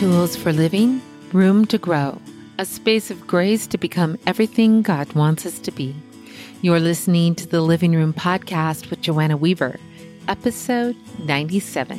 Tools 0.00 0.34
for 0.34 0.50
living, 0.50 1.02
room 1.30 1.66
to 1.66 1.76
grow, 1.76 2.18
a 2.56 2.64
space 2.64 3.10
of 3.10 3.26
grace 3.26 3.66
to 3.66 3.76
become 3.76 4.18
everything 4.26 4.80
God 4.80 5.12
wants 5.12 5.44
us 5.44 5.58
to 5.58 5.70
be. 5.70 5.94
You're 6.62 6.80
listening 6.80 7.34
to 7.34 7.46
the 7.46 7.60
Living 7.60 7.92
Room 7.92 8.14
Podcast 8.14 8.88
with 8.88 9.02
Joanna 9.02 9.36
Weaver, 9.36 9.78
episode 10.26 10.96
97. 11.18 11.98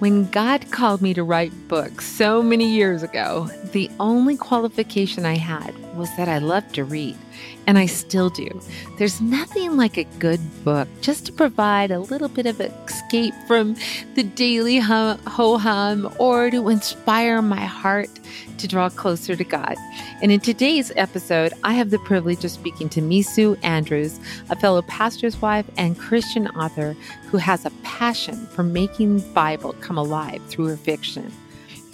When 0.00 0.28
God 0.32 0.72
called 0.72 1.00
me 1.00 1.14
to 1.14 1.22
write 1.22 1.52
books 1.68 2.04
so 2.04 2.42
many 2.42 2.68
years 2.68 3.04
ago, 3.04 3.48
the 3.70 3.88
only 4.00 4.36
qualification 4.36 5.24
I 5.24 5.36
had 5.36 5.72
was 5.96 6.08
that 6.16 6.28
I 6.28 6.38
loved 6.38 6.74
to 6.74 6.82
read 6.82 7.16
and 7.66 7.78
I 7.78 7.86
still 7.86 8.30
do. 8.30 8.60
There's 8.98 9.20
nothing 9.20 9.76
like 9.76 9.96
a 9.96 10.04
good 10.18 10.40
book 10.64 10.88
just 11.00 11.26
to 11.26 11.32
provide 11.32 11.90
a 11.90 12.00
little 12.00 12.28
bit 12.28 12.46
of 12.46 12.60
escape 12.60 13.34
from 13.46 13.76
the 14.14 14.22
daily 14.22 14.78
ho 14.78 15.16
hum 15.26 16.12
or 16.18 16.50
to 16.50 16.68
inspire 16.68 17.40
my 17.40 17.64
heart 17.64 18.10
to 18.58 18.68
draw 18.68 18.88
closer 18.88 19.36
to 19.36 19.44
God. 19.44 19.76
And 20.22 20.30
in 20.32 20.40
today's 20.40 20.92
episode, 20.96 21.52
I 21.64 21.74
have 21.74 21.90
the 21.90 21.98
privilege 22.00 22.44
of 22.44 22.50
speaking 22.50 22.88
to 22.90 23.00
Mesu 23.00 23.56
Andrews, 23.62 24.18
a 24.50 24.56
fellow 24.56 24.82
pastor's 24.82 25.40
wife 25.40 25.66
and 25.76 25.98
Christian 25.98 26.48
author 26.48 26.96
who 27.28 27.38
has 27.38 27.64
a 27.64 27.70
passion 27.82 28.46
for 28.46 28.62
making 28.62 29.18
the 29.18 29.28
Bible 29.28 29.74
come 29.80 29.98
alive 29.98 30.40
through 30.46 30.66
her 30.66 30.76
fiction. 30.76 31.32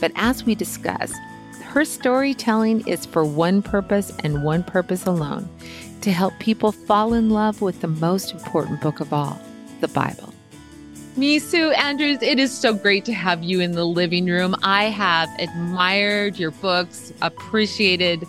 But 0.01 0.12
as 0.15 0.45
we 0.45 0.55
discuss, 0.55 1.12
her 1.69 1.85
storytelling 1.85 2.87
is 2.89 3.05
for 3.05 3.25
one 3.25 3.61
purpose 3.61 4.11
and 4.25 4.43
one 4.43 4.65
purpose 4.65 5.05
alone 5.05 5.47
to 6.01 6.11
help 6.11 6.33
people 6.39 6.73
fall 6.73 7.13
in 7.13 7.29
love 7.29 7.61
with 7.61 7.83
the 7.83 7.89
most 7.89 8.33
important 8.33 8.81
book 8.81 9.01
of 9.01 9.13
all, 9.13 9.39
the 9.83 9.89
Bible. 9.89 10.33
Mesu 11.17 11.71
Andrews, 11.73 12.23
it 12.23 12.39
is 12.39 12.57
so 12.57 12.73
great 12.73 13.05
to 13.05 13.12
have 13.12 13.43
you 13.43 13.61
in 13.61 13.73
the 13.73 13.85
living 13.85 14.27
room. 14.27 14.57
I 14.62 14.85
have 14.85 15.29
admired 15.39 16.39
your 16.39 16.53
books, 16.53 17.12
appreciated 17.20 18.25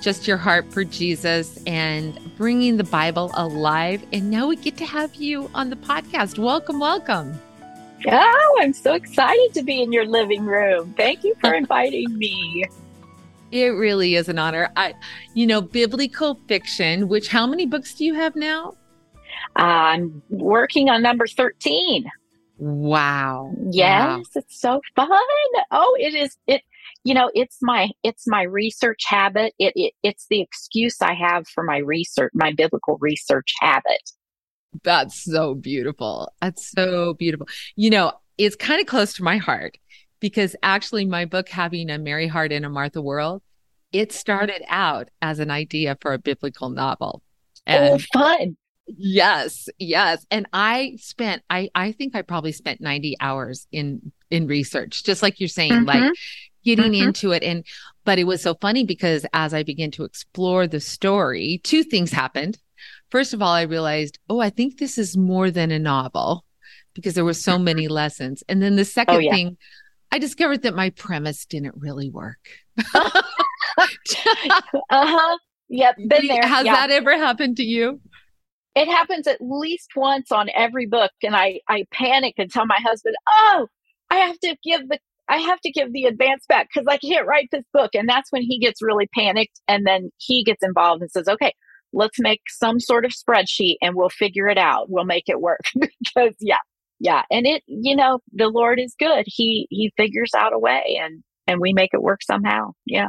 just 0.00 0.28
your 0.28 0.36
heart 0.36 0.72
for 0.72 0.84
Jesus 0.84 1.58
and 1.66 2.16
bringing 2.36 2.76
the 2.76 2.84
Bible 2.84 3.32
alive. 3.34 4.06
And 4.12 4.30
now 4.30 4.46
we 4.46 4.54
get 4.54 4.76
to 4.76 4.86
have 4.86 5.16
you 5.16 5.50
on 5.54 5.70
the 5.70 5.76
podcast. 5.76 6.38
Welcome, 6.38 6.78
welcome. 6.78 7.40
Oh, 8.06 8.58
I'm 8.60 8.72
so 8.72 8.94
excited 8.94 9.54
to 9.54 9.62
be 9.64 9.82
in 9.82 9.90
your 9.90 10.06
living 10.06 10.44
room. 10.44 10.94
Thank 10.96 11.24
you 11.24 11.34
for 11.40 11.52
inviting 11.54 12.16
me. 12.16 12.66
It 13.52 13.68
really 13.68 14.16
is 14.16 14.28
an 14.28 14.38
honor. 14.38 14.70
I, 14.76 14.94
you 15.34 15.46
know, 15.46 15.60
biblical 15.60 16.38
fiction, 16.48 17.08
which 17.08 17.28
how 17.28 17.46
many 17.46 17.66
books 17.66 17.94
do 17.94 18.04
you 18.04 18.14
have 18.14 18.34
now? 18.36 18.74
I'm 19.54 20.22
working 20.28 20.88
on 20.88 21.02
number 21.02 21.26
13. 21.26 22.10
Wow. 22.58 23.52
Yes, 23.70 24.08
wow. 24.08 24.22
it's 24.34 24.60
so 24.60 24.80
fun. 24.94 25.08
Oh, 25.70 25.96
it 25.98 26.14
is 26.14 26.36
it 26.46 26.62
you 27.04 27.14
know, 27.14 27.30
it's 27.34 27.58
my 27.62 27.90
it's 28.02 28.26
my 28.26 28.42
research 28.42 29.02
habit. 29.06 29.54
It, 29.58 29.72
it 29.76 29.94
it's 30.02 30.26
the 30.28 30.40
excuse 30.40 31.00
I 31.00 31.14
have 31.14 31.46
for 31.46 31.62
my 31.62 31.78
research, 31.78 32.32
my 32.34 32.52
biblical 32.52 32.98
research 33.00 33.54
habit. 33.60 34.10
That's 34.82 35.22
so 35.22 35.54
beautiful. 35.54 36.32
That's 36.40 36.70
so 36.70 37.14
beautiful. 37.14 37.46
You 37.76 37.90
know, 37.90 38.12
it's 38.38 38.56
kind 38.56 38.80
of 38.80 38.86
close 38.86 39.14
to 39.14 39.22
my 39.22 39.36
heart 39.36 39.78
because 40.20 40.56
actually 40.62 41.04
my 41.04 41.24
book 41.24 41.48
having 41.48 41.90
a 41.90 41.98
Mary 41.98 42.26
Heart 42.26 42.52
and 42.52 42.64
a 42.64 42.70
Martha 42.70 43.02
World, 43.02 43.42
it 43.92 44.12
started 44.12 44.62
out 44.68 45.08
as 45.22 45.38
an 45.38 45.50
idea 45.50 45.96
for 46.00 46.12
a 46.12 46.18
biblical 46.18 46.68
novel. 46.68 47.22
Oh, 47.66 47.72
and 47.72 47.94
oh, 47.94 47.98
fun. 48.12 48.56
Yes, 48.86 49.68
yes. 49.78 50.24
And 50.30 50.46
I 50.52 50.96
spent 51.00 51.42
I 51.50 51.70
I 51.74 51.92
think 51.92 52.14
I 52.14 52.22
probably 52.22 52.52
spent 52.52 52.80
90 52.80 53.16
hours 53.20 53.66
in 53.72 54.12
in 54.30 54.46
research, 54.46 55.04
just 55.04 55.22
like 55.22 55.40
you're 55.40 55.48
saying, 55.48 55.72
mm-hmm. 55.72 55.84
like 55.86 56.12
getting 56.64 56.92
mm-hmm. 56.92 57.08
into 57.08 57.32
it 57.32 57.42
and 57.42 57.64
but 58.04 58.18
it 58.18 58.24
was 58.24 58.42
so 58.42 58.54
funny 58.60 58.84
because 58.84 59.26
as 59.32 59.52
I 59.52 59.64
began 59.64 59.90
to 59.92 60.04
explore 60.04 60.66
the 60.66 60.80
story, 60.80 61.60
two 61.64 61.82
things 61.82 62.12
happened. 62.12 62.58
First 63.10 63.34
of 63.34 63.42
all, 63.42 63.52
I 63.52 63.62
realized, 63.62 64.18
oh, 64.28 64.40
I 64.40 64.50
think 64.50 64.78
this 64.78 64.98
is 64.98 65.16
more 65.16 65.50
than 65.50 65.70
a 65.70 65.78
novel 65.78 66.44
because 66.94 67.14
there 67.14 67.24
were 67.24 67.34
so 67.34 67.58
many 67.58 67.88
lessons. 67.88 68.42
And 68.48 68.62
then 68.62 68.76
the 68.76 68.84
second 68.84 69.16
oh, 69.16 69.18
yeah. 69.18 69.32
thing, 69.32 69.56
I 70.12 70.18
discovered 70.18 70.62
that 70.62 70.74
my 70.74 70.90
premise 70.90 71.46
didn't 71.46 71.74
really 71.76 72.10
work. 72.10 72.38
uh 72.94 73.10
huh. 74.90 75.38
Yep. 75.68 75.96
Been 76.08 76.26
there. 76.28 76.46
Has 76.46 76.66
yeah. 76.66 76.74
that 76.74 76.90
ever 76.90 77.16
happened 77.16 77.56
to 77.56 77.64
you? 77.64 78.00
It 78.74 78.88
happens 78.88 79.26
at 79.26 79.38
least 79.40 79.90
once 79.96 80.30
on 80.30 80.48
every 80.54 80.86
book. 80.86 81.10
And 81.22 81.34
I, 81.34 81.60
I 81.68 81.84
panic 81.92 82.34
and 82.38 82.50
tell 82.50 82.66
my 82.66 82.78
husband, 82.82 83.16
oh, 83.28 83.68
I 84.10 84.16
have 84.16 84.38
to 84.40 84.56
give 84.62 84.88
the 84.88 84.98
I 85.28 85.38
have 85.38 85.60
to 85.62 85.72
give 85.72 85.92
the 85.92 86.04
advance 86.04 86.44
back 86.48 86.68
because 86.72 86.86
I 86.88 86.98
can't 86.98 87.26
write 87.26 87.48
this 87.50 87.64
book. 87.72 87.94
And 87.94 88.08
that's 88.08 88.30
when 88.30 88.42
he 88.42 88.60
gets 88.60 88.80
really 88.80 89.08
panicked. 89.12 89.60
And 89.66 89.84
then 89.84 90.10
he 90.18 90.44
gets 90.44 90.62
involved 90.62 91.02
and 91.02 91.10
says, 91.10 91.26
okay, 91.26 91.52
let's 91.92 92.20
make 92.20 92.42
some 92.48 92.78
sort 92.78 93.04
of 93.04 93.10
spreadsheet 93.10 93.76
and 93.82 93.96
we'll 93.96 94.08
figure 94.08 94.46
it 94.46 94.58
out. 94.58 94.88
We'll 94.88 95.04
make 95.04 95.28
it 95.28 95.40
work. 95.40 95.62
because 95.74 96.34
yeah, 96.38 96.58
yeah. 96.98 97.22
And 97.30 97.46
it, 97.46 97.62
you 97.66 97.96
know, 97.96 98.20
the 98.32 98.48
Lord 98.48 98.78
is 98.80 98.94
good. 98.98 99.24
He, 99.26 99.66
he 99.70 99.92
figures 99.96 100.32
out 100.36 100.52
a 100.52 100.58
way 100.58 100.98
and, 101.02 101.22
and 101.46 101.60
we 101.60 101.72
make 101.72 101.90
it 101.92 102.02
work 102.02 102.22
somehow. 102.22 102.72
Yeah. 102.84 103.08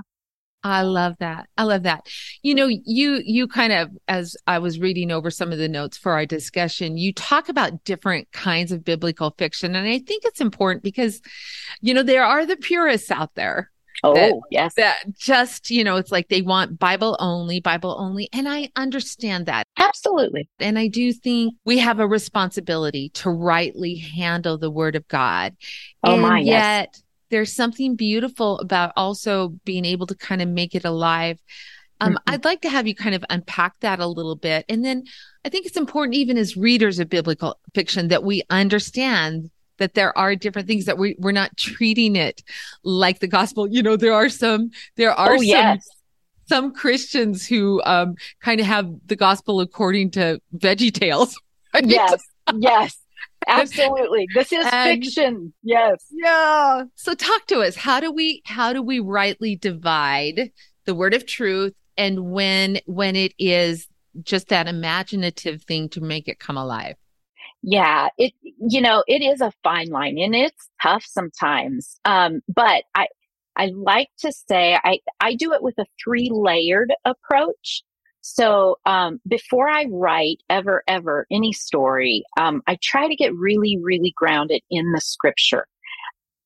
I 0.63 0.81
love 0.81 1.15
that. 1.19 1.47
I 1.57 1.63
love 1.63 1.83
that. 1.83 2.07
You 2.41 2.55
know, 2.55 2.67
you 2.67 3.21
you 3.23 3.47
kind 3.47 3.71
of 3.71 3.91
as 4.07 4.35
I 4.47 4.59
was 4.59 4.79
reading 4.79 5.11
over 5.11 5.29
some 5.31 5.51
of 5.51 5.59
the 5.59 5.69
notes 5.69 5.97
for 5.97 6.13
our 6.13 6.25
discussion, 6.25 6.97
you 6.97 7.13
talk 7.13 7.47
about 7.47 7.83
different 7.83 8.31
kinds 8.31 8.71
of 8.71 8.83
biblical 8.83 9.33
fiction 9.37 9.75
and 9.75 9.87
I 9.87 9.99
think 9.99 10.25
it's 10.25 10.41
important 10.41 10.83
because 10.83 11.21
you 11.79 11.93
know, 11.93 12.03
there 12.03 12.25
are 12.25 12.45
the 12.45 12.57
purists 12.57 13.11
out 13.11 13.35
there 13.35 13.71
Oh, 14.03 14.13
that, 14.13 14.33
yes. 14.51 14.75
That 14.75 15.17
just, 15.17 15.71
you 15.71 15.83
know, 15.83 15.95
it's 15.95 16.11
like 16.11 16.29
they 16.29 16.41
want 16.41 16.77
Bible 16.77 17.17
only, 17.19 17.59
Bible 17.59 17.95
only. 17.97 18.29
And 18.31 18.47
I 18.47 18.69
understand 18.75 19.47
that. 19.47 19.65
Absolutely. 19.77 20.49
And 20.59 20.77
I 20.77 20.87
do 20.87 21.11
think 21.11 21.55
we 21.65 21.79
have 21.79 21.99
a 21.99 22.07
responsibility 22.07 23.09
to 23.15 23.29
rightly 23.29 23.95
handle 23.95 24.57
the 24.57 24.71
word 24.71 24.95
of 24.95 25.07
God. 25.07 25.55
Oh, 26.03 26.13
and 26.13 26.21
my, 26.21 26.39
yet, 26.39 26.89
yes. 26.93 27.03
there's 27.29 27.53
something 27.53 27.95
beautiful 27.95 28.59
about 28.59 28.93
also 28.95 29.49
being 29.65 29.85
able 29.85 30.07
to 30.07 30.15
kind 30.15 30.41
of 30.41 30.47
make 30.47 30.75
it 30.75 30.85
alive. 30.85 31.39
Um, 31.99 32.13
mm-hmm. 32.13 32.33
I'd 32.33 32.45
like 32.45 32.61
to 32.61 32.69
have 32.69 32.85
you 32.85 32.93
kind 32.93 33.15
of 33.15 33.25
unpack 33.31 33.79
that 33.79 33.99
a 33.99 34.05
little 34.05 34.35
bit. 34.35 34.65
And 34.69 34.85
then 34.85 35.05
I 35.43 35.49
think 35.49 35.65
it's 35.65 35.77
important, 35.77 36.15
even 36.15 36.37
as 36.37 36.55
readers 36.55 36.99
of 36.99 37.09
biblical 37.09 37.59
fiction, 37.73 38.09
that 38.09 38.23
we 38.23 38.43
understand 38.51 39.49
that 39.77 39.93
there 39.93 40.17
are 40.17 40.35
different 40.35 40.67
things 40.67 40.85
that 40.85 40.97
we, 40.97 41.15
we're 41.19 41.31
not 41.31 41.55
treating 41.57 42.15
it 42.15 42.43
like 42.83 43.19
the 43.19 43.27
gospel. 43.27 43.67
You 43.67 43.83
know, 43.83 43.95
there 43.95 44.13
are 44.13 44.29
some, 44.29 44.71
there 44.95 45.11
are 45.11 45.33
oh, 45.33 45.37
some, 45.37 45.45
yes. 45.45 45.87
some 46.47 46.73
Christians 46.73 47.45
who, 47.45 47.81
um, 47.83 48.15
kind 48.41 48.59
of 48.59 48.65
have 48.65 48.89
the 49.05 49.15
gospel 49.15 49.61
according 49.61 50.11
to 50.11 50.41
Veggie 50.55 50.93
Tales. 50.93 51.39
Right? 51.73 51.85
Yes. 51.85 52.23
Yes. 52.55 52.97
Absolutely. 53.47 54.25
This 54.33 54.53
is 54.53 54.65
and, 54.71 55.03
fiction. 55.03 55.53
Yes. 55.63 56.05
Yeah. 56.09 56.83
So 56.95 57.13
talk 57.13 57.45
to 57.47 57.59
us. 57.59 57.75
How 57.75 57.99
do 57.99 58.09
we, 58.09 58.41
how 58.45 58.71
do 58.71 58.81
we 58.81 59.01
rightly 59.01 59.57
divide 59.57 60.51
the 60.85 60.95
word 60.95 61.13
of 61.13 61.25
truth 61.25 61.73
and 61.97 62.31
when, 62.31 62.79
when 62.85 63.17
it 63.17 63.33
is 63.37 63.87
just 64.23 64.47
that 64.47 64.67
imaginative 64.67 65.63
thing 65.63 65.89
to 65.89 66.01
make 66.01 66.29
it 66.29 66.39
come 66.39 66.57
alive? 66.57 66.95
Yeah 67.63 68.09
it 68.17 68.33
you 68.43 68.81
know 68.81 69.03
it 69.07 69.21
is 69.21 69.41
a 69.41 69.51
fine 69.63 69.89
line 69.89 70.17
and 70.17 70.35
it's 70.35 70.69
tough 70.81 71.03
sometimes 71.05 71.99
um 72.05 72.41
but 72.47 72.83
i 72.95 73.07
i 73.55 73.67
like 73.75 74.09
to 74.19 74.31
say 74.31 74.77
i 74.83 74.99
i 75.19 75.33
do 75.33 75.53
it 75.53 75.63
with 75.63 75.77
a 75.79 75.85
three 76.03 76.29
layered 76.31 76.93
approach. 77.05 77.83
So 78.21 78.77
um 78.85 79.19
before 79.27 79.69
i 79.69 79.85
write 79.89 80.41
ever 80.49 80.83
ever 80.87 81.25
any 81.31 81.53
story 81.53 82.23
um 82.39 82.61
i 82.67 82.77
try 82.81 83.07
to 83.07 83.15
get 83.15 83.33
really 83.35 83.77
really 83.81 84.13
grounded 84.15 84.61
in 84.69 84.91
the 84.91 85.01
scripture. 85.01 85.67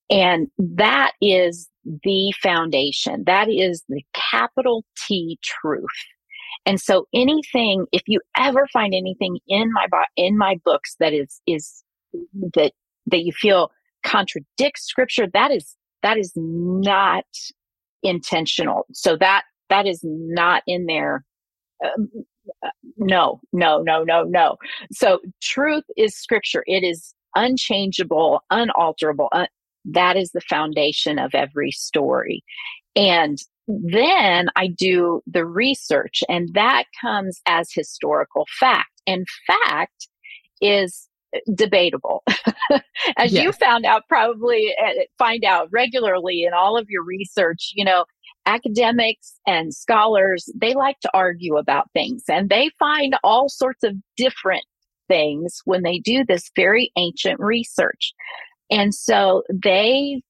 And 0.10 0.50
that 0.58 1.14
is 1.22 1.70
the 2.04 2.34
foundation. 2.44 3.24
That 3.26 3.50
is 3.50 3.84
the 3.88 4.04
capital 4.14 4.84
t 5.08 5.40
truth 5.42 5.88
and 6.66 6.80
so 6.80 7.08
anything, 7.14 7.86
if 7.92 8.04
you 8.08 8.22
ever 8.38 8.68
find 8.72 8.94
anything 8.94 9.40
in 9.48 9.72
my, 9.74 9.88
in 10.16 10.38
my 10.38 10.58
books 10.64 10.96
that 11.00 11.14
is, 11.14 11.42
is 11.48 11.84
that, 12.54 12.74
that 13.08 13.24
you 13.24 13.32
feel 13.32 13.72
contradicts 14.04 14.84
scripture, 14.86 15.28
that 15.34 15.52
is, 15.52 15.76
that 16.04 16.18
is 16.18 16.32
not 16.36 17.26
intentional. 18.04 18.86
So 18.94 19.18
that, 19.18 19.44
that 19.70 19.88
is 19.88 20.02
not 20.04 20.64
in 20.68 20.86
there. 20.86 21.24
Um, 21.84 22.10
no, 22.98 23.40
no, 23.54 23.82
no, 23.82 24.04
no, 24.04 24.24
no. 24.24 24.58
So 24.92 25.20
truth 25.42 25.84
is 25.98 26.16
scripture. 26.16 26.64
It 26.68 26.84
is 26.84 27.14
unchangeable, 27.36 28.42
unalterable. 28.50 29.30
Uh, 29.32 29.46
that 29.86 30.18
is 30.18 30.32
the 30.32 30.42
foundation 30.42 31.18
of 31.18 31.34
every 31.34 31.72
story. 31.72 32.44
And 32.96 33.38
then 33.84 34.50
I 34.56 34.68
do 34.68 35.22
the 35.28 35.46
research, 35.46 36.24
and 36.30 36.54
that 36.54 36.86
comes 37.00 37.42
as 37.46 37.70
historical 37.74 38.46
fact. 38.60 38.90
And 39.08 39.26
fact 39.48 40.08
is 40.62 41.08
debatable. 41.56 42.24
As 43.18 43.32
yes. 43.32 43.44
you 43.44 43.52
found 43.52 43.86
out, 43.86 44.04
probably 44.08 44.74
uh, 44.84 45.04
find 45.18 45.44
out 45.44 45.70
regularly 45.72 46.44
in 46.44 46.54
all 46.54 46.78
of 46.78 46.88
your 46.90 47.04
research, 47.04 47.72
you 47.74 47.86
know, 47.86 48.06
academics 48.46 49.40
and 49.48 49.74
scholars, 49.74 50.50
they 50.56 50.74
like 50.74 51.00
to 51.02 51.10
argue 51.14 51.58
about 51.58 51.90
things 51.94 52.24
and 52.30 52.50
they 52.50 52.70
find 52.80 53.16
all 53.24 53.50
sorts 53.50 53.84
of 53.84 53.96
different 54.18 54.66
things 55.08 55.62
when 55.66 55.84
they 55.84 56.00
do 56.00 56.24
this 56.26 56.50
very 56.56 56.92
ancient 56.96 57.40
research. 57.40 58.14
And 58.70 58.94
so 58.96 59.44
they, 59.52 60.22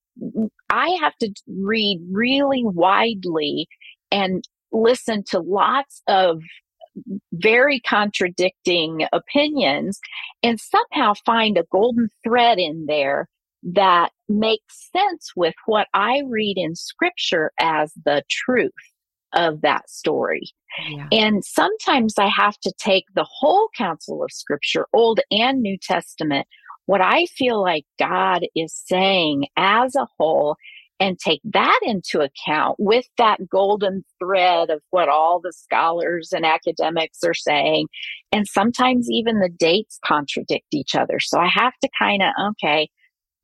I 0.69 0.89
have 1.01 1.15
to 1.17 1.33
read 1.47 2.01
really 2.11 2.63
widely 2.63 3.67
and 4.11 4.43
listen 4.71 5.23
to 5.29 5.39
lots 5.39 6.01
of 6.07 6.41
very 7.33 7.79
contradicting 7.79 9.07
opinions 9.13 9.99
and 10.43 10.59
somehow 10.59 11.13
find 11.25 11.57
a 11.57 11.65
golden 11.71 12.09
thread 12.23 12.59
in 12.59 12.85
there 12.87 13.27
that 13.63 14.11
makes 14.27 14.89
sense 14.91 15.31
with 15.35 15.53
what 15.65 15.87
I 15.93 16.23
read 16.27 16.55
in 16.57 16.75
scripture 16.75 17.51
as 17.59 17.93
the 18.05 18.23
truth 18.29 18.71
of 19.33 19.61
that 19.61 19.89
story. 19.89 20.51
Yeah. 20.89 21.07
And 21.11 21.45
sometimes 21.45 22.15
I 22.17 22.27
have 22.27 22.57
to 22.59 22.73
take 22.77 23.05
the 23.13 23.27
whole 23.29 23.69
counsel 23.77 24.23
of 24.23 24.31
scripture, 24.31 24.87
Old 24.93 25.19
and 25.31 25.61
New 25.61 25.77
Testament, 25.81 26.47
what 26.91 26.99
I 26.99 27.25
feel 27.37 27.61
like 27.61 27.85
God 27.97 28.45
is 28.53 28.75
saying 28.85 29.45
as 29.55 29.95
a 29.95 30.05
whole, 30.17 30.57
and 30.99 31.17
take 31.17 31.39
that 31.45 31.79
into 31.83 32.19
account 32.19 32.75
with 32.79 33.05
that 33.17 33.47
golden 33.47 34.03
thread 34.19 34.69
of 34.69 34.81
what 34.89 35.07
all 35.07 35.39
the 35.39 35.53
scholars 35.53 36.33
and 36.33 36.45
academics 36.45 37.19
are 37.25 37.33
saying. 37.33 37.87
And 38.33 38.45
sometimes 38.45 39.07
even 39.09 39.39
the 39.39 39.47
dates 39.47 39.99
contradict 40.05 40.65
each 40.73 40.93
other. 40.93 41.21
So 41.21 41.39
I 41.39 41.47
have 41.47 41.71
to 41.81 41.89
kind 41.97 42.21
of, 42.21 42.33
okay, 42.49 42.89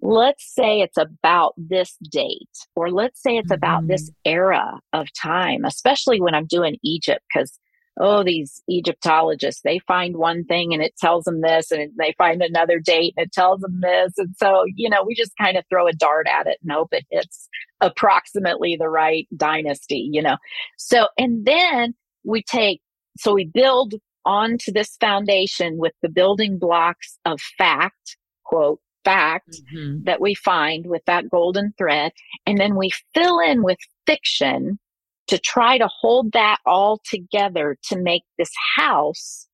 let's 0.01 0.53
say 0.53 0.81
it's 0.81 0.97
about 0.97 1.53
this 1.55 1.95
date, 2.11 2.49
or 2.75 2.91
let's 2.91 3.23
say 3.23 3.37
it's 3.37 3.45
mm-hmm. 3.45 3.53
about 3.53 3.87
this 3.87 4.09
mm-hmm. 4.09 4.29
era 4.29 4.81
of 4.91 5.07
time, 5.19 5.63
especially 5.63 6.19
when 6.19 6.35
I'm 6.35 6.47
doing 6.47 6.75
Egypt, 6.83 7.23
because 7.33 7.57
oh, 7.99 8.23
these 8.23 8.61
Egyptologists, 8.69 9.61
they 9.61 9.79
find 9.79 10.17
one 10.17 10.43
thing 10.45 10.73
and 10.73 10.83
it 10.83 10.95
tells 10.97 11.25
them 11.25 11.41
this, 11.41 11.71
and 11.71 11.91
they 11.97 12.13
find 12.17 12.41
another 12.41 12.79
date 12.79 13.13
and 13.17 13.25
it 13.25 13.31
tells 13.31 13.61
them 13.61 13.79
this. 13.81 14.13
And 14.17 14.35
so, 14.37 14.63
you 14.75 14.89
know, 14.89 15.03
we 15.05 15.15
just 15.15 15.31
kind 15.39 15.57
of 15.57 15.65
throw 15.69 15.87
a 15.87 15.93
dart 15.93 16.27
at 16.27 16.47
it 16.47 16.57
and 16.61 16.71
hope 16.71 16.89
it 16.91 17.05
hits 17.09 17.47
approximately 17.81 18.75
the 18.79 18.89
right 18.89 19.27
dynasty, 19.35 20.09
you 20.11 20.21
know. 20.21 20.37
So, 20.77 21.07
and 21.17 21.45
then 21.45 21.93
we 22.23 22.43
take, 22.43 22.81
so 23.17 23.33
we 23.33 23.45
build 23.45 23.95
onto 24.25 24.71
this 24.71 24.97
foundation 24.99 25.77
with 25.77 25.93
the 26.01 26.09
building 26.09 26.59
blocks 26.59 27.17
of 27.25 27.39
fact, 27.57 28.17
quote, 28.43 28.79
fact 29.05 29.61
mm-hmm. 29.73 30.03
that 30.03 30.19
we 30.19 30.35
find 30.35 30.85
with 30.87 31.01
that 31.05 31.29
golden 31.29 31.73
thread. 31.77 32.11
And 32.45 32.57
then 32.57 32.75
we 32.75 32.91
fill 33.13 33.39
in 33.39 33.63
with 33.63 33.77
fiction 34.05 34.79
to 35.27 35.37
try 35.37 35.77
to 35.77 35.89
hold 35.99 36.31
that 36.33 36.57
all 36.65 37.01
together 37.05 37.77
to 37.89 37.99
make 37.99 38.23
this 38.37 38.51
house 38.75 39.47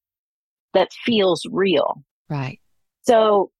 that 0.73 0.91
feels 1.05 1.45
real. 1.51 2.03
Right. 2.29 2.59
So 3.03 3.51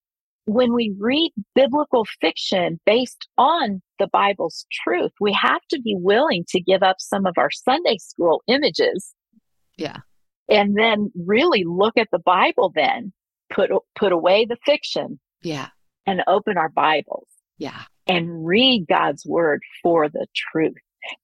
when 0.45 0.73
we 0.73 0.93
read 0.99 1.31
biblical 1.55 2.05
fiction 2.19 2.79
based 2.85 3.27
on 3.37 3.81
the 3.99 4.07
Bible's 4.07 4.65
truth, 4.83 5.11
we 5.19 5.33
have 5.33 5.61
to 5.69 5.81
be 5.81 5.95
willing 5.97 6.43
to 6.49 6.59
give 6.59 6.83
up 6.83 6.97
some 6.99 7.25
of 7.25 7.33
our 7.37 7.51
Sunday 7.51 7.97
school 7.97 8.41
images. 8.47 9.13
Yeah. 9.77 9.97
And 10.49 10.77
then 10.77 11.11
really 11.15 11.63
look 11.65 11.97
at 11.97 12.09
the 12.11 12.19
Bible 12.19 12.71
then, 12.75 13.13
put 13.51 13.71
put 13.95 14.11
away 14.11 14.45
the 14.45 14.57
fiction. 14.65 15.19
Yeah. 15.41 15.69
And 16.05 16.21
open 16.27 16.57
our 16.57 16.69
Bibles. 16.69 17.27
Yeah. 17.57 17.83
And 18.07 18.45
read 18.45 18.85
God's 18.89 19.25
word 19.25 19.61
for 19.81 20.09
the 20.09 20.27
truth. 20.35 20.73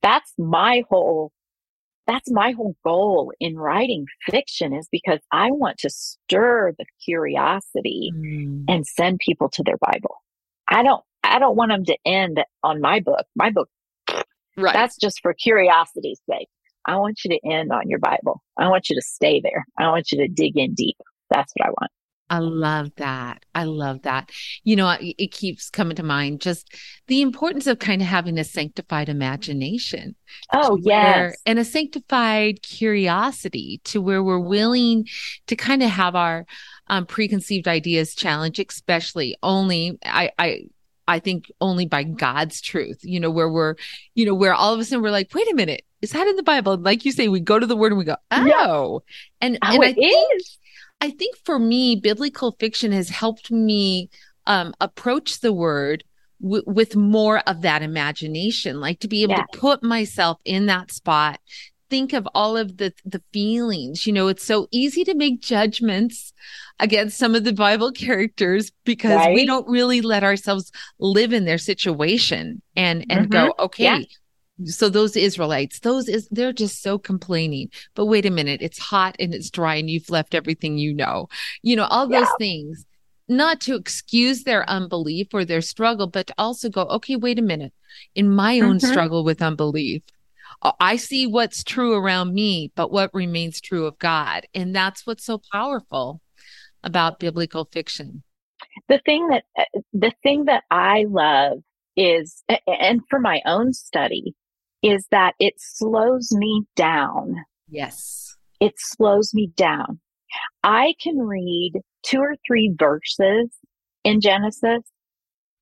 That's 0.02 0.34
my 0.38 0.84
whole 0.90 1.32
that's 2.08 2.32
my 2.32 2.52
whole 2.52 2.76
goal 2.84 3.32
in 3.40 3.56
writing 3.56 4.08
fiction 4.32 4.74
is 4.74 4.88
because 4.92 5.20
I 5.32 5.52
want 5.52 5.78
to 5.80 5.92
stir 5.92 6.74
the 6.76 6.86
curiosity 7.06 8.12
mm. 8.16 8.66
and 8.68 8.88
send 8.88 9.20
people 9.20 9.48
to 9.50 9.64
their 9.64 9.78
Bible. 9.78 10.16
I 10.68 10.82
don't 10.82 11.04
I 11.24 11.38
don't 11.38 11.56
want 11.56 11.70
them 11.70 11.86
to 11.86 11.98
end 12.06 12.40
on 12.64 12.82
my 12.82 13.00
book. 13.00 13.26
My 13.36 13.52
book 13.52 13.70
right. 14.58 14.74
that's 14.74 14.98
just 14.98 15.20
for 15.22 15.36
curiosity's 15.36 16.20
sake. 16.28 16.50
I 16.86 16.96
want 16.96 17.20
you 17.24 17.30
to 17.30 17.48
end 17.48 17.72
on 17.72 17.88
your 17.88 18.00
Bible. 18.00 18.42
I 18.58 18.70
want 18.70 18.90
you 18.90 18.96
to 18.96 19.02
stay 19.04 19.40
there. 19.40 19.66
I 19.78 19.90
want 19.90 20.12
you 20.12 20.18
to 20.20 20.28
dig 20.28 20.58
in 20.58 20.74
deep. 20.74 20.98
That's 21.30 21.54
what 21.56 21.68
I 21.68 21.70
want. 21.70 21.92
I 22.30 22.40
love 22.40 22.92
that. 22.98 23.44
I 23.56 23.64
love 23.64 24.04
that. 24.04 24.30
You 24.64 24.76
know, 24.76 24.96
it 25.00 25.32
keeps 25.32 25.70
coming 25.70 25.96
to 25.96 26.04
mind 26.04 26.42
just 26.42 26.76
the 27.08 27.22
importance 27.22 27.66
of 27.66 27.80
kind 27.80 28.02
of 28.02 28.08
having 28.08 28.38
a 28.38 28.44
sanctified 28.44 29.10
imagination. 29.10 30.16
Oh, 30.54 30.78
yes. 30.82 31.36
and 31.46 31.58
a 31.58 31.66
sanctified 31.66 32.62
curiosity 32.62 33.82
to 33.86 34.02
where 34.02 34.24
we're 34.24 34.40
willing 34.40 35.08
to 35.48 35.56
kind 35.56 35.82
of 35.82 35.90
have 35.90 36.16
our 36.16 36.46
um, 36.88 37.06
preconceived 37.06 37.68
ideas 37.68 38.14
challenged, 38.14 38.60
especially 38.60 39.36
only, 39.42 39.98
I, 40.06 40.32
I, 40.38 40.66
I 41.08 41.18
think 41.20 41.52
only 41.60 41.88
by 41.88 42.04
God's 42.04 42.62
truth, 42.62 43.00
you 43.02 43.20
know, 43.20 43.32
where 43.32 43.50
we're, 43.50 43.76
you 44.14 44.26
know, 44.28 44.36
where 44.36 44.54
all 44.54 44.74
of 44.74 44.80
a 44.80 44.86
sudden 44.86 45.02
we're 45.02 45.10
like, 45.10 45.34
wait 45.34 45.52
a 45.52 45.56
minute, 45.56 45.84
is 46.02 46.12
that 46.12 46.28
in 46.28 46.36
the 46.36 46.44
Bible? 46.44 46.78
Like 46.78 47.06
you 47.06 47.12
say, 47.12 47.28
we 47.28 47.40
go 47.40 47.58
to 47.58 47.66
the 47.66 47.76
word 47.76 47.92
and 47.92 47.98
we 47.98 48.06
go, 48.06 48.18
oh, 48.30 48.46
yeah. 48.46 49.48
and, 49.48 49.58
oh, 49.64 49.74
and 49.74 49.84
I 49.84 49.94
think, 49.94 50.28
is 50.36 50.60
I 51.02 51.12
think 51.12 51.36
for 51.46 51.60
me, 51.60 51.96
biblical 51.96 52.56
fiction 52.60 52.92
has 52.92 53.10
helped 53.10 53.52
me 53.52 54.10
um, 54.46 54.74
approach 54.82 55.40
the 55.40 55.54
word 55.54 56.04
w- 56.42 56.64
with 56.66 56.96
more 56.96 57.40
of 57.40 57.62
that 57.62 57.82
imagination, 57.82 58.80
like 58.80 59.00
to 59.00 59.08
be 59.08 59.24
able 59.24 59.36
yeah. 59.36 59.46
to 59.52 59.58
put 59.58 59.84
myself 59.84 60.40
in 60.44 60.66
that 60.66 60.92
spot, 60.92 61.40
think 61.90 62.14
of 62.14 62.28
all 62.34 62.58
of 62.58 62.78
the 62.78 62.94
the 63.06 63.22
feelings. 63.32 64.06
You 64.06 64.14
know, 64.14 64.28
it's 64.28 64.46
so 64.46 64.68
easy 64.72 65.04
to 65.06 65.16
make 65.16 65.42
judgments 65.42 66.34
against 66.80 67.18
some 67.18 67.34
of 67.34 67.44
the 67.44 67.54
Bible 67.54 67.92
characters 67.94 68.72
because 68.84 69.16
right? 69.16 69.34
we 69.34 69.46
don't 69.46 69.68
really 69.68 70.02
let 70.02 70.24
ourselves 70.24 70.72
live 71.00 71.32
in 71.32 71.46
their 71.46 71.58
situation 71.58 72.62
and 72.76 73.06
and 73.10 73.30
mm-hmm. 73.30 73.48
go, 73.48 73.54
okay, 73.60 73.84
yeah 73.84 74.00
so 74.66 74.90
those 74.90 75.16
Israelites, 75.16 75.80
those 75.80 76.08
is 76.08 76.28
they're 76.32 76.54
just 76.54 76.82
so 76.82 76.98
complaining. 76.98 77.70
But 77.96 78.08
wait 78.08 78.26
a 78.26 78.30
minute, 78.30 78.62
it's 78.62 78.80
hot 78.80 79.16
and 79.20 79.34
it's 79.34 79.50
dry 79.50 79.76
and 79.76 79.90
you've 79.90 80.10
left 80.10 80.36
everything 80.36 80.78
you 80.78 80.94
know. 80.94 81.30
You 81.62 81.76
know, 81.76 81.86
all 81.86 82.08
those 82.08 82.28
things. 82.38 82.86
Not 83.32 83.62
to 83.62 83.76
excuse 83.76 84.44
their 84.44 84.68
unbelief 84.68 85.28
or 85.34 85.46
their 85.46 85.62
struggle, 85.62 86.08
but 86.08 86.26
to 86.28 86.34
also 86.40 86.68
go, 86.68 86.86
okay, 86.86 87.16
wait 87.16 87.38
a 87.38 87.44
minute. 87.44 87.74
In 88.16 88.32
my 88.32 88.60
own 88.60 88.80
mm-hmm. 88.80 88.90
struggle 88.90 89.24
with 89.24 89.44
unbelief, 89.44 90.02
I 90.80 90.96
see 90.96 91.28
what's 91.28 91.64
true 91.64 91.94
around 91.94 92.34
me, 92.34 92.72
but 92.76 92.92
what 92.92 93.14
remains 93.14 93.62
true 93.62 93.86
of 93.86 94.00
God. 94.00 94.48
And 94.56 94.76
that's 94.76 95.06
what's 95.06 95.26
so 95.26 95.42
powerful 95.52 96.22
about 96.84 97.20
biblical 97.20 97.66
fiction. 97.72 98.24
The 98.88 99.00
thing 99.06 99.28
that 99.30 99.44
uh, 99.58 99.80
the 99.94 100.12
thing 100.24 100.46
that 100.46 100.64
I 100.72 101.06
love 101.08 101.60
is 101.96 102.44
and 102.66 103.02
for 103.10 103.20
my 103.20 103.42
own 103.46 103.74
study 103.74 104.34
is 104.82 105.06
that 105.12 105.34
it 105.40 105.54
slows 105.58 106.32
me 106.32 106.64
down. 106.76 107.36
Yes. 107.68 108.36
It 108.60 108.74
slows 108.78 109.34
me 109.34 109.52
down. 109.56 110.00
I 110.64 110.94
can 111.02 111.18
read 111.18 111.74
two 112.04 112.20
or 112.20 112.36
three 112.48 112.74
verses 112.78 113.50
in 114.04 114.22
Genesis 114.22 114.84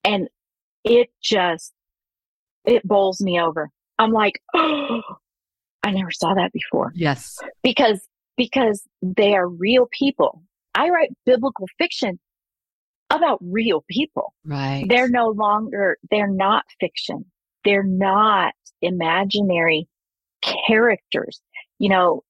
and 0.03 0.27
it 0.83 1.09
just, 1.21 1.73
it 2.65 2.87
bowls 2.87 3.21
me 3.21 3.39
over. 3.39 3.69
I'm 3.99 4.11
like, 4.11 4.39
oh, 4.53 5.01
I 5.83 5.91
never 5.91 6.11
saw 6.11 6.33
that 6.33 6.51
before. 6.51 6.91
Yes. 6.95 7.37
Because, 7.63 8.01
because 8.35 8.83
they 9.01 9.35
are 9.35 9.47
real 9.47 9.87
people. 9.91 10.43
I 10.75 10.89
write 10.89 11.09
biblical 11.25 11.67
fiction 11.77 12.19
about 13.09 13.39
real 13.41 13.83
people. 13.89 14.33
Right. 14.45 14.85
They're 14.87 15.09
no 15.09 15.27
longer, 15.29 15.97
they're 16.11 16.27
not 16.29 16.65
fiction. 16.79 17.25
They're 17.63 17.83
not 17.83 18.53
imaginary 18.87 19.87
characters. 20.41 21.41
You 21.79 21.89
know, 21.89 22.23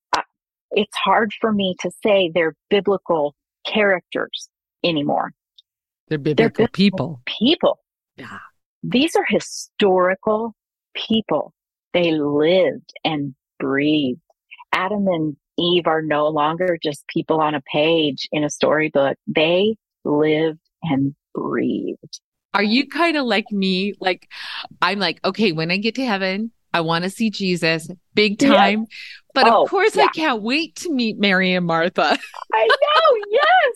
it's 0.72 0.96
hard 0.96 1.32
for 1.40 1.52
me 1.52 1.76
to 1.80 1.90
say 2.02 2.30
they're 2.34 2.54
biblical 2.68 3.34
characters 3.66 4.48
anymore. 4.84 5.32
They're 6.08 6.18
biblical, 6.18 6.36
they're 6.36 6.50
biblical 6.50 6.72
people. 6.72 7.20
People. 7.26 7.78
Yeah. 8.16 8.38
These 8.82 9.16
are 9.16 9.24
historical 9.28 10.54
people. 10.94 11.52
They 11.94 12.12
lived 12.12 12.92
and 13.04 13.34
breathed. 13.58 14.20
Adam 14.72 15.06
and 15.08 15.36
Eve 15.58 15.86
are 15.86 16.02
no 16.02 16.28
longer 16.28 16.78
just 16.82 17.06
people 17.08 17.40
on 17.40 17.54
a 17.54 17.62
page 17.72 18.28
in 18.30 18.44
a 18.44 18.50
storybook. 18.50 19.16
They 19.26 19.76
lived 20.04 20.60
and 20.82 21.14
breathed. 21.34 22.20
Are 22.54 22.62
you 22.62 22.88
kind 22.88 23.16
of 23.16 23.26
like 23.26 23.50
me? 23.52 23.94
Like, 24.00 24.28
I'm 24.80 24.98
like, 24.98 25.24
okay, 25.24 25.52
when 25.52 25.70
I 25.70 25.76
get 25.76 25.94
to 25.96 26.04
heaven, 26.04 26.50
I 26.72 26.80
want 26.80 27.04
to 27.04 27.10
see 27.10 27.30
Jesus 27.30 27.88
big 28.14 28.38
time. 28.38 28.86
But 29.34 29.46
oh, 29.46 29.64
of 29.64 29.70
course, 29.70 29.96
yeah. 29.96 30.04
I 30.04 30.08
can't 30.08 30.42
wait 30.42 30.74
to 30.76 30.92
meet 30.92 31.18
Mary 31.18 31.52
and 31.52 31.66
Martha. 31.66 32.18
I 32.52 32.66
know. 32.66 33.24
Yes. 33.30 33.74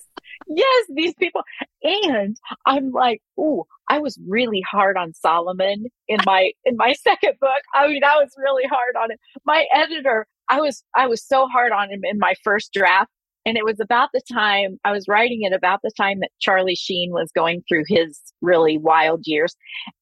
yes, 0.48 0.86
these 0.94 1.14
people. 1.14 1.42
And 1.82 2.36
I'm 2.66 2.90
like, 2.90 3.22
ooh, 3.38 3.64
I 3.88 3.98
was 3.98 4.18
really 4.26 4.62
hard 4.68 4.96
on 4.96 5.12
Solomon 5.14 5.86
in 6.08 6.18
my 6.24 6.52
in 6.64 6.76
my 6.76 6.92
second 7.04 7.34
book. 7.40 7.62
I 7.74 7.88
mean, 7.88 8.04
I 8.04 8.16
was 8.16 8.30
really 8.36 8.64
hard 8.64 8.96
on 9.00 9.10
him. 9.10 9.18
My 9.44 9.66
editor, 9.74 10.26
I 10.48 10.60
was 10.60 10.82
I 10.96 11.06
was 11.06 11.24
so 11.24 11.46
hard 11.46 11.72
on 11.72 11.90
him 11.90 12.00
in 12.04 12.18
my 12.18 12.34
first 12.42 12.72
draft. 12.72 13.10
And 13.44 13.56
it 13.56 13.64
was 13.64 13.80
about 13.80 14.10
the 14.12 14.22
time 14.32 14.78
I 14.84 14.92
was 14.92 15.08
writing 15.08 15.42
it 15.42 15.52
about 15.52 15.80
the 15.82 15.90
time 15.96 16.20
that 16.20 16.30
Charlie 16.40 16.76
Sheen 16.76 17.10
was 17.12 17.30
going 17.34 17.62
through 17.68 17.84
his 17.88 18.20
really 18.40 18.78
wild 18.78 19.22
years 19.24 19.56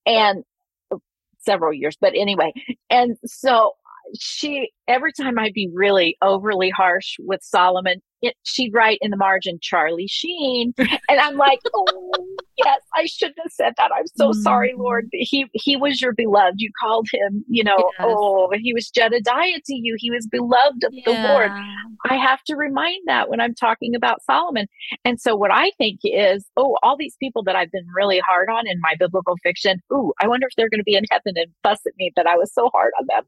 and 0.07 0.45
oh, 0.91 1.01
several 1.39 1.73
years. 1.73 1.97
But 2.01 2.13
anyway, 2.15 2.53
and 2.91 3.17
so 3.25 3.73
she 4.19 4.71
every 4.89 5.13
time 5.13 5.39
I'd 5.39 5.53
be 5.53 5.71
really 5.73 6.17
overly 6.23 6.71
harsh 6.71 7.17
with 7.21 7.41
Solomon, 7.43 8.03
it, 8.23 8.35
she'd 8.43 8.75
write 8.75 8.99
in 9.01 9.11
the 9.11 9.17
margin 9.17 9.59
Charlie 9.63 10.09
Sheen, 10.09 10.75
and 10.79 11.21
I'm 11.21 11.37
like, 11.37 11.61
oh 11.75 12.11
yes, 12.59 12.81
I 12.95 13.07
shouldn't 13.07 13.39
have 13.43 13.53
said 13.53 13.75
that. 13.79 13.91
I'm 13.95 14.07
so 14.07 14.31
mm-hmm. 14.31 14.41
sorry, 14.41 14.75
Lord. 14.77 15.09
He 15.13 15.47
he 15.53 15.77
was 15.77 16.01
your 16.01 16.13
beloved. 16.13 16.57
You 16.59 16.71
called 16.81 17.09
him, 17.13 17.45
you 17.49 17.65
know. 17.65 17.91
Yes. 17.99 18.09
Oh, 18.09 18.53
he 18.61 18.75
was 18.75 18.91
Jedidiah 18.91 19.61
to 19.65 19.75
you. 19.75 19.97
He 19.99 20.11
was 20.11 20.27
beloved 20.27 20.85
of 20.85 20.93
yeah. 20.93 21.03
the 21.07 21.29
Lord. 21.29 21.51
I 22.09 22.17
have 22.17 22.43
to 22.45 22.57
remind 22.57 23.03
that 23.07 23.29
when 23.29 23.41
I'm 23.41 23.55
talking 23.55 23.95
about 23.95 24.23
Solomon. 24.23 24.67
And 25.05 25.21
so 25.21 25.37
what 25.37 25.51
I 25.53 25.71
think 25.79 26.01
is, 26.05 26.47
oh, 26.57 26.77
all 26.83 26.97
these 26.97 27.17
people 27.21 27.43
that 27.45 27.57
I've 27.57 27.71
been 27.71 27.87
really 27.95 28.21
hard 28.21 28.49
on 28.49 28.67
in 28.67 28.81
my 28.81 28.95
biblical 28.99 29.37
fiction. 29.43 29.81
Ooh, 29.93 30.13
I 30.21 30.29
wonder 30.29 30.47
if 30.47 30.55
they're 30.57 30.71
going 30.71 30.81
to 30.81 30.85
be 30.85 30.97
in 30.97 31.05
heaven 31.11 31.35
and 31.37 31.53
fuss 31.63 31.81
at 31.87 31.93
me 31.99 32.13
that 32.17 32.27
I 32.27 32.37
was 32.37 32.53
so 32.53 32.71
hard 32.73 32.93
on 32.99 33.07
them. 33.09 33.25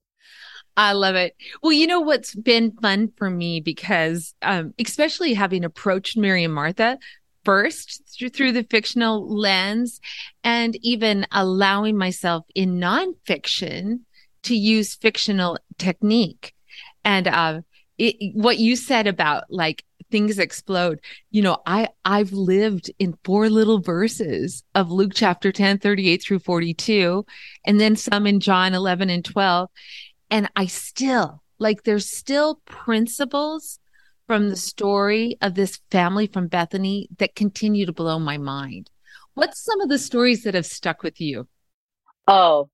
I 0.76 0.92
love 0.92 1.16
it. 1.16 1.36
Well, 1.62 1.72
you 1.72 1.86
know 1.86 2.00
what's 2.00 2.34
been 2.34 2.72
fun 2.80 3.12
for 3.16 3.28
me 3.28 3.60
because, 3.60 4.34
um, 4.42 4.72
especially 4.78 5.34
having 5.34 5.64
approached 5.64 6.16
Mary 6.16 6.44
and 6.44 6.54
Martha 6.54 6.98
first 7.44 8.02
through, 8.16 8.30
through 8.30 8.52
the 8.52 8.64
fictional 8.64 9.28
lens 9.28 10.00
and 10.44 10.76
even 10.82 11.26
allowing 11.32 11.96
myself 11.96 12.46
in 12.54 12.78
nonfiction 12.78 14.00
to 14.44 14.56
use 14.56 14.94
fictional 14.94 15.58
technique. 15.78 16.54
And, 17.04 17.28
uh, 17.28 17.60
it, 17.98 18.34
what 18.34 18.58
you 18.58 18.74
said 18.74 19.06
about 19.06 19.44
like 19.50 19.84
things 20.12 20.38
explode. 20.38 21.00
You 21.30 21.42
know, 21.42 21.58
I, 21.66 21.88
I've 22.04 22.32
lived 22.32 22.92
in 23.00 23.18
four 23.24 23.48
little 23.48 23.80
verses 23.80 24.62
of 24.74 24.92
Luke 24.92 25.12
chapter 25.14 25.50
10, 25.50 25.78
38 25.78 26.22
through 26.22 26.38
42, 26.40 27.26
and 27.64 27.80
then 27.80 27.96
some 27.96 28.26
in 28.26 28.38
John 28.38 28.74
11 28.74 29.10
and 29.10 29.24
12. 29.24 29.68
And 30.32 30.50
I 30.56 30.64
still, 30.64 31.42
like, 31.58 31.82
there's 31.82 32.08
still 32.08 32.62
principles 32.64 33.78
from 34.26 34.48
the 34.48 34.56
story 34.56 35.36
of 35.42 35.54
this 35.54 35.78
family 35.90 36.26
from 36.26 36.48
Bethany 36.48 37.06
that 37.18 37.34
continue 37.34 37.84
to 37.84 37.92
blow 37.92 38.18
my 38.18 38.38
mind. 38.38 38.88
What's 39.34 39.62
some 39.62 39.82
of 39.82 39.90
the 39.90 39.98
stories 39.98 40.44
that 40.44 40.54
have 40.54 40.64
stuck 40.64 41.02
with 41.02 41.20
you? 41.20 41.48
Oh, 42.26 42.70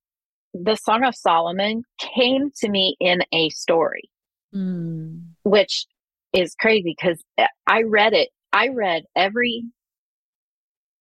the 0.55 0.77
Song 0.77 1.03
of 1.03 1.17
Solomon 1.17 1.83
came 1.99 2.53
to 2.61 2.69
me 2.69 2.97
in 3.00 3.23
a 3.33 3.49
story, 3.49 4.09
mm. 4.55 5.21
which 5.43 5.87
is 6.33 6.55
crazy 6.61 6.95
because 6.97 7.21
I 7.67 7.83
read 7.83 8.12
it. 8.12 8.29
I 8.53 8.69
read 8.69 9.03
every 9.17 9.65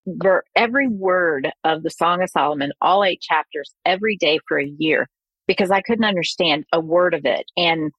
ver- 0.08 0.44
every 0.56 0.88
word 0.88 1.52
of 1.64 1.84
the 1.84 1.92
Song 1.92 2.24
of 2.24 2.32
Solomon, 2.32 2.72
all 2.82 3.04
eight 3.04 3.22
chapters, 3.22 3.76
every 3.86 4.18
day 4.18 4.40
for 4.48 4.60
a 4.60 4.66
year 4.66 5.08
because 5.48 5.72
I 5.72 5.82
couldn't 5.82 6.06
understand 6.06 6.66
a 6.74 6.80
word 6.80 7.14
of 7.14 7.26
it. 7.26 7.46
And 7.56 7.92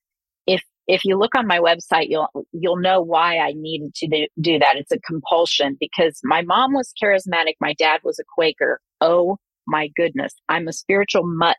if 0.46 0.62
if 0.86 1.04
you 1.04 1.18
look 1.18 1.34
on 1.34 1.46
my 1.46 1.58
website, 1.58 2.06
you'll 2.08 2.28
you'll 2.52 2.80
know 2.80 3.00
why 3.00 3.38
I 3.38 3.52
needed 3.54 3.94
to 3.96 4.08
do, 4.08 4.26
do 4.40 4.58
that. 4.58 4.76
It's 4.76 4.92
a 4.92 5.00
compulsion 5.00 5.76
because 5.80 6.20
my 6.24 6.42
mom 6.42 6.72
was 6.72 6.92
charismatic, 7.02 7.54
my 7.60 7.74
dad 7.74 8.00
was 8.04 8.18
a 8.18 8.24
Quaker. 8.34 8.80
Oh 9.00 9.38
my 9.66 9.90
goodness, 9.96 10.34
I'm 10.48 10.68
a 10.68 10.72
spiritual 10.72 11.26
mutt, 11.26 11.56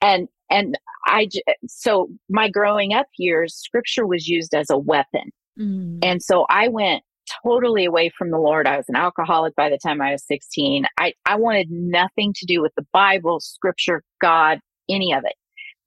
and 0.00 0.28
and 0.50 0.78
I 1.06 1.28
so 1.66 2.08
my 2.28 2.48
growing 2.48 2.94
up 2.94 3.06
years, 3.18 3.54
scripture 3.54 4.06
was 4.06 4.28
used 4.28 4.54
as 4.54 4.70
a 4.70 4.78
weapon, 4.78 5.30
mm. 5.58 5.98
and 6.02 6.22
so 6.22 6.46
I 6.50 6.68
went 6.68 7.02
totally 7.44 7.84
away 7.84 8.10
from 8.16 8.30
the 8.30 8.38
Lord. 8.38 8.66
I 8.66 8.76
was 8.76 8.88
an 8.88 8.96
alcoholic 8.96 9.54
by 9.54 9.68
the 9.68 9.78
time 9.78 10.00
I 10.00 10.12
was 10.12 10.24
16. 10.26 10.84
I, 10.98 11.14
I 11.26 11.36
wanted 11.36 11.70
nothing 11.70 12.32
to 12.36 12.46
do 12.46 12.60
with 12.60 12.72
the 12.76 12.86
Bible, 12.92 13.40
scripture, 13.40 14.02
God, 14.20 14.58
any 14.88 15.12
of 15.12 15.24
it 15.24 15.34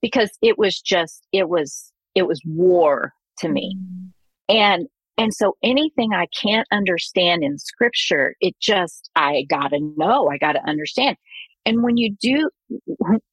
because 0.01 0.31
it 0.41 0.57
was 0.57 0.79
just 0.79 1.27
it 1.31 1.49
was 1.49 1.91
it 2.13 2.27
was 2.27 2.41
war 2.45 3.13
to 3.39 3.49
me. 3.49 3.77
And 4.49 4.87
and 5.17 5.33
so 5.33 5.55
anything 5.63 6.11
i 6.13 6.27
can't 6.39 6.67
understand 6.71 7.43
in 7.43 7.57
scripture 7.57 8.35
it 8.41 8.53
just 8.59 9.09
i 9.15 9.45
gotta 9.49 9.79
know 9.97 10.29
i 10.29 10.37
gotta 10.37 10.61
understand. 10.67 11.17
And 11.67 11.83
when 11.83 11.97
you 11.97 12.15
do 12.21 12.49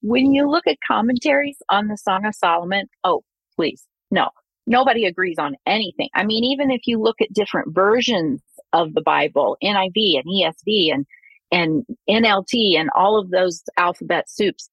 when 0.00 0.32
you 0.32 0.48
look 0.48 0.66
at 0.66 0.78
commentaries 0.86 1.58
on 1.68 1.88
the 1.88 1.96
song 1.96 2.24
of 2.24 2.34
solomon 2.34 2.86
oh 3.04 3.22
please 3.56 3.84
no 4.10 4.30
nobody 4.66 5.06
agrees 5.06 5.38
on 5.38 5.56
anything. 5.66 6.08
I 6.14 6.24
mean 6.24 6.44
even 6.44 6.70
if 6.70 6.82
you 6.86 7.00
look 7.00 7.20
at 7.20 7.32
different 7.32 7.74
versions 7.74 8.40
of 8.72 8.94
the 8.94 9.02
bible 9.02 9.56
niv 9.62 10.20
and 10.24 10.26
esv 10.26 10.94
and 10.94 11.06
and 11.52 11.84
NLT 12.08 12.76
and 12.78 12.88
all 12.96 13.18
of 13.18 13.30
those 13.30 13.62
alphabet 13.76 14.28
soups, 14.28 14.70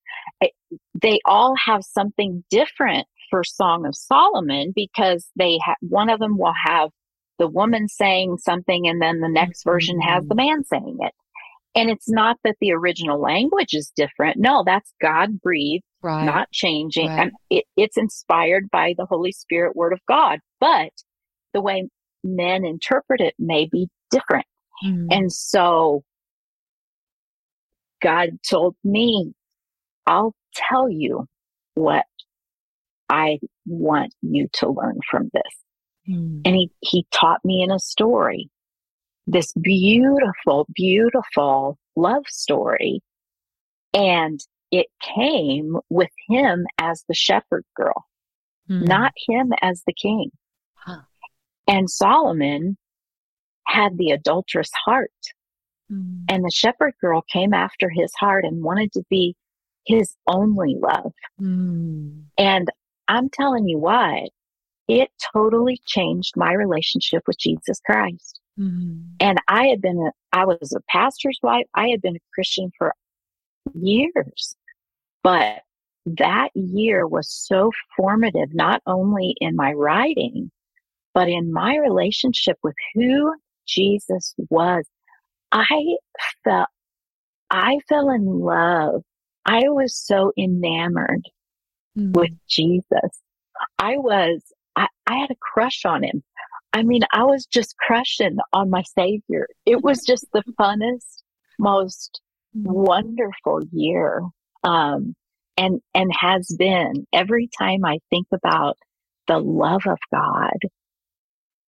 they 1.00 1.20
all 1.26 1.56
have 1.64 1.84
something 1.84 2.44
different 2.50 3.06
for 3.30 3.44
Song 3.44 3.86
of 3.86 3.96
Solomon 3.96 4.72
because 4.76 5.28
they 5.36 5.60
have 5.64 5.76
one 5.82 6.10
of 6.10 6.20
them 6.20 6.38
will 6.38 6.54
have 6.66 6.90
the 7.38 7.48
woman 7.48 7.88
saying 7.88 8.38
something 8.38 8.88
and 8.88 9.02
then 9.02 9.20
the 9.20 9.30
next 9.30 9.64
version 9.64 10.00
has 10.02 10.26
the 10.26 10.36
man 10.36 10.64
saying 10.64 10.98
it. 11.00 11.14
And 11.76 11.90
it's 11.90 12.10
not 12.10 12.38
that 12.44 12.56
the 12.60 12.72
original 12.72 13.22
language 13.22 13.74
is 13.74 13.92
different. 13.96 14.38
No, 14.38 14.64
that's 14.66 14.92
God 15.02 15.40
breathed, 15.40 15.84
right. 16.02 16.26
not 16.26 16.52
changing. 16.52 17.08
Right. 17.08 17.20
And 17.20 17.32
it, 17.50 17.66
it's 17.78 17.98
inspired 17.98 18.70
by 18.72 18.96
the 18.98 19.06
Holy 19.06 19.32
Spirit 19.32 19.76
word 19.76 19.94
of 19.94 20.00
God, 20.08 20.40
but 20.60 20.90
the 21.54 21.62
way 21.62 21.88
men 22.24 22.66
interpret 22.66 23.22
it 23.22 23.36
may 23.38 23.68
be 23.72 23.88
different. 24.12 24.46
Mm. 24.84 25.08
And 25.12 25.32
so 25.32 26.04
God 28.02 28.40
told 28.48 28.76
me, 28.84 29.34
I'll 30.06 30.34
tell 30.56 30.90
you 30.90 31.28
what 31.76 32.06
I 33.10 33.40
want 33.66 34.14
you 34.22 34.48
to 34.54 34.70
learn 34.70 35.00
from 35.10 35.30
this. 35.34 35.44
Mm. 36.10 36.42
And 36.46 36.56
he, 36.56 36.72
he 36.82 37.06
taught 37.12 37.44
me 37.44 37.62
in 37.62 37.72
a 37.72 37.80
story, 37.80 38.50
this 39.28 39.52
beautiful, 39.54 40.68
beautiful 40.74 41.78
love 41.96 42.24
story. 42.28 43.02
And 43.94 44.40
it 44.72 44.88
came 45.02 45.78
with 45.90 46.12
him 46.28 46.66
as 46.78 47.04
the 47.08 47.16
shepherd 47.16 47.66
girl, 47.76 48.06
mm. 48.70 48.88
not 48.88 49.14
him 49.28 49.52
as 49.62 49.84
the 49.86 49.94
king. 49.94 50.32
Huh. 50.76 51.02
And 51.68 51.90
Solomon 51.90 52.78
had 53.66 53.98
the 53.98 54.12
adulterous 54.12 54.72
heart. 54.86 55.12
Mm. 55.92 56.24
And 56.30 56.44
the 56.44 56.52
shepherd 56.54 56.94
girl 57.02 57.24
came 57.32 57.54
after 57.54 57.90
his 57.90 58.12
heart 58.20 58.46
and 58.46 58.64
wanted 58.64 58.92
to 58.94 59.04
be 59.10 59.36
his 59.86 60.16
only 60.28 60.76
love. 60.80 61.14
Mm. 61.42 62.24
And 62.38 62.70
I'm 63.08 63.30
telling 63.30 63.68
you 63.68 63.80
what, 63.80 64.30
it 64.88 65.10
totally 65.34 65.80
changed 65.86 66.34
my 66.36 66.54
relationship 66.54 67.24
with 67.28 67.38
Jesus 67.40 67.80
Christ. 67.86 68.40
Mm. 68.60 69.04
And 69.20 69.40
I 69.48 69.68
had 69.68 69.82
been, 69.82 69.98
a, 69.98 70.12
I 70.38 70.46
was 70.46 70.74
a 70.76 70.82
pastor's 70.90 71.40
wife. 71.42 71.66
I 71.76 71.88
had 71.90 72.02
been 72.02 72.16
a 72.16 72.34
Christian 72.34 72.72
for 72.78 72.94
years, 73.74 74.56
but 75.24 75.62
that 76.06 76.50
year 76.56 77.08
was 77.08 77.32
so 77.32 77.72
formative, 77.96 78.54
not 78.54 78.82
only 78.86 79.36
in 79.40 79.56
my 79.56 79.74
writing, 79.74 80.52
but 81.14 81.30
in 81.30 81.52
my 81.52 81.76
relationship 81.76 82.58
with 82.64 82.76
who 82.96 83.34
Jesus 83.68 84.34
was 84.50 84.86
I 85.52 85.98
felt, 86.44 86.68
I 87.50 87.80
fell 87.88 88.10
in 88.12 88.26
love. 88.26 89.02
I 89.46 89.70
was 89.70 89.96
so 89.96 90.32
enamored 90.38 91.28
mm-hmm. 91.98 92.12
with 92.12 92.32
Jesus. 92.48 93.22
I 93.80 93.98
was, 93.98 94.42
I, 94.76 94.88
I 95.08 95.16
had 95.16 95.32
a 95.32 95.36
crush 95.36 95.86
on 95.86 96.04
him. 96.04 96.24
I 96.72 96.84
mean, 96.84 97.02
I 97.12 97.24
was 97.24 97.46
just 97.46 97.76
crushing 97.78 98.38
on 98.54 98.70
my 98.70 98.84
savior. 98.84 99.48
It 99.66 99.84
was 99.84 100.06
just 100.06 100.26
the 100.34 100.44
funnest, 100.60 101.24
most 101.58 102.22
mm-hmm. 102.56 102.72
wonderful 102.72 103.62
year. 103.72 104.22
Um, 104.64 105.16
and, 105.58 105.82
and 105.94 106.12
has 106.18 106.56
been 106.58 107.08
every 107.12 107.50
time 107.60 107.84
I 107.84 108.00
think 108.10 108.28
about 108.32 108.78
the 109.28 109.40
love 109.40 109.82
of 109.88 109.98
God, 110.14 110.58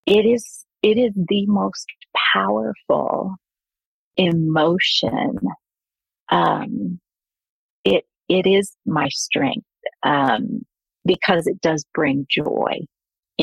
it 0.05 0.25
is, 0.25 0.65
it 0.83 0.97
is 0.97 1.13
the 1.15 1.45
most 1.47 1.88
powerful 2.33 3.35
emotion, 4.18 5.39
um, 6.30 7.00
it 7.84 8.06
it 8.30 8.46
is 8.48 8.75
my 8.86 9.10
strength 9.10 9.65
um, 10.03 10.65
because 11.06 11.48
it 11.48 11.62
does 11.62 11.86
bring 11.94 12.25
joy 12.30 12.80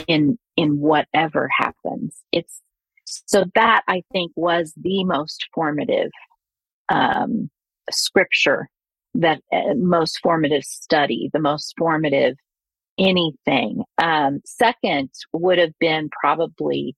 in 0.06 0.38
in 0.56 0.80
whatever 0.80 1.48
happens. 1.58 2.22
It's 2.32 2.60
So 3.04 3.44
that 3.54 3.82
I 3.88 4.02
think 4.12 4.32
was 4.36 4.74
the 4.76 5.04
most 5.04 5.46
formative 5.54 6.10
um, 6.88 7.50
scripture, 7.90 8.68
that 9.14 9.40
uh, 9.52 9.74
most 9.76 10.18
formative 10.22 10.64
study, 10.64 11.30
the 11.32 11.40
most 11.40 11.74
formative 11.78 12.36
anything. 12.98 13.84
Um, 13.98 14.40
second 14.44 15.10
would 15.32 15.58
have 15.58 15.72
been 15.80 16.10
probably 16.20 16.96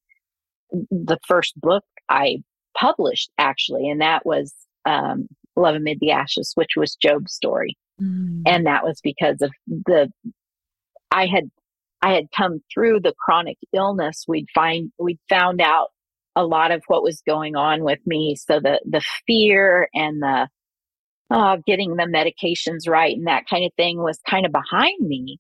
the 0.73 1.19
first 1.27 1.61
book 1.61 1.85
I 2.09 2.43
published, 2.81 3.31
actually, 3.39 3.89
and 3.89 4.01
that 4.01 4.25
was 4.25 4.55
um, 4.87 5.29
Love 5.57 5.75
Amid 5.75 5.99
the 6.01 6.11
Ashes, 6.11 6.53
which 6.55 6.71
was 6.77 6.97
Job's 6.97 7.33
story. 7.33 7.77
Mm. 8.01 8.43
And 8.47 8.67
that 8.67 8.85
was 8.85 9.01
because 9.03 9.43
of 9.43 9.51
the, 9.67 10.11
I 11.11 11.27
had, 11.27 11.51
I 12.03 12.15
had 12.15 12.27
come 12.35 12.63
through 12.73 13.01
the 13.01 13.15
chronic 13.19 13.59
illness. 13.75 14.25
We'd 14.27 14.49
find, 14.55 14.91
we'd 14.99 15.19
found 15.29 15.61
out 15.61 15.89
a 16.35 16.47
lot 16.47 16.71
of 16.71 16.83
what 16.87 17.03
was 17.03 17.23
going 17.27 17.57
on 17.57 17.85
with 17.85 17.99
me. 18.07 18.37
So 18.37 18.61
the, 18.61 18.81
the 18.89 19.03
fear 19.27 19.89
and 19.93 20.23
the, 20.23 20.49
uh, 21.31 21.59
getting 21.67 21.97
the 21.97 22.05
medications 22.05 22.89
right 22.89 23.17
and 23.17 23.27
that 23.27 23.45
kind 23.49 23.65
of 23.65 23.73
thing 23.77 24.03
was 24.03 24.19
kind 24.29 24.47
of 24.47 24.53
behind 24.53 25.01
me. 25.01 25.39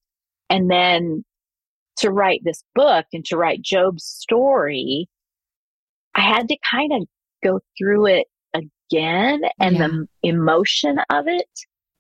And 0.50 0.70
then 0.70 1.25
to 1.99 2.11
write 2.11 2.42
this 2.44 2.62
book 2.75 3.06
and 3.12 3.25
to 3.26 3.37
write 3.37 3.62
Job's 3.62 4.04
story, 4.04 5.09
I 6.14 6.20
had 6.20 6.49
to 6.49 6.56
kind 6.68 6.92
of 6.92 7.09
go 7.42 7.61
through 7.78 8.06
it 8.06 8.26
again 8.54 9.42
and 9.59 9.76
yeah. 9.76 9.87
the 9.88 10.06
emotion 10.23 10.99
of 11.11 11.26
it. 11.26 11.49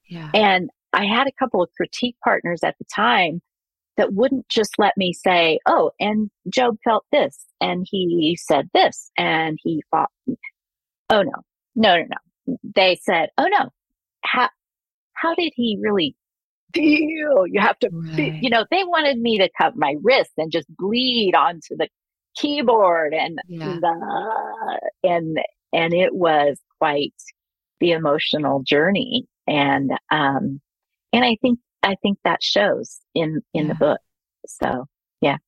Yeah. 0.08 0.30
And 0.34 0.70
I 0.92 1.04
had 1.04 1.26
a 1.26 1.32
couple 1.38 1.62
of 1.62 1.70
critique 1.76 2.16
partners 2.24 2.60
at 2.64 2.76
the 2.78 2.84
time 2.94 3.40
that 3.96 4.12
wouldn't 4.12 4.48
just 4.48 4.78
let 4.78 4.96
me 4.96 5.12
say, 5.12 5.58
oh, 5.66 5.90
and 6.00 6.30
Job 6.52 6.76
felt 6.84 7.04
this 7.12 7.38
and 7.60 7.86
he 7.88 8.36
said 8.40 8.68
this 8.72 9.10
and 9.16 9.58
he 9.62 9.82
thought, 9.90 10.10
oh 11.10 11.22
no, 11.22 11.32
no, 11.76 11.96
no, 11.96 12.04
no. 12.08 12.56
They 12.74 12.98
said, 13.02 13.28
oh 13.38 13.46
no, 13.46 13.68
how, 14.22 14.48
how 15.12 15.34
did 15.34 15.52
he 15.54 15.78
really 15.80 16.16
feel? 16.74 17.46
You 17.46 17.60
have 17.60 17.78
to, 17.80 17.90
right. 17.92 18.38
you 18.40 18.50
know, 18.50 18.64
they 18.70 18.84
wanted 18.84 19.18
me 19.18 19.38
to 19.38 19.50
cut 19.60 19.74
my 19.76 19.96
wrist 20.02 20.30
and 20.38 20.50
just 20.50 20.66
bleed 20.76 21.34
onto 21.34 21.76
the 21.76 21.88
keyboard 22.36 23.14
and 23.14 23.38
yeah. 23.48 23.76
the, 23.80 24.80
and, 25.04 25.38
and 25.72 25.94
it 25.94 26.14
was 26.14 26.58
quite 26.78 27.14
the 27.80 27.92
emotional 27.92 28.62
journey. 28.62 29.26
And, 29.46 29.92
um, 30.10 30.60
and 31.12 31.24
I 31.24 31.36
think, 31.40 31.58
I 31.82 31.96
think 32.02 32.18
that 32.24 32.42
shows 32.42 32.98
in, 33.14 33.42
in 33.54 33.66
yeah. 33.66 33.72
the 33.72 33.74
book. 33.74 34.00
So, 34.46 34.86
yeah. 35.20 35.38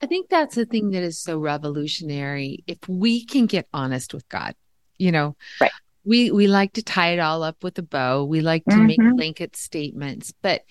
I 0.00 0.06
think 0.06 0.30
that's 0.30 0.54
the 0.54 0.64
thing 0.64 0.90
that 0.90 1.02
is 1.02 1.20
so 1.20 1.38
revolutionary. 1.38 2.64
If 2.66 2.78
we 2.88 3.24
can 3.24 3.46
get 3.46 3.68
honest 3.72 4.14
with 4.14 4.28
God, 4.28 4.54
you 4.96 5.12
know, 5.12 5.36
right. 5.60 5.70
we, 6.04 6.30
we 6.30 6.46
like 6.46 6.72
to 6.74 6.82
tie 6.82 7.12
it 7.12 7.18
all 7.18 7.42
up 7.42 7.62
with 7.62 7.78
a 7.78 7.82
bow. 7.82 8.24
We 8.24 8.40
like 8.40 8.64
to 8.64 8.76
mm-hmm. 8.76 8.86
make 8.86 9.16
blanket 9.16 9.56
statements, 9.56 10.32
but 10.42 10.62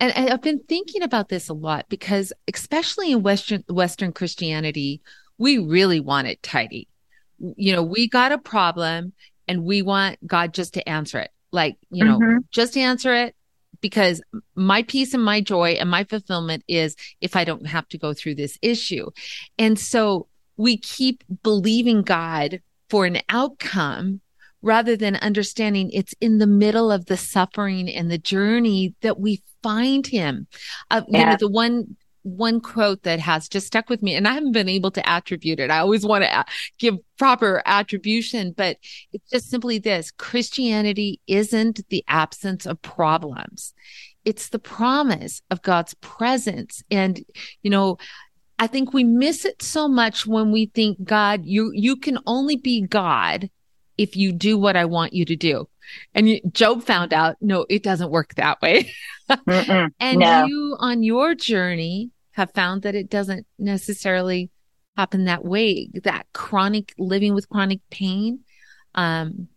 and, 0.00 0.16
and 0.16 0.30
I've 0.30 0.42
been 0.42 0.62
thinking 0.68 1.02
about 1.02 1.28
this 1.28 1.48
a 1.48 1.54
lot 1.54 1.86
because 1.88 2.32
especially 2.52 3.12
in 3.12 3.22
Western 3.22 3.62
Western 3.68 4.12
Christianity, 4.12 5.02
we 5.38 5.58
really 5.58 6.00
want 6.00 6.26
it 6.26 6.42
tidy. 6.42 6.88
You 7.38 7.74
know, 7.74 7.82
we 7.82 8.08
got 8.08 8.32
a 8.32 8.38
problem 8.38 9.12
and 9.46 9.64
we 9.64 9.82
want 9.82 10.24
God 10.26 10.54
just 10.54 10.74
to 10.74 10.88
answer 10.88 11.18
it. 11.18 11.30
Like, 11.52 11.76
you 11.90 12.04
know, 12.04 12.18
mm-hmm. 12.18 12.38
just 12.50 12.76
answer 12.76 13.14
it 13.14 13.34
because 13.80 14.22
my 14.54 14.82
peace 14.82 15.14
and 15.14 15.24
my 15.24 15.40
joy 15.40 15.70
and 15.72 15.90
my 15.90 16.04
fulfillment 16.04 16.64
is 16.68 16.96
if 17.20 17.36
I 17.36 17.44
don't 17.44 17.66
have 17.66 17.88
to 17.88 17.98
go 17.98 18.12
through 18.12 18.36
this 18.36 18.58
issue. 18.62 19.10
And 19.58 19.78
so 19.78 20.28
we 20.56 20.76
keep 20.76 21.24
believing 21.42 22.02
God 22.02 22.60
for 22.88 23.06
an 23.06 23.18
outcome 23.28 24.20
rather 24.62 24.96
than 24.96 25.16
understanding 25.16 25.90
it's 25.92 26.14
in 26.20 26.38
the 26.38 26.46
middle 26.46 26.92
of 26.92 27.06
the 27.06 27.16
suffering 27.16 27.88
and 27.88 28.10
the 28.10 28.18
journey 28.18 28.94
that 29.00 29.18
we 29.18 29.42
find 29.62 30.06
him. 30.06 30.46
Uh, 30.90 31.02
yeah. 31.08 31.18
You 31.18 31.26
know, 31.26 31.36
the 31.38 31.48
one 31.50 31.96
one 32.22 32.60
quote 32.60 33.02
that 33.04 33.18
has 33.18 33.48
just 33.48 33.66
stuck 33.66 33.88
with 33.88 34.02
me 34.02 34.14
and 34.14 34.28
I 34.28 34.34
haven't 34.34 34.52
been 34.52 34.68
able 34.68 34.90
to 34.92 35.08
attribute 35.08 35.58
it. 35.58 35.70
I 35.70 35.78
always 35.78 36.04
want 36.04 36.24
to 36.24 36.44
give 36.78 36.96
proper 37.18 37.62
attribution, 37.64 38.52
but 38.54 38.76
it's 39.12 39.30
just 39.30 39.48
simply 39.48 39.78
this 39.78 40.10
Christianity 40.10 41.20
isn't 41.26 41.80
the 41.88 42.04
absence 42.08 42.66
of 42.66 42.82
problems. 42.82 43.72
It's 44.24 44.50
the 44.50 44.58
promise 44.58 45.40
of 45.50 45.62
God's 45.62 45.94
presence. 45.94 46.82
And, 46.90 47.24
you 47.62 47.70
know, 47.70 47.96
I 48.58 48.66
think 48.66 48.92
we 48.92 49.02
miss 49.02 49.46
it 49.46 49.62
so 49.62 49.88
much 49.88 50.26
when 50.26 50.52
we 50.52 50.66
think 50.66 51.02
God, 51.02 51.46
you, 51.46 51.70
you 51.74 51.96
can 51.96 52.18
only 52.26 52.56
be 52.56 52.82
God 52.82 53.48
if 54.00 54.16
you 54.16 54.32
do 54.32 54.56
what 54.56 54.76
I 54.76 54.86
want 54.86 55.12
you 55.12 55.26
to 55.26 55.36
do. 55.36 55.68
And 56.14 56.40
Job 56.52 56.84
found 56.84 57.12
out, 57.12 57.36
no, 57.42 57.66
it 57.68 57.82
doesn't 57.82 58.10
work 58.10 58.34
that 58.36 58.62
way. 58.62 58.90
and 59.46 60.20
no. 60.20 60.46
you 60.46 60.76
on 60.78 61.02
your 61.02 61.34
journey 61.34 62.10
have 62.32 62.50
found 62.54 62.82
that 62.82 62.94
it 62.94 63.10
doesn't 63.10 63.46
necessarily 63.58 64.50
happen 64.96 65.26
that 65.26 65.44
way. 65.44 65.90
That 66.04 66.26
chronic 66.32 66.94
living 66.98 67.34
with 67.34 67.50
chronic 67.50 67.80
pain. 67.90 68.40
Um, 68.94 69.48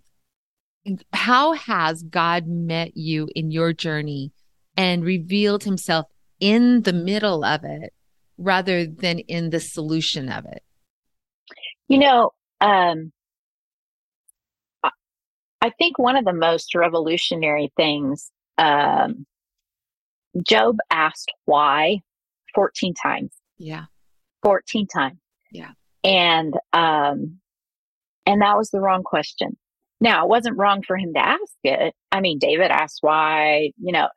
how 1.13 1.53
has 1.53 2.03
God 2.03 2.45
met 2.45 2.97
you 2.97 3.29
in 3.33 3.49
your 3.49 3.71
journey 3.71 4.33
and 4.75 5.05
revealed 5.05 5.63
himself 5.63 6.07
in 6.41 6.81
the 6.81 6.91
middle 6.91 7.45
of 7.45 7.63
it 7.63 7.93
rather 8.37 8.85
than 8.85 9.19
in 9.19 9.51
the 9.51 9.61
solution 9.61 10.27
of 10.29 10.43
it? 10.45 10.63
You 11.87 11.99
know, 11.99 12.31
um, 12.59 13.13
I 15.63 15.69
think 15.69 15.97
one 15.97 16.17
of 16.17 16.25
the 16.25 16.33
most 16.33 16.75
revolutionary 16.75 17.71
things, 17.77 18.29
um, 18.57 19.25
Job 20.45 20.75
asked 20.91 21.31
why 21.45 22.01
14 22.53 22.93
times. 22.93 23.31
Yeah. 23.57 23.85
14 24.43 24.87
times. 24.87 25.19
Yeah. 25.53 25.71
And, 26.03 26.53
um, 26.73 27.39
and 28.25 28.41
that 28.41 28.57
was 28.57 28.71
the 28.71 28.81
wrong 28.81 29.03
question. 29.03 29.55
Now, 30.01 30.25
it 30.25 30.29
wasn't 30.29 30.57
wrong 30.57 30.83
for 30.85 30.97
him 30.97 31.13
to 31.13 31.25
ask 31.25 31.53
it. 31.63 31.93
I 32.11 32.19
mean, 32.19 32.39
David 32.39 32.69
asked 32.69 32.97
why, 32.99 33.71
you 33.77 33.93
know, 33.93 34.09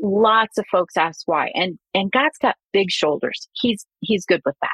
lots 0.00 0.56
of 0.56 0.64
folks 0.72 0.96
ask 0.96 1.20
why. 1.28 1.50
And, 1.54 1.78
and 1.92 2.10
God's 2.10 2.38
got 2.40 2.56
big 2.72 2.90
shoulders. 2.90 3.46
He's, 3.52 3.84
he's 4.00 4.24
good 4.24 4.40
with 4.46 4.56
that. 4.62 4.70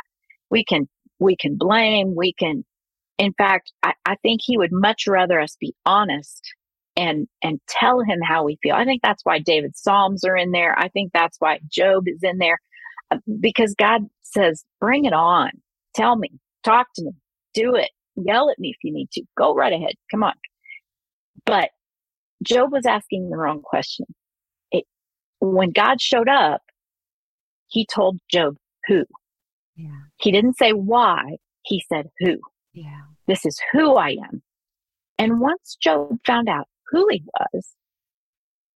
We 0.49 0.65
can, 0.65 0.89
we 1.19 1.35
can 1.35 1.57
blame, 1.57 2.15
we 2.15 2.35
can 2.35 2.65
in 3.19 3.33
fact, 3.35 3.73
I, 3.83 3.93
I 4.07 4.17
think 4.23 4.41
he 4.43 4.57
would 4.57 4.73
much 4.73 5.07
rather 5.07 5.41
us 5.41 5.57
be 5.61 5.75
honest 5.85 6.55
and 6.97 7.27
and 7.43 7.61
tell 7.69 8.01
him 8.01 8.21
how 8.23 8.45
we 8.45 8.59
feel. 8.63 8.75
I 8.75 8.85
think 8.85 9.03
that's 9.03 9.25
why 9.25 9.39
David's 9.41 9.83
Psalms 9.83 10.25
are 10.25 10.37
in 10.37 10.53
there. 10.53 10.79
I 10.79 10.89
think 10.89 11.13
that's 11.13 11.37
why 11.41 11.61
Job 11.69 12.05
is 12.07 12.21
in 12.23 12.39
there 12.39 12.59
uh, 13.11 13.19
because 13.41 13.75
God 13.75 14.03
says, 14.23 14.65
"Bring 14.81 15.05
it 15.05 15.13
on. 15.13 15.51
Tell 15.95 16.17
me. 16.17 16.31
Talk 16.65 16.89
to 16.97 17.05
me. 17.05 17.13
Do 17.55 17.75
it. 17.75 17.91
Yell 18.17 18.51
at 18.51 18.59
me 18.59 18.71
if 18.71 18.77
you 18.83 18.93
need 18.93 19.11
to. 19.13 19.23
Go 19.37 19.55
right 19.55 19.73
ahead. 19.73 19.95
Come 20.11 20.23
on." 20.23 20.35
But 21.45 21.71
Job 22.43 22.73
was 22.73 22.87
asking 22.87 23.31
the 23.31 23.37
wrong 23.37 23.63
question. 23.63 24.07
It, 24.71 24.85
when 25.41 25.71
God 25.71 26.01
showed 26.01 26.29
up, 26.29 26.63
he 27.69 27.87
told 27.87 28.19
Job 28.31 28.57
who. 28.87 29.05
Yeah. 29.77 29.91
He 30.21 30.33
didn't 30.33 30.57
say 30.59 30.73
why. 30.73 31.37
He 31.63 31.83
said 31.89 32.09
who. 32.19 32.39
Yeah. 32.79 33.01
This 33.27 33.45
is 33.45 33.61
who 33.73 33.97
I 33.97 34.11
am. 34.11 34.43
And 35.19 35.41
once 35.41 35.77
Job 35.81 36.17
found 36.25 36.49
out 36.49 36.69
who 36.91 37.07
he 37.11 37.25
was, 37.25 37.75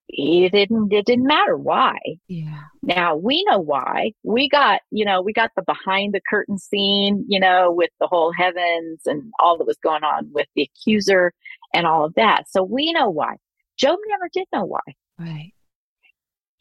it 0.09 0.53
didn't 0.53 0.93
it 0.93 1.07
didn't 1.07 1.27
matter 1.27 1.57
why. 1.57 1.99
Yeah. 2.27 2.65
Now 2.83 3.17
we 3.17 3.45
know 3.49 3.61
why. 3.61 4.13
We 4.25 4.49
got, 4.49 4.81
you 4.91 5.05
know, 5.05 5.23
we 5.23 5.33
got 5.33 5.53
the 5.57 5.63
behind 5.63 6.13
the 6.13 6.21
curtain 6.29 6.59
scene, 6.59 7.25
you 7.29 7.39
know, 7.39 7.71
with 7.71 7.91
the 8.01 8.09
whole 8.09 8.33
heavens 8.37 9.03
and 9.07 9.33
all 9.39 9.57
that 9.57 9.67
was 9.67 9.79
going 9.83 10.03
on 10.03 10.29
with 10.33 10.49
the 10.57 10.63
accuser 10.63 11.33
and 11.73 11.87
all 11.87 12.05
of 12.05 12.15
that. 12.15 12.45
So 12.51 12.63
we 12.63 12.93
know 12.93 13.09
why. 13.09 13.37
Job 13.79 13.99
never 14.09 14.29
did 14.33 14.47
know 14.53 14.65
why. 14.65 14.81
Right. 15.19 15.53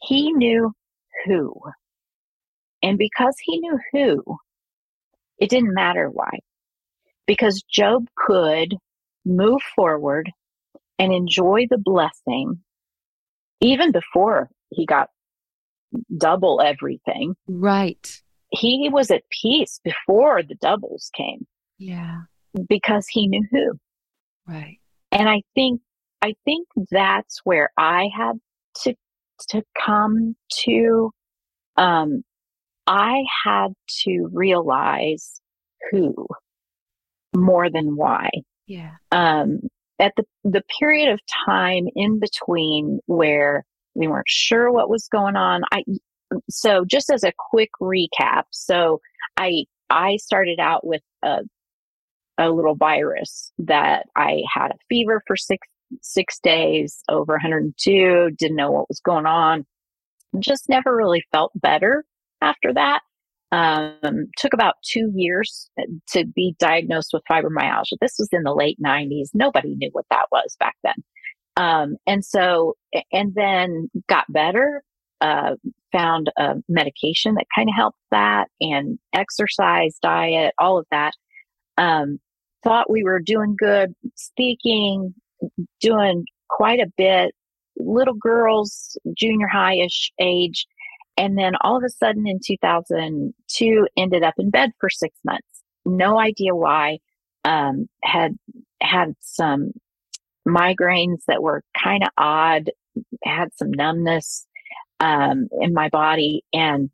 He 0.00 0.32
knew 0.32 0.72
who. 1.26 1.54
And 2.82 2.98
because 2.98 3.34
he 3.44 3.58
knew 3.58 3.78
who, 3.92 4.38
it 5.38 5.50
didn't 5.50 5.74
matter 5.74 6.08
why 6.08 6.38
because 7.26 7.62
Job 7.70 8.06
could 8.16 8.74
move 9.24 9.60
forward 9.74 10.30
and 10.98 11.12
enjoy 11.12 11.66
the 11.70 11.78
blessing 11.78 12.60
even 13.60 13.92
before 13.92 14.50
he 14.70 14.86
got 14.86 15.08
double 16.16 16.60
everything. 16.60 17.34
Right. 17.46 18.20
He 18.50 18.88
was 18.92 19.10
at 19.10 19.22
peace 19.42 19.80
before 19.84 20.42
the 20.42 20.56
doubles 20.56 21.10
came. 21.16 21.46
Yeah. 21.78 22.22
Because 22.68 23.06
he 23.08 23.28
knew 23.28 23.46
who. 23.50 23.72
Right. 24.46 24.78
And 25.10 25.28
I 25.28 25.42
think 25.54 25.80
I 26.20 26.34
think 26.44 26.68
that's 26.90 27.40
where 27.44 27.70
I 27.76 28.08
had 28.16 28.38
to 28.82 28.94
to 29.50 29.62
come 29.84 30.36
to 30.64 31.10
um 31.76 32.22
I 32.86 33.22
had 33.44 33.72
to 34.04 34.28
realize 34.32 35.40
who 35.90 36.26
more 37.34 37.70
than 37.70 37.96
why. 37.96 38.30
Yeah. 38.66 38.92
Um, 39.10 39.60
at 39.98 40.12
the, 40.16 40.24
the 40.44 40.62
period 40.80 41.12
of 41.12 41.20
time 41.46 41.86
in 41.94 42.18
between 42.18 43.00
where 43.06 43.64
we 43.94 44.08
weren't 44.08 44.28
sure 44.28 44.70
what 44.72 44.90
was 44.90 45.08
going 45.08 45.36
on, 45.36 45.62
I, 45.72 45.84
so 46.48 46.84
just 46.84 47.10
as 47.10 47.24
a 47.24 47.32
quick 47.50 47.70
recap, 47.80 48.44
so 48.50 49.00
I, 49.36 49.64
I 49.90 50.16
started 50.16 50.58
out 50.58 50.86
with 50.86 51.02
a, 51.22 51.40
a 52.38 52.50
little 52.50 52.74
virus 52.74 53.52
that 53.58 54.06
I 54.16 54.42
had 54.52 54.70
a 54.72 54.78
fever 54.88 55.22
for 55.26 55.36
six, 55.36 55.66
six 56.00 56.38
days 56.40 57.02
over 57.08 57.34
102, 57.34 58.30
didn't 58.38 58.56
know 58.56 58.70
what 58.70 58.88
was 58.88 59.00
going 59.00 59.26
on, 59.26 59.66
just 60.38 60.68
never 60.68 60.96
really 60.96 61.22
felt 61.32 61.52
better 61.54 62.04
after 62.40 62.72
that. 62.72 63.00
Um, 63.52 64.30
took 64.38 64.54
about 64.54 64.76
two 64.82 65.12
years 65.14 65.68
to 66.08 66.24
be 66.24 66.56
diagnosed 66.58 67.10
with 67.12 67.22
fibromyalgia. 67.30 67.98
This 68.00 68.14
was 68.18 68.30
in 68.32 68.44
the 68.44 68.54
late 68.54 68.78
90s. 68.82 69.28
Nobody 69.34 69.74
knew 69.74 69.90
what 69.92 70.06
that 70.10 70.26
was 70.32 70.56
back 70.58 70.74
then. 70.82 70.94
Um, 71.56 71.96
and 72.06 72.24
so, 72.24 72.76
and 73.12 73.34
then 73.34 73.90
got 74.08 74.24
better, 74.30 74.82
uh, 75.20 75.56
found 75.92 76.32
a 76.38 76.54
medication 76.68 77.34
that 77.34 77.46
kind 77.54 77.68
of 77.68 77.74
helped 77.76 77.98
that 78.10 78.48
and 78.60 78.98
exercise, 79.12 79.98
diet, 80.02 80.54
all 80.58 80.78
of 80.78 80.86
that. 80.90 81.12
Um, 81.76 82.18
thought 82.64 82.90
we 82.90 83.04
were 83.04 83.20
doing 83.20 83.54
good 83.58 83.94
speaking, 84.14 85.14
doing 85.80 86.24
quite 86.48 86.80
a 86.80 86.90
bit. 86.96 87.34
Little 87.76 88.14
girls, 88.14 88.96
junior 89.16 89.48
high 89.48 89.76
ish 89.76 90.12
age, 90.20 90.66
and 91.16 91.36
then 91.38 91.52
all 91.60 91.76
of 91.76 91.84
a 91.84 91.90
sudden 91.90 92.26
in 92.26 92.40
2002, 92.44 93.86
ended 93.96 94.22
up 94.22 94.34
in 94.38 94.50
bed 94.50 94.70
for 94.80 94.90
six 94.90 95.16
months. 95.24 95.62
No 95.84 96.18
idea 96.18 96.54
why. 96.54 96.98
Um, 97.44 97.88
had 98.04 98.36
had 98.80 99.14
some 99.20 99.72
migraines 100.46 101.24
that 101.26 101.42
were 101.42 101.62
kind 101.76 102.04
of 102.04 102.10
odd, 102.16 102.70
had 103.24 103.48
some 103.54 103.72
numbness 103.72 104.46
um, 105.00 105.48
in 105.60 105.74
my 105.74 105.88
body, 105.88 106.44
and 106.52 106.88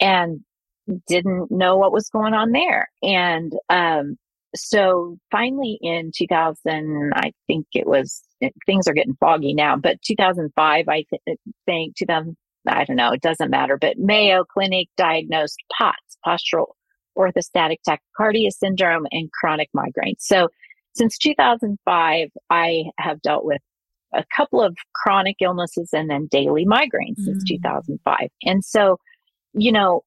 and 0.00 0.40
didn't 1.08 1.50
know 1.50 1.76
what 1.76 1.92
was 1.92 2.08
going 2.10 2.32
on 2.34 2.52
there. 2.52 2.88
And 3.02 3.52
um, 3.68 4.16
so 4.54 5.18
finally 5.30 5.78
in 5.82 6.12
2000, 6.14 7.12
I 7.14 7.32
think 7.46 7.66
it 7.72 7.86
was 7.86 8.22
things 8.66 8.86
are 8.86 8.94
getting 8.94 9.16
foggy 9.18 9.54
now, 9.54 9.76
but 9.76 10.00
2005, 10.02 10.88
I 10.88 11.04
th- 11.10 11.38
think 11.66 11.96
2000 11.96 12.36
I 12.68 12.84
don't 12.84 12.96
know, 12.96 13.12
it 13.12 13.22
doesn't 13.22 13.50
matter, 13.50 13.76
but 13.78 13.98
Mayo 13.98 14.44
Clinic 14.44 14.88
diagnosed 14.96 15.62
POTS, 15.76 16.16
postural 16.26 16.66
orthostatic 17.16 17.76
tachycardia 17.88 18.50
syndrome 18.50 19.06
and 19.10 19.30
chronic 19.32 19.68
migraine. 19.72 20.16
So 20.18 20.48
since 20.94 21.18
2005, 21.18 22.28
I 22.50 22.84
have 22.98 23.20
dealt 23.22 23.44
with 23.44 23.60
a 24.14 24.24
couple 24.34 24.62
of 24.62 24.76
chronic 24.94 25.36
illnesses 25.40 25.90
and 25.92 26.08
then 26.08 26.28
daily 26.30 26.64
migraines 26.64 27.18
mm-hmm. 27.18 27.24
since 27.24 27.44
mm. 27.44 27.56
2005. 27.56 28.28
And 28.42 28.64
so, 28.64 28.98
you 29.52 29.72
know, 29.72 30.02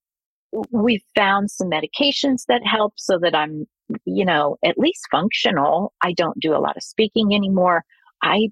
we've 0.72 1.04
found 1.16 1.52
some 1.52 1.70
medications 1.70 2.46
that 2.48 2.66
help 2.66 2.94
so 2.98 3.20
that 3.20 3.36
I'm, 3.36 3.66
you 4.06 4.26
know, 4.26 4.58
at 4.64 4.78
least 4.78 5.08
functional. 5.12 5.94
I 6.02 6.14
don't 6.14 6.40
do 6.40 6.56
a 6.56 6.60
lot 6.60 6.78
of 6.78 6.84
speaking 6.84 7.36
anymore. 7.36 7.84
I, 8.24 8.50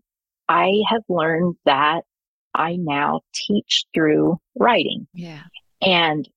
I 0.48 0.74
have 0.90 1.04
learned 1.10 1.56
that 1.66 2.02
I 2.58 2.78
now 2.78 3.22
teach 3.34 3.86
through 3.94 4.38
writing. 4.58 5.08
Yeah. 5.14 5.44
And 5.82 6.28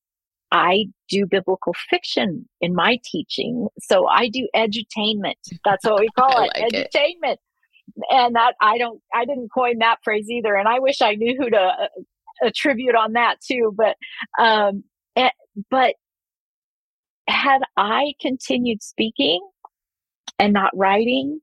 I 0.53 0.87
do 1.09 1.27
biblical 1.27 1.75
fiction 1.89 2.49
in 2.61 2.75
my 2.75 2.99
teaching. 3.05 3.69
So 3.81 4.07
I 4.07 4.29
do 4.29 4.49
edutainment. 4.55 5.35
That's 5.65 5.85
what 5.85 6.01
we 6.01 6.09
call 6.19 6.43
it. 6.43 6.51
Like 6.55 6.73
edutainment. 6.73 7.35
It. 7.35 7.41
And 8.11 8.37
that 8.37 8.55
I 8.61 8.79
don't, 8.79 9.01
I 9.15 9.25
didn't 9.25 9.49
coin 9.53 9.79
that 9.79 9.99
phrase 10.05 10.29
either. 10.29 10.55
And 10.55 10.69
I 10.69 10.79
wish 10.79 11.03
I 11.03 11.15
knew 11.15 11.37
who 11.39 11.51
to 11.51 11.57
uh, 11.57 11.87
attribute 12.45 12.95
on 12.95 13.15
that 13.15 13.37
too. 13.41 13.75
But, 13.77 13.97
um, 14.43 14.85
eh, 15.17 15.31
but 15.71 15.95
had 17.29 17.63
I 17.77 18.15
continued 18.21 18.83
speaking 18.83 19.41
and 20.39 20.53
not 20.53 20.71
writing, 20.75 21.41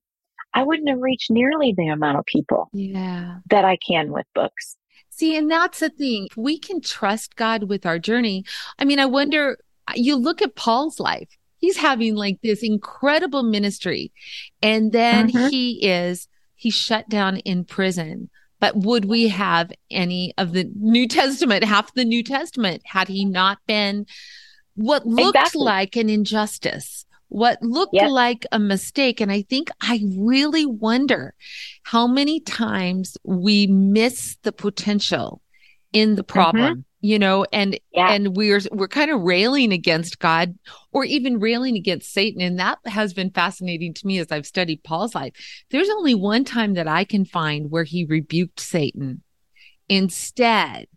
I 0.58 0.64
wouldn't 0.64 0.90
have 0.90 1.02
reached 1.02 1.30
nearly 1.30 1.72
the 1.78 1.90
amount 1.90 2.18
of 2.18 2.26
people 2.26 2.68
yeah. 2.74 3.38
that 3.52 3.64
I 3.64 3.78
can 3.78 4.12
with 4.12 4.26
books. 4.34 4.76
See, 5.12 5.38
and 5.38 5.52
that's 5.52 5.82
the 5.82 5.92
thing. 5.92 6.30
We 6.36 6.58
can 6.58 6.82
trust 6.82 7.36
God 7.36 7.70
with 7.70 7.86
our 7.86 8.00
journey. 8.00 8.44
I 8.80 8.86
mean, 8.86 9.00
I 9.00 9.06
wonder, 9.06 9.60
you 9.94 10.16
look 10.16 10.42
at 10.42 10.56
Paul's 10.56 11.00
life. 11.00 11.30
He's 11.58 11.78
having 11.78 12.16
like 12.16 12.40
this 12.42 12.64
incredible 12.64 13.44
ministry. 13.44 14.12
And 14.64 14.92
then 14.92 15.30
mm-hmm. 15.30 15.50
he 15.50 15.88
is, 15.88 16.28
he's 16.56 16.74
shut 16.74 17.08
down 17.08 17.38
in 17.38 17.64
prison. 17.64 18.32
But 18.60 18.78
would 18.78 19.06
we 19.06 19.28
have 19.28 19.72
any 19.92 20.34
of 20.40 20.54
the 20.54 20.68
New 20.76 21.08
Testament, 21.08 21.64
half 21.64 21.94
the 21.94 22.04
New 22.04 22.24
Testament, 22.24 22.82
had 22.84 23.10
he 23.10 23.26
not 23.26 23.60
been 23.68 24.08
what 24.74 25.06
looked 25.06 25.38
exactly. 25.38 25.64
like 25.64 25.96
an 25.96 26.10
injustice? 26.10 27.06
What 27.30 27.62
looked 27.62 27.94
yep. 27.94 28.10
like 28.10 28.46
a 28.52 28.60
mistake. 28.60 29.22
And 29.22 29.32
I 29.32 29.42
think 29.44 29.70
I 29.82 30.02
really 30.16 30.66
wonder 30.66 31.34
how 31.84 32.08
many 32.08 32.40
times 32.40 33.18
we 33.24 33.68
miss 33.68 34.38
the 34.44 34.52
potential 34.52 35.42
in 35.94 36.16
the 36.16 36.24
problem. 36.24 36.72
Mm-hmm. 36.72 36.82
You 37.00 37.20
know, 37.20 37.46
and 37.54 37.80
yeah. 37.94 38.12
and 38.12 38.36
we're 38.36 38.60
we're 38.72 38.88
kind 38.88 39.12
of 39.12 39.22
railing 39.22 39.72
against 39.72 40.18
God 40.18 40.58
or 40.92 41.06
even 41.06 41.40
railing 41.40 41.76
against 41.76 42.12
Satan. 42.12 42.42
And 42.42 42.58
that 42.58 42.80
has 42.86 43.14
been 43.14 43.30
fascinating 43.30 43.94
to 43.94 44.08
me 44.08 44.18
as 44.18 44.32
I've 44.32 44.48
studied 44.48 44.84
Paul's 44.84 45.14
life. 45.14 45.34
There's 45.70 45.90
only 45.90 46.16
one 46.16 46.44
time 46.44 46.74
that 46.74 46.88
I 46.88 47.04
can 47.04 47.24
find 47.24 47.70
where 47.70 47.84
he 47.84 48.04
rebuked 48.04 48.60
Satan. 48.60 49.22
Instead, 49.88 50.88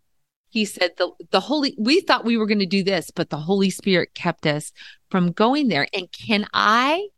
he 0.50 0.64
said 0.64 0.92
the 0.98 1.10
the 1.30 1.40
holy 1.40 1.74
we 1.78 2.00
thought 2.00 2.24
we 2.24 2.36
were 2.36 2.46
going 2.46 2.58
to 2.58 2.66
do 2.66 2.82
this 2.82 3.10
but 3.10 3.30
the 3.30 3.38
holy 3.38 3.70
spirit 3.70 4.14
kept 4.14 4.46
us 4.46 4.72
from 5.10 5.32
going 5.32 5.68
there. 5.68 5.88
And 5.94 6.08
can 6.12 6.46
i 6.52 7.08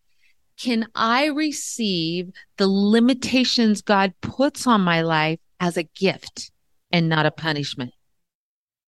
can 0.62 0.86
i 0.94 1.26
receive 1.26 2.30
the 2.58 2.68
limitations 2.68 3.82
god 3.82 4.14
puts 4.20 4.66
on 4.66 4.82
my 4.82 5.02
life 5.02 5.40
as 5.58 5.76
a 5.76 5.82
gift 5.82 6.50
and 6.90 7.08
not 7.08 7.26
a 7.26 7.30
punishment? 7.30 7.92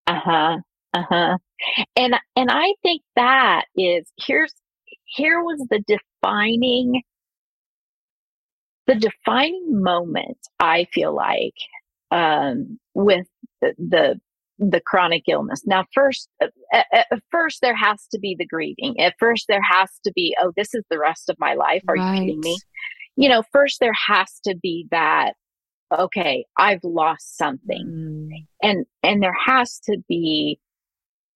Uh-huh 0.07 0.59
uh-huh. 0.93 1.39
And 1.97 2.15
and 2.37 2.51
i 2.51 2.75
think 2.83 3.03
that 3.17 3.65
is 3.77 4.07
here's 4.19 4.55
here 5.07 5.43
was 5.43 5.67
the 5.71 5.83
defining 5.87 7.03
the 8.87 8.95
defining 8.95 9.83
moment 9.83 10.39
i 10.61 10.87
feel 10.93 11.15
like 11.15 11.55
um, 12.11 12.79
with 12.95 13.27
the, 13.61 13.75
the 13.79 14.21
the 14.59 14.81
chronic 14.81 15.25
illness. 15.29 15.63
Now, 15.67 15.85
first, 15.93 16.29
uh, 16.43 16.47
at, 16.73 16.87
at, 16.93 17.07
first 17.31 17.61
there 17.61 17.75
has 17.75 18.07
to 18.13 18.19
be 18.19 18.37
the 18.39 18.47
grieving. 18.47 18.99
At 19.01 19.15
first, 19.19 19.47
there 19.49 19.63
has 19.63 19.91
to 20.05 20.13
be, 20.15 20.37
oh, 20.41 20.53
this 20.57 20.75
is 20.75 20.85
the 20.91 20.99
rest 20.99 21.29
of 21.29 21.37
my 21.39 21.55
life. 21.55 21.83
Are 21.89 21.95
right. 21.95 22.15
you 22.15 22.21
kidding 22.21 22.41
me? 22.41 22.59
You 23.17 23.29
know, 23.29 23.43
first 23.53 23.81
there 23.81 23.95
has 24.07 24.41
to 24.45 24.57
be 24.61 24.87
that. 24.91 25.33
Okay, 25.97 26.45
I've 26.59 26.83
lost 26.83 27.37
something, 27.37 27.87
mm. 27.87 28.29
and 28.63 28.85
and 29.05 29.23
there 29.23 29.37
has 29.47 29.79
to 29.85 29.99
be 30.09 30.59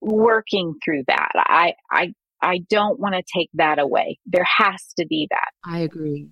working 0.00 0.74
through 0.84 1.04
that. 1.06 1.30
I 1.36 1.74
I 1.92 2.12
I 2.42 2.60
don't 2.68 2.98
want 2.98 3.14
to 3.14 3.22
take 3.32 3.50
that 3.54 3.78
away. 3.78 4.18
There 4.26 4.46
has 4.56 4.82
to 4.98 5.06
be 5.06 5.28
that. 5.30 5.50
I 5.64 5.80
agree. 5.80 6.28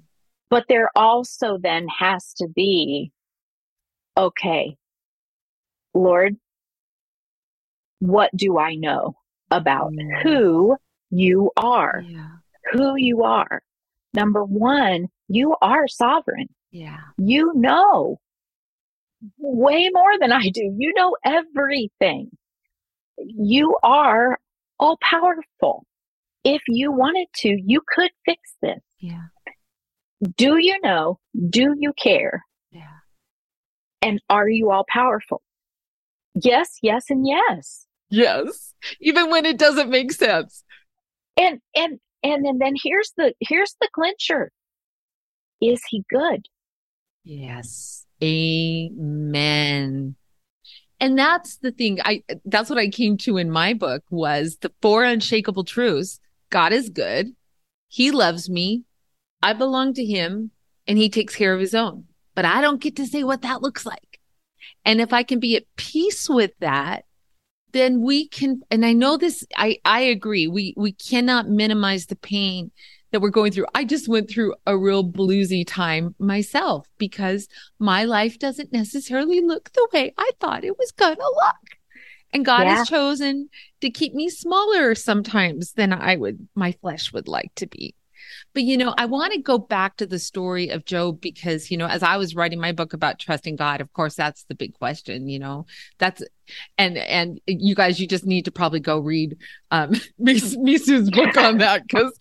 But 0.51 0.65
there 0.69 0.91
also 0.97 1.59
then 1.61 1.87
has 1.99 2.33
to 2.39 2.49
be, 2.49 3.13
okay, 4.17 4.77
Lord, 5.95 6.37
what 8.01 8.31
do 8.37 8.59
I 8.59 8.75
know 8.75 9.17
about 9.51 9.93
who 10.23 10.77
you 11.11 11.51
are? 11.57 12.03
Yeah. 12.07 12.29
Who 12.73 12.97
you 12.97 13.23
are. 13.23 13.63
Number 14.15 14.45
one, 14.45 15.09
you 15.29 15.57
are 15.63 15.87
sovereign. 15.89 16.49
Yeah. 16.71 17.01
You 17.19 17.53
know 17.55 18.19
way 19.39 19.89
more 19.93 20.19
than 20.21 20.33
I 20.33 20.51
do. 20.53 20.75
You 20.77 20.93
know 20.97 21.17
everything. 21.25 22.31
You 23.19 23.77
are 23.83 24.39
all 24.79 24.99
powerful. 25.01 25.87
If 26.45 26.63
you 26.69 26.93
wanted 26.93 27.29
to, 27.37 27.61
you 27.65 27.81
could 27.87 28.11
fix 28.25 28.41
this. 28.63 28.81
Yeah. 28.99 29.23
Do 30.37 30.59
you 30.59 30.81
know? 30.81 31.19
Do 31.51 31.75
you 31.79 31.93
care? 31.93 32.45
Yeah. 32.71 32.83
And 34.03 34.21
are 34.29 34.49
you 34.49 34.71
all 34.71 34.85
powerful? 34.89 35.43
Yes, 36.35 36.79
yes, 36.83 37.07
and 37.09 37.27
yes. 37.27 37.86
Yes. 38.09 38.75
Even 39.01 39.31
when 39.31 39.47
it 39.47 39.59
doesn't 39.59 39.91
make 39.91 40.13
sense. 40.13 40.63
And 41.37 41.61
and 41.75 41.99
and 42.23 42.47
and 42.47 42.61
then 42.61 42.75
here's 42.83 43.13
the 43.17 43.35
here's 43.41 43.75
the 43.81 43.89
clincher. 43.95 44.53
Is 45.61 45.83
he 45.89 46.05
good? 46.11 46.47
Yes. 47.25 48.07
Amen. 48.23 50.17
And 50.99 51.19
that's 51.19 51.59
the 51.59 51.73
thing. 51.73 51.99
I 52.03 52.23
that's 52.45 52.71
what 52.71 52.79
I 52.79 52.89
came 52.89 53.17
to 53.19 53.37
in 53.37 53.51
my 53.51 53.75
book 53.75 54.03
was 54.11 54.59
the 54.61 54.73
four 54.81 55.05
unshakable 55.05 55.65
truths. 55.65 56.21
God 56.51 56.73
is 56.73 56.89
good. 56.89 57.35
He 57.89 58.11
loves 58.11 58.49
me. 58.49 58.85
I 59.43 59.53
belong 59.53 59.95
to 59.95 60.05
him 60.05 60.53
and 60.87 60.97
he 60.97 61.11
takes 61.11 61.37
care 61.37 61.53
of 61.53 61.61
his 61.61 61.75
own. 61.75 62.05
But 62.35 62.45
I 62.45 62.61
don't 62.61 62.81
get 62.81 62.97
to 62.97 63.07
say 63.07 63.25
what 63.25 63.43
that 63.43 63.63
looks 63.63 63.85
like. 63.85 64.21
And 64.85 65.01
if 65.01 65.13
I 65.13 65.23
can 65.23 65.41
be 65.41 65.57
at 65.57 65.65
peace 65.77 66.29
with 66.29 66.53
that, 66.61 67.05
then 67.73 68.03
we 68.03 68.29
can 68.29 68.61
and 68.71 68.85
I 68.85 68.93
know 68.93 69.17
this 69.17 69.45
I 69.57 69.79
I 69.85 70.01
agree. 70.01 70.47
We 70.47 70.75
we 70.77 70.93
cannot 70.93 71.49
minimize 71.49 72.07
the 72.07 72.17
pain 72.17 72.71
that 73.13 73.21
we're 73.21 73.31
going 73.31 73.53
through. 73.53 73.67
I 73.75 73.85
just 73.85 74.09
went 74.09 74.29
through 74.29 74.55
a 74.67 74.77
real 74.77 75.05
bluesy 75.05 75.65
time 75.67 76.15
myself 76.19 76.87
because 76.99 77.49
my 77.79 78.05
life 78.05 78.39
doesn't 78.39 78.73
necessarily 78.73 79.41
look 79.41 79.73
the 79.73 79.89
way 79.93 80.13
I 80.19 80.31
thought 80.41 80.65
it 80.65 80.79
was 80.79 80.93
going 80.93 81.17
to 81.17 81.23
look. 81.23 81.79
And 82.33 82.45
God 82.45 82.67
yeah. 82.67 82.77
has 82.77 82.89
chosen 82.89 83.49
to 83.81 83.91
keep 83.91 84.13
me 84.13 84.29
smaller 84.29 84.95
sometimes 84.95 85.73
than 85.73 85.93
I 85.93 86.17
would, 86.17 86.49
my 86.55 86.73
flesh 86.73 87.13
would 87.13 87.29
like 87.29 87.55
to 87.57 87.67
be. 87.67 87.95
But, 88.57 88.65
you 88.65 88.79
know, 88.79 88.95
I 88.97 89.05
want 89.05 89.35
to 89.35 89.39
go 89.39 89.59
back 89.59 89.99
to 89.99 90.07
the 90.07 90.19
story 90.19 90.71
of 90.71 90.87
Job 90.87 91.21
because, 91.21 91.71
you 91.71 91.77
know, 91.77 91.89
as 91.89 92.03
I 92.03 92.17
was 92.17 92.35
writing 92.35 92.59
my 92.59 92.73
book 92.73 92.95
about 92.95 93.19
trusting 93.19 93.57
God, 93.57 93.83
of 93.83 93.93
course, 93.93 94.15
that's 94.15 94.45
the 94.45 94.55
big 94.55 94.73
question, 94.73 95.29
you 95.29 95.39
know, 95.39 95.67
that's, 95.99 96.23
and, 96.79 96.97
and 96.97 97.39
you 97.47 97.75
guys, 97.75 98.01
you 98.01 98.07
just 98.07 98.25
need 98.25 98.47
to 98.47 98.51
probably 98.51 98.81
go 98.81 98.99
read, 98.99 99.37
um, 99.73 99.93
Mesu's 100.19 101.11
book 101.11 101.37
on 101.37 101.59
that 101.59 101.83
because 101.83 102.17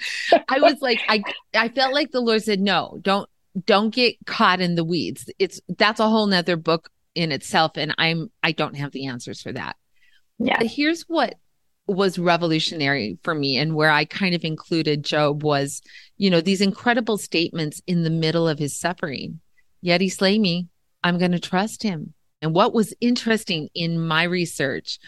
I 0.49 0.59
was 0.59 0.75
like, 0.81 0.99
I, 1.07 1.23
I 1.53 1.69
felt 1.69 1.93
like 1.93 2.11
the 2.11 2.19
Lord 2.19 2.43
said, 2.43 2.59
no, 2.59 2.99
don't, 3.01 3.29
don't 3.65 3.91
get 3.91 4.17
caught 4.25 4.59
in 4.59 4.75
the 4.75 4.83
weeds. 4.83 5.29
It's, 5.39 5.61
that's 5.69 6.01
a 6.01 6.09
whole 6.09 6.27
nother 6.27 6.57
book 6.57 6.89
in 7.15 7.31
itself. 7.31 7.77
And 7.77 7.95
I'm, 7.97 8.29
I 8.43 8.51
don't 8.51 8.75
have 8.75 8.91
the 8.91 9.05
answers 9.05 9.41
for 9.41 9.53
that. 9.53 9.77
Yeah. 10.39 10.57
But 10.57 10.67
here's 10.67 11.03
what 11.03 11.35
was 11.87 12.17
revolutionary 12.17 13.19
for 13.23 13.35
me 13.35 13.57
and 13.57 13.75
where 13.75 13.91
I 13.91 14.05
kind 14.05 14.35
of 14.35 14.43
included 14.43 15.03
Job 15.03 15.43
was, 15.43 15.81
you 16.17 16.29
know, 16.29 16.41
these 16.41 16.61
incredible 16.61 17.17
statements 17.17 17.81
in 17.87 18.03
the 18.03 18.09
middle 18.09 18.47
of 18.47 18.59
his 18.59 18.77
suffering. 18.77 19.39
Yet 19.81 20.01
he 20.01 20.09
slay 20.09 20.39
me, 20.39 20.67
I'm 21.03 21.17
going 21.17 21.33
to 21.33 21.39
trust 21.39 21.83
him. 21.83 22.13
And 22.41 22.53
what 22.53 22.73
was 22.73 22.93
interesting 23.01 23.69
in 23.73 23.99
my 23.99 24.23
research, 24.23 24.99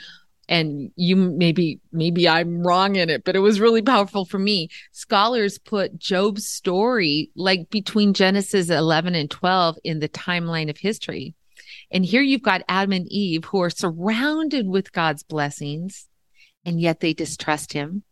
and 0.50 0.92
you 0.96 1.16
maybe 1.16 1.82
maybe 1.92 2.28
I'm 2.28 2.66
wrong 2.66 2.96
in 2.96 3.10
it, 3.10 3.24
but 3.24 3.36
it 3.36 3.40
was 3.40 3.60
really 3.60 3.82
powerful 3.82 4.26
for 4.26 4.40
me. 4.40 4.70
Scholars 4.92 5.58
put 5.58 6.00
Job's 6.00 6.48
story 6.48 7.32
like 7.36 7.70
between 7.70 8.14
Genesis 8.14 8.70
11 8.70 9.14
and 9.14 9.30
12 9.30 9.78
in 9.84 10.00
the 10.00 10.08
timeline 10.08 10.70
of 10.70 10.78
history. 10.78 11.36
And 11.92 12.06
here 12.06 12.22
you've 12.22 12.44
got 12.44 12.64
Adam 12.70 12.94
and 12.94 13.08
Eve 13.12 13.46
who 13.46 13.62
are 13.62 13.70
surrounded 13.70 14.68
with 14.68 14.94
God's 14.94 15.24
blessings 15.24 16.08
and 16.66 16.82
yet 16.82 17.00
they 17.00 17.14
distrust 17.14 17.74
him. 17.74 18.04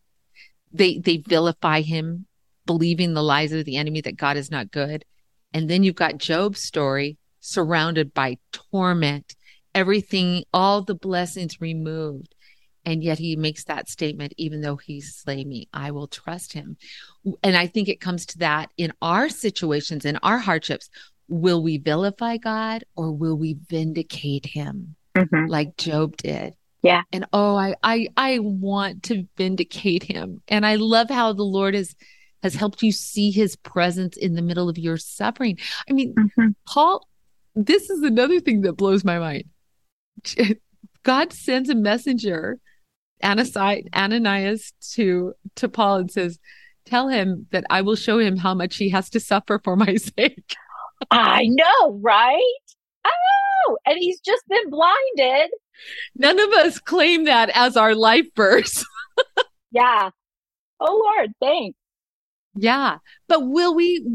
They 0.71 0.97
they 0.97 1.17
vilify 1.17 1.81
him, 1.81 2.25
believing 2.65 3.13
the 3.13 3.23
lies 3.23 3.51
of 3.51 3.65
the 3.65 3.77
enemy 3.77 4.01
that 4.01 4.17
God 4.17 4.37
is 4.37 4.51
not 4.51 4.71
good. 4.71 5.05
And 5.53 5.69
then 5.69 5.83
you've 5.83 5.95
got 5.95 6.17
Job's 6.17 6.61
story 6.61 7.17
surrounded 7.39 8.13
by 8.13 8.37
torment, 8.51 9.35
everything, 9.73 10.43
all 10.53 10.81
the 10.81 10.95
blessings 10.95 11.61
removed. 11.61 12.33
And 12.85 13.03
yet 13.03 13.17
he 13.17 13.35
makes 13.35 13.63
that 13.63 13.89
statement, 13.89 14.33
even 14.37 14.61
though 14.61 14.75
he 14.75 15.01
slay 15.01 15.43
me, 15.43 15.67
I 15.73 15.91
will 15.91 16.07
trust 16.07 16.53
him. 16.53 16.77
And 17.41 17.57
I 17.57 17.67
think 17.67 17.87
it 17.87 17.99
comes 17.99 18.25
to 18.27 18.39
that 18.39 18.69
in 18.77 18.93
our 19.01 19.29
situations, 19.29 20.05
in 20.05 20.17
our 20.17 20.37
hardships. 20.37 20.89
Will 21.27 21.63
we 21.63 21.79
vilify 21.79 22.37
God 22.37 22.83
or 22.95 23.11
will 23.11 23.35
we 23.35 23.57
vindicate 23.67 24.45
him 24.45 24.95
mm-hmm. 25.15 25.47
like 25.47 25.77
Job 25.77 26.15
did? 26.17 26.53
Yeah. 26.83 27.01
And 27.11 27.25
oh, 27.33 27.55
I 27.55 27.73
I 27.81 28.07
I 28.15 28.39
want 28.39 29.03
to 29.03 29.27
vindicate 29.35 30.03
him. 30.03 30.43
And 30.47 30.63
I 30.63 30.75
love 30.75 31.09
how 31.09 31.33
the 31.33 31.41
Lord 31.41 31.73
has 31.73 31.95
has 32.45 32.55
helped 32.55 32.83
you 32.83 32.91
see 32.91 33.31
his 33.31 33.55
presence 33.55 34.17
in 34.17 34.35
the 34.35 34.41
middle 34.41 34.69
of 34.69 34.77
your 34.77 34.97
suffering. 34.97 35.57
I 35.89 35.93
mean, 35.93 36.13
mm-hmm. 36.13 36.49
Paul, 36.67 37.07
this 37.55 37.89
is 37.89 38.03
another 38.03 38.39
thing 38.39 38.61
that 38.61 38.73
blows 38.73 39.03
my 39.03 39.19
mind. 39.19 39.45
God 41.03 41.33
sends 41.33 41.69
a 41.69 41.75
messenger, 41.75 42.59
Ananias, 43.23 44.73
to 44.93 45.33
to 45.55 45.69
Paul 45.69 45.97
and 45.97 46.11
says, 46.11 46.39
"Tell 46.85 47.09
him 47.09 47.47
that 47.51 47.65
I 47.69 47.81
will 47.81 47.95
show 47.95 48.19
him 48.19 48.37
how 48.37 48.53
much 48.53 48.77
he 48.77 48.89
has 48.89 49.09
to 49.11 49.19
suffer 49.19 49.59
for 49.63 49.75
my 49.75 49.95
sake." 50.17 50.55
I 51.11 51.47
know, 51.47 51.99
right? 52.01 52.65
Oh, 53.05 53.77
and 53.85 53.97
he's 53.99 54.19
just 54.21 54.47
been 54.47 54.69
blinded 54.69 55.51
None 56.15 56.39
of 56.39 56.49
us 56.53 56.79
claim 56.79 57.25
that 57.25 57.49
as 57.53 57.77
our 57.77 57.95
life 57.95 58.27
verse. 58.35 58.85
yeah. 59.71 60.09
Oh 60.79 61.01
Lord, 61.03 61.31
thanks. 61.41 61.77
Yeah. 62.55 62.97
But 63.27 63.47
will 63.47 63.75
we 63.75 64.05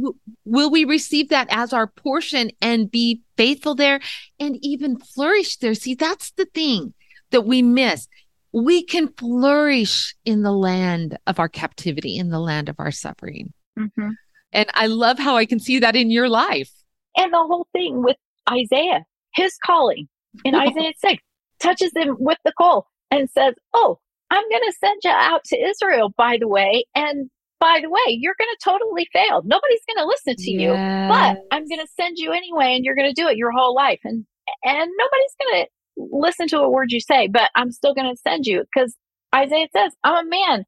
will 0.45 0.71
we 0.71 0.85
receive 0.85 1.29
that 1.29 1.49
as 1.51 1.73
our 1.73 1.87
portion 1.87 2.51
and 2.61 2.91
be 2.91 3.23
faithful 3.37 3.75
there 3.75 4.01
and 4.39 4.59
even 4.63 4.99
flourish 4.99 5.59
there? 5.59 5.75
See, 5.75 5.95
that's 5.95 6.31
the 6.33 6.47
thing 6.47 6.95
that 7.31 7.43
we 7.43 7.63
miss. 7.63 8.09
We 8.53 8.83
can 8.83 9.09
flourish 9.09 10.15
in 10.25 10.43
the 10.43 10.53
land 10.53 11.19
of 11.27 11.39
our 11.39 11.49
captivity, 11.49 12.17
in 12.17 12.31
the 12.31 12.41
land 12.41 12.69
of 12.69 12.77
our 12.79 12.91
suffering. 12.91 13.53
Mm-hmm. 13.79 14.11
And 14.53 14.69
I 14.75 14.87
love 14.87 15.19
how 15.19 15.37
I 15.37 15.47
can 15.47 15.61
see 15.61 15.79
that 15.79 15.95
in 15.95 16.11
your 16.11 16.29
life. 16.29 16.71
And 17.17 17.33
the 17.33 17.39
whole 17.39 17.69
thing 17.73 18.03
with 18.03 18.17
Isaiah, 18.51 19.05
his 19.35 19.57
calling 19.65 20.09
in 20.45 20.55
Isaiah 20.55 20.93
6 20.99 21.23
touches 21.61 21.93
him 21.95 22.17
with 22.19 22.39
the 22.45 22.53
coal 22.59 22.87
and 23.11 23.31
says, 23.31 23.55
Oh, 23.75 23.99
I'm 24.31 24.49
going 24.49 24.63
to 24.63 24.75
send 24.79 25.01
you 25.05 25.11
out 25.11 25.45
to 25.45 25.57
Israel, 25.57 26.13
by 26.17 26.39
the 26.39 26.49
way. 26.49 26.85
And 26.95 27.31
by 27.61 27.81
the 27.83 27.91
way, 27.91 28.01
you're 28.09 28.37
going 28.39 28.49
to 28.49 28.65
totally 28.65 29.07
fail. 29.13 29.43
Nobody's 29.45 29.85
going 29.87 30.03
to 30.03 30.07
listen 30.07 30.35
to 30.37 30.51
yes. 30.51 30.61
you, 30.61 30.71
but 30.71 31.37
I'm 31.55 31.69
going 31.69 31.81
to 31.81 31.93
send 31.95 32.17
you 32.17 32.33
anyway, 32.33 32.75
and 32.75 32.85
you're 32.85 32.95
going 32.95 33.13
to 33.13 33.23
do 33.23 33.29
it 33.29 33.37
your 33.37 33.53
whole 33.53 33.75
life. 33.75 34.01
And, 34.03 34.25
and 34.65 34.91
nobody's 34.99 35.37
going 35.39 35.65
to 35.65 35.71
listen 36.11 36.49
to 36.49 36.59
a 36.61 36.71
word 36.71 36.91
you 36.91 37.01
say, 37.01 37.29
but 37.29 37.51
I'm 37.55 37.71
still 37.71 37.95
going 37.95 38.11
to 38.11 38.21
send 38.21 38.47
you 38.47 38.63
because 38.63 38.97
Isaiah 39.35 39.69
says, 39.77 39.93
I'm 40.03 40.27
a 40.27 40.29
man 40.29 40.65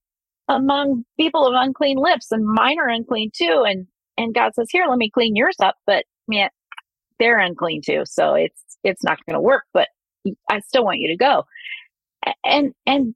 among 0.49 1.05
people 1.19 1.47
of 1.47 1.55
unclean 1.57 1.97
lips 1.97 2.31
and 2.31 2.45
mine 2.45 2.79
are 2.79 2.89
unclean 2.89 3.31
too. 3.35 3.65
And, 3.67 3.87
and 4.19 4.35
God 4.35 4.55
says, 4.55 4.69
here, 4.71 4.85
let 4.89 4.99
me 4.99 5.11
clean 5.11 5.35
yours 5.35 5.57
up. 5.63 5.77
But 5.87 6.05
man, 6.29 6.51
they're 7.19 7.39
unclean 7.39 7.81
too. 7.85 8.03
So 8.05 8.35
it's, 8.35 8.61
it's 8.85 9.03
not 9.03 9.19
going 9.27 9.35
to 9.35 9.41
work, 9.41 9.65
but 9.73 9.89
I 10.51 10.61
still 10.61 10.85
want 10.85 10.99
you 10.99 11.09
to 11.09 11.17
go. 11.17 11.45
And, 12.45 12.75
and 12.87 13.15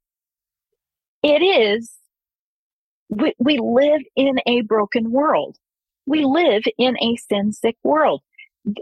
it 1.23 1.43
is, 1.43 1.93
we, 3.09 3.35
we 3.39 3.59
live 3.59 4.03
in 4.17 4.37
a 4.47 4.63
broken 4.63 5.11
world. 5.11 5.57
We 6.07 6.25
live 6.25 6.63
in 6.79 6.97
a 7.01 7.17
sin 7.17 7.53
sick 7.53 7.77
world. 7.83 8.23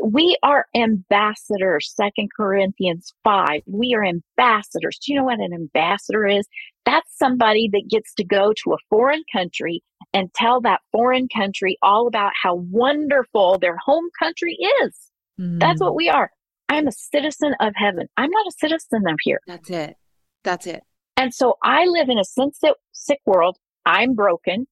We 0.03 0.39
are 0.43 0.67
ambassadors, 0.75 1.93
Second 1.95 2.31
Corinthians 2.35 3.13
5. 3.23 3.63
We 3.67 3.95
are 3.95 4.05
ambassadors. 4.05 4.99
Do 4.99 5.13
you 5.13 5.19
know 5.19 5.27
what 5.27 5.41
an 5.41 5.53
ambassador 5.53 6.27
is? 6.27 6.47
That's 6.87 7.19
somebody 7.19 7.69
that 7.73 7.89
gets 7.91 8.15
to 8.15 8.25
go 8.25 8.55
to 8.65 8.73
a 8.73 8.79
foreign 8.89 9.23
country 9.31 9.83
and 10.15 10.33
tell 10.33 10.63
that 10.63 10.81
foreign 10.91 11.29
country 11.29 11.77
all 11.83 12.07
about 12.07 12.33
how 12.41 12.55
wonderful 12.55 13.59
their 13.59 13.77
home 13.85 14.09
country 14.19 14.57
is. 14.83 15.11
Mm. 15.39 15.61
That's 15.61 15.81
what 15.81 15.95
we 15.95 16.09
are. 16.09 16.31
I'm 16.69 16.87
a 16.87 16.93
citizen 16.93 17.55
of 17.61 17.75
heaven. 17.77 18.07
I'm 18.17 18.31
not 18.31 18.47
a 18.47 18.53
citizen 18.59 19.03
of 19.07 19.17
here. 19.23 19.41
That's 19.47 19.69
it. 19.69 19.97
That's 20.45 20.67
it. 20.67 20.83
And 21.17 21.35
so 21.35 21.57
I 21.63 21.85
live 21.85 22.09
in 22.09 22.19
a 22.19 22.25
sin 22.25 22.51
sick 22.93 23.21
world. 23.27 23.59
I'm 23.87 24.15
broken. 24.15 24.67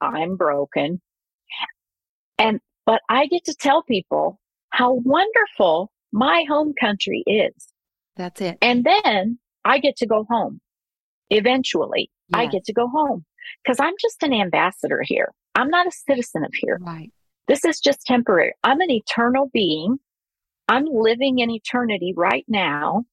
I'm 0.00 0.36
broken. 0.36 1.00
And, 2.38 2.60
but 2.84 3.00
I 3.08 3.26
get 3.26 3.44
to 3.44 3.54
tell 3.54 3.82
people 3.82 4.38
how 4.70 4.92
wonderful 4.92 5.90
my 6.12 6.44
home 6.48 6.74
country 6.78 7.22
is. 7.26 7.54
That's 8.16 8.40
it. 8.40 8.58
And 8.60 8.84
then 8.84 9.38
I 9.64 9.78
get 9.78 9.96
to 9.96 10.06
go 10.06 10.26
home. 10.28 10.60
Eventually, 11.30 12.10
yes. 12.28 12.38
I 12.38 12.46
get 12.46 12.64
to 12.64 12.72
go 12.72 12.88
home 12.88 13.24
because 13.64 13.80
I'm 13.80 13.94
just 14.00 14.22
an 14.22 14.32
ambassador 14.32 15.02
here. 15.04 15.32
I'm 15.54 15.70
not 15.70 15.86
a 15.86 15.90
citizen 15.90 16.44
of 16.44 16.52
here. 16.54 16.78
Right. 16.80 17.10
This 17.48 17.64
is 17.64 17.80
just 17.80 18.00
temporary. 18.02 18.52
I'm 18.62 18.80
an 18.80 18.90
eternal 18.90 19.50
being 19.52 19.98
I'm 20.68 20.84
living 20.86 21.38
in 21.38 21.50
eternity 21.50 22.12
right 22.16 22.44
now. 22.48 23.04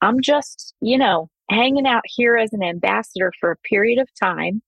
I'm 0.00 0.20
just, 0.20 0.74
you 0.80 0.96
know, 0.98 1.28
hanging 1.50 1.86
out 1.86 2.02
here 2.06 2.36
as 2.36 2.52
an 2.52 2.62
ambassador 2.62 3.32
for 3.38 3.50
a 3.50 3.56
period 3.68 3.98
of 3.98 4.08
time. 4.18 4.62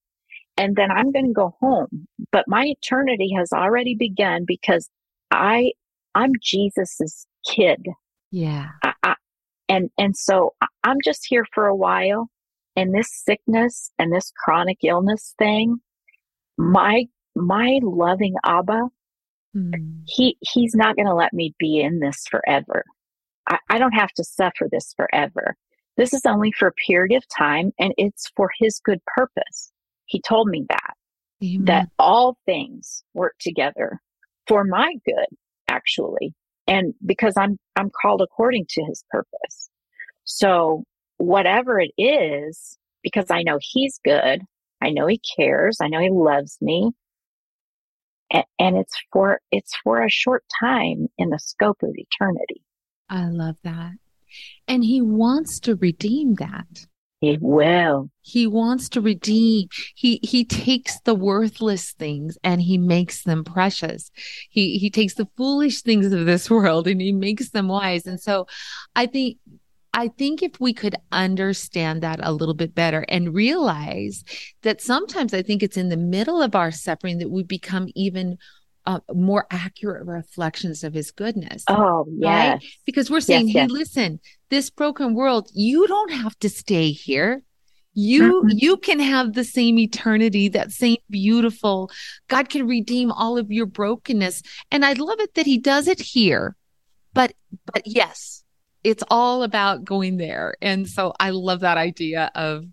And 0.57 0.75
then 0.75 0.91
I'm 0.91 1.11
going 1.11 1.27
to 1.27 1.33
go 1.33 1.55
home. 1.59 2.07
But 2.31 2.45
my 2.47 2.65
eternity 2.65 3.33
has 3.37 3.51
already 3.51 3.95
begun 3.95 4.45
because 4.45 4.89
I, 5.31 5.71
I'm 6.13 6.31
Jesus's 6.41 7.27
kid. 7.49 7.85
Yeah. 8.31 8.69
I, 8.83 8.93
I, 9.03 9.15
and, 9.67 9.89
and 9.97 10.15
so 10.15 10.53
I'm 10.83 10.97
just 11.03 11.25
here 11.27 11.45
for 11.53 11.65
a 11.65 11.75
while. 11.75 12.29
And 12.77 12.93
this 12.93 13.09
sickness 13.11 13.89
and 13.99 14.13
this 14.13 14.31
chronic 14.43 14.79
illness 14.83 15.33
thing, 15.37 15.77
my, 16.57 17.05
my 17.35 17.79
loving 17.83 18.35
Abba 18.45 18.89
Mm. 19.55 20.01
He 20.05 20.37
he's 20.41 20.75
not 20.75 20.95
going 20.95 21.07
to 21.07 21.13
let 21.13 21.33
me 21.33 21.55
be 21.57 21.79
in 21.79 21.99
this 21.99 22.25
forever. 22.29 22.83
I, 23.47 23.57
I 23.69 23.77
don't 23.77 23.93
have 23.93 24.11
to 24.13 24.23
suffer 24.23 24.67
this 24.69 24.93
forever. 24.95 25.55
This 25.97 26.13
is 26.13 26.25
only 26.25 26.51
for 26.51 26.67
a 26.67 26.73
period 26.73 27.15
of 27.15 27.23
time 27.29 27.71
and 27.79 27.93
it's 27.97 28.29
for 28.35 28.49
his 28.59 28.81
good 28.83 28.99
purpose. 29.15 29.71
He 30.05 30.21
told 30.21 30.47
me 30.47 30.65
that. 30.69 30.93
Amen. 31.43 31.65
that 31.65 31.89
all 31.99 32.37
things 32.45 33.03
work 33.13 33.35
together 33.39 33.99
for 34.47 34.63
my 34.63 34.95
good, 35.05 35.27
actually. 35.67 36.33
And 36.67 36.93
because 37.05 37.33
I'm, 37.37 37.57
I'm 37.75 37.91
called 38.01 38.21
according 38.21 38.65
to 38.69 38.83
his 38.85 39.03
purpose. 39.09 39.69
So 40.23 40.83
whatever 41.17 41.79
it 41.79 41.91
is, 41.97 42.77
because 43.03 43.29
I 43.29 43.43
know 43.43 43.59
he's 43.61 43.99
good, 44.03 44.41
I 44.81 44.89
know 44.89 45.07
he 45.07 45.21
cares, 45.37 45.77
I 45.81 45.87
know 45.87 45.99
he 45.99 46.09
loves 46.09 46.57
me. 46.61 46.91
And, 48.31 48.45
and 48.57 48.77
it's 48.77 48.95
for, 49.11 49.39
it's 49.51 49.75
for 49.83 50.03
a 50.03 50.09
short 50.09 50.43
time 50.59 51.07
in 51.17 51.29
the 51.29 51.39
scope 51.39 51.83
of 51.83 51.93
eternity. 51.93 52.63
I 53.09 53.27
love 53.27 53.57
that. 53.63 53.91
And 54.67 54.83
he 54.83 55.01
wants 55.01 55.59
to 55.61 55.75
redeem 55.75 56.35
that. 56.35 56.87
He 57.21 57.37
will. 57.39 58.09
He 58.21 58.45
wants 58.45 58.89
to 58.89 59.01
redeem. 59.01 59.69
He 59.95 60.19
he 60.21 60.43
takes 60.43 60.99
the 61.01 61.15
worthless 61.15 61.93
things 61.93 62.37
and 62.43 62.61
he 62.61 62.77
makes 62.77 63.23
them 63.23 63.43
precious. 63.43 64.11
He 64.49 64.77
he 64.77 64.89
takes 64.89 65.15
the 65.15 65.27
foolish 65.37 65.81
things 65.81 66.11
of 66.11 66.25
this 66.25 66.49
world 66.49 66.87
and 66.87 67.01
he 67.01 67.11
makes 67.11 67.49
them 67.49 67.67
wise. 67.67 68.05
And 68.05 68.19
so 68.19 68.47
I 68.95 69.05
think 69.05 69.37
I 69.93 70.09
think 70.09 70.43
if 70.43 70.59
we 70.59 70.73
could 70.73 70.97
understand 71.13 72.03
that 72.03 72.19
a 72.21 72.33
little 72.33 72.53
bit 72.53 72.75
better 72.75 73.05
and 73.07 73.33
realize 73.33 74.25
that 74.63 74.81
sometimes 74.81 75.33
I 75.33 75.41
think 75.41 75.63
it's 75.63 75.77
in 75.77 75.87
the 75.87 75.95
middle 75.95 76.41
of 76.41 76.53
our 76.53 76.69
suffering 76.69 77.19
that 77.19 77.31
we 77.31 77.43
become 77.43 77.87
even 77.95 78.37
uh, 78.85 78.99
more 79.13 79.47
accurate 79.51 80.05
reflections 80.05 80.83
of 80.83 80.93
his 80.93 81.11
goodness. 81.11 81.63
Oh, 81.67 82.05
yeah. 82.09 82.53
Right? 82.53 82.65
Because 82.85 83.09
we're 83.09 83.19
saying, 83.19 83.47
yes, 83.47 83.53
hey, 83.53 83.61
yes. 83.61 83.71
listen, 83.71 84.19
this 84.49 84.69
broken 84.69 85.13
world, 85.13 85.49
you 85.53 85.87
don't 85.87 86.11
have 86.11 86.37
to 86.39 86.49
stay 86.49 86.91
here. 86.91 87.41
You 87.97 88.43
mm-hmm. 88.43 88.49
you 88.51 88.75
can 88.75 88.99
have 88.99 89.33
the 89.33 89.45
same 89.45 89.79
eternity, 89.79 90.49
that 90.49 90.73
same 90.73 90.97
beautiful. 91.09 91.89
God 92.27 92.49
can 92.49 92.67
redeem 92.67 93.09
all 93.09 93.37
of 93.37 93.51
your 93.51 93.65
brokenness, 93.65 94.43
and 94.69 94.85
I 94.85 94.93
love 94.93 95.21
it 95.21 95.33
that 95.35 95.45
He 95.45 95.57
does 95.57 95.87
it 95.87 96.01
here. 96.01 96.57
But 97.13 97.31
but 97.73 97.83
yes, 97.85 98.43
it's 98.83 99.03
all 99.09 99.43
about 99.43 99.85
going 99.85 100.17
there, 100.17 100.55
and 100.61 100.89
so 100.89 101.13
I 101.21 101.29
love 101.29 101.61
that 101.61 101.77
idea 101.77 102.31
of 102.35 102.65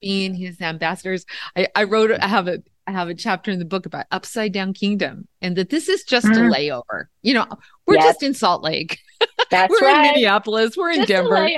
being 0.00 0.34
His 0.34 0.60
ambassadors. 0.60 1.26
I, 1.56 1.66
I 1.74 1.82
wrote 1.82 2.12
I 2.12 2.28
have 2.28 2.46
a 2.46 2.62
I 2.86 2.92
have 2.92 3.08
a 3.08 3.14
chapter 3.14 3.50
in 3.50 3.58
the 3.58 3.64
book 3.64 3.86
about 3.86 4.06
upside 4.10 4.52
down 4.52 4.72
kingdom 4.72 5.28
and 5.40 5.56
that 5.56 5.70
this 5.70 5.88
is 5.88 6.02
just 6.04 6.26
mm. 6.26 6.36
a 6.36 6.54
layover. 6.54 7.04
You 7.22 7.34
know, 7.34 7.46
we're 7.86 7.96
yep. 7.96 8.04
just 8.04 8.22
in 8.22 8.34
Salt 8.34 8.62
Lake. 8.62 8.98
That's 9.50 9.70
we're 9.70 9.86
right. 9.86 10.06
in 10.06 10.12
Minneapolis. 10.14 10.76
We're 10.76 10.94
just 10.94 11.10
in 11.10 11.16
Denver, 11.16 11.48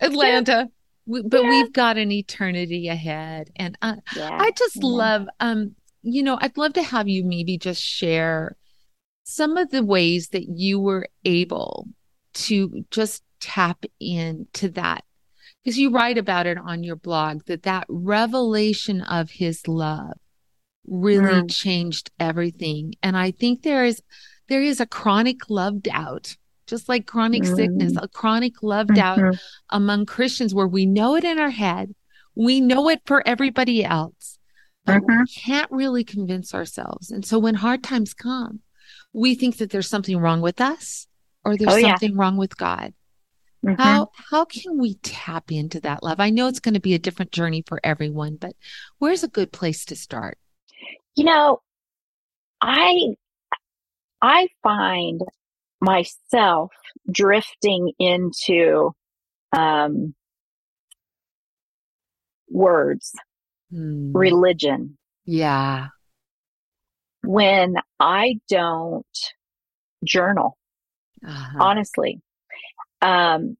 Atlanta. 0.00 0.68
We, 1.06 1.22
but 1.22 1.42
yeah. 1.42 1.50
we've 1.50 1.72
got 1.72 1.96
an 1.96 2.10
eternity 2.10 2.88
ahead. 2.88 3.50
And 3.56 3.76
I, 3.82 3.96
yeah. 4.16 4.36
I 4.40 4.50
just 4.52 4.76
yeah. 4.76 4.86
love, 4.86 5.26
um, 5.40 5.74
you 6.02 6.22
know, 6.22 6.38
I'd 6.40 6.56
love 6.56 6.74
to 6.74 6.82
have 6.82 7.08
you 7.08 7.24
maybe 7.24 7.58
just 7.58 7.82
share 7.82 8.56
some 9.24 9.56
of 9.56 9.70
the 9.70 9.82
ways 9.82 10.28
that 10.28 10.48
you 10.48 10.80
were 10.80 11.08
able 11.24 11.88
to 12.34 12.84
just 12.90 13.22
tap 13.40 13.84
into 14.00 14.68
that 14.70 15.04
because 15.62 15.78
you 15.78 15.90
write 15.90 16.18
about 16.18 16.46
it 16.46 16.58
on 16.58 16.82
your 16.82 16.96
blog 16.96 17.44
that 17.44 17.62
that 17.62 17.86
revelation 17.88 19.00
of 19.02 19.30
his 19.30 19.66
love 19.66 20.18
really 20.86 21.42
mm. 21.42 21.50
changed 21.50 22.10
everything. 22.18 22.94
And 23.02 23.16
I 23.16 23.30
think 23.30 23.62
there 23.62 23.84
is 23.84 24.02
there 24.48 24.62
is 24.62 24.80
a 24.80 24.86
chronic 24.86 25.48
love 25.48 25.82
doubt, 25.82 26.36
just 26.66 26.88
like 26.88 27.06
chronic 27.06 27.42
mm. 27.42 27.56
sickness, 27.56 27.94
a 27.96 28.08
chronic 28.08 28.62
love 28.62 28.88
mm-hmm. 28.88 28.96
doubt 28.96 29.36
among 29.70 30.06
Christians 30.06 30.54
where 30.54 30.68
we 30.68 30.86
know 30.86 31.16
it 31.16 31.24
in 31.24 31.38
our 31.38 31.50
head, 31.50 31.94
we 32.34 32.60
know 32.60 32.88
it 32.88 33.00
for 33.06 33.26
everybody 33.26 33.84
else, 33.84 34.38
but 34.84 35.02
mm-hmm. 35.02 35.20
we 35.20 35.26
can't 35.26 35.70
really 35.70 36.04
convince 36.04 36.54
ourselves. 36.54 37.10
And 37.10 37.24
so 37.24 37.38
when 37.38 37.54
hard 37.54 37.82
times 37.82 38.12
come, 38.12 38.60
we 39.12 39.34
think 39.34 39.58
that 39.58 39.70
there's 39.70 39.88
something 39.88 40.18
wrong 40.18 40.40
with 40.40 40.60
us 40.60 41.06
or 41.44 41.56
there's 41.56 41.74
oh, 41.74 41.80
something 41.80 42.12
yeah. 42.12 42.18
wrong 42.18 42.36
with 42.36 42.56
God. 42.56 42.92
Mm-hmm. 43.64 43.80
How 43.80 44.10
how 44.30 44.44
can 44.44 44.78
we 44.78 44.96
tap 44.96 45.50
into 45.50 45.80
that 45.80 46.02
love? 46.02 46.20
I 46.20 46.28
know 46.28 46.48
it's 46.48 46.60
going 46.60 46.74
to 46.74 46.80
be 46.80 46.92
a 46.92 46.98
different 46.98 47.32
journey 47.32 47.64
for 47.66 47.80
everyone, 47.82 48.36
but 48.36 48.52
where's 48.98 49.24
a 49.24 49.28
good 49.28 49.52
place 49.52 49.86
to 49.86 49.96
start? 49.96 50.36
You 51.16 51.24
know, 51.24 51.60
I 52.60 53.14
I 54.20 54.48
find 54.62 55.20
myself 55.80 56.70
drifting 57.10 57.92
into 57.98 58.92
um, 59.56 60.14
words, 62.48 63.12
hmm. 63.70 64.16
religion. 64.16 64.96
Yeah. 65.26 65.88
When 67.22 67.76
I 68.00 68.40
don't 68.48 69.06
journal, 70.04 70.56
uh-huh. 71.26 71.58
honestly. 71.60 72.20
Um, 73.02 73.56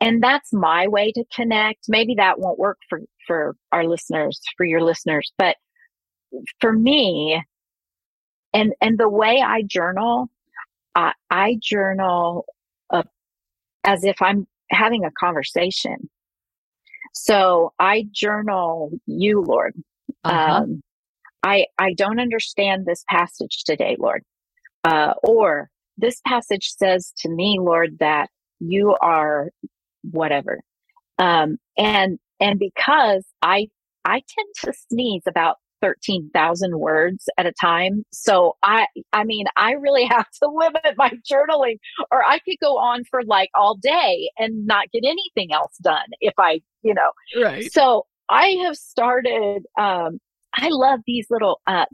and 0.00 0.22
that's 0.22 0.52
my 0.52 0.86
way 0.88 1.12
to 1.12 1.24
connect. 1.34 1.86
Maybe 1.88 2.14
that 2.16 2.38
won't 2.38 2.58
work 2.58 2.78
for, 2.88 3.00
for 3.26 3.56
our 3.72 3.84
listeners, 3.84 4.40
for 4.56 4.64
your 4.64 4.82
listeners, 4.82 5.32
but 5.36 5.56
for 6.60 6.72
me, 6.72 7.42
and 8.52 8.72
and 8.80 8.98
the 8.98 9.08
way 9.08 9.40
I 9.44 9.62
journal, 9.62 10.28
uh, 10.94 11.12
I 11.30 11.58
journal 11.60 12.46
uh, 12.90 13.02
as 13.84 14.04
if 14.04 14.20
I'm 14.22 14.46
having 14.70 15.04
a 15.04 15.10
conversation. 15.10 16.08
So 17.12 17.72
I 17.78 18.06
journal 18.12 18.90
you, 19.06 19.42
Lord. 19.42 19.74
Uh-huh. 20.24 20.62
Um, 20.62 20.82
I 21.42 21.66
I 21.78 21.92
don't 21.94 22.20
understand 22.20 22.86
this 22.86 23.04
passage 23.08 23.64
today, 23.64 23.96
Lord. 23.98 24.22
Uh, 24.82 25.14
or 25.22 25.70
this 25.96 26.20
passage 26.26 26.72
says 26.76 27.12
to 27.18 27.28
me, 27.28 27.58
Lord, 27.60 27.98
that 28.00 28.30
you 28.60 28.96
are 29.00 29.50
whatever. 30.10 30.60
Um, 31.18 31.58
and 31.76 32.18
and 32.40 32.58
because 32.58 33.24
I 33.42 33.68
I 34.04 34.22
tend 34.28 34.48
to 34.64 34.72
sneeze 34.90 35.22
about 35.26 35.56
13,000 35.84 36.78
words 36.78 37.28
at 37.36 37.44
a 37.44 37.52
time. 37.60 38.04
So 38.10 38.56
I, 38.62 38.86
I 39.12 39.24
mean, 39.24 39.44
I 39.56 39.72
really 39.72 40.04
have 40.10 40.28
to 40.42 40.48
limit 40.48 40.94
my 40.96 41.10
journaling 41.30 41.78
or 42.10 42.24
I 42.24 42.38
could 42.38 42.56
go 42.62 42.78
on 42.78 43.04
for 43.04 43.22
like 43.24 43.50
all 43.54 43.76
day 43.76 44.30
and 44.38 44.66
not 44.66 44.90
get 44.92 45.04
anything 45.04 45.52
else 45.52 45.76
done 45.82 46.06
if 46.20 46.32
I, 46.38 46.60
you 46.82 46.94
know, 46.94 47.42
right. 47.42 47.70
So 47.70 48.06
I 48.30 48.56
have 48.64 48.76
started, 48.76 49.64
um, 49.78 50.18
I 50.54 50.68
love 50.70 51.00
these 51.06 51.26
little, 51.28 51.60
uh, 51.66 51.86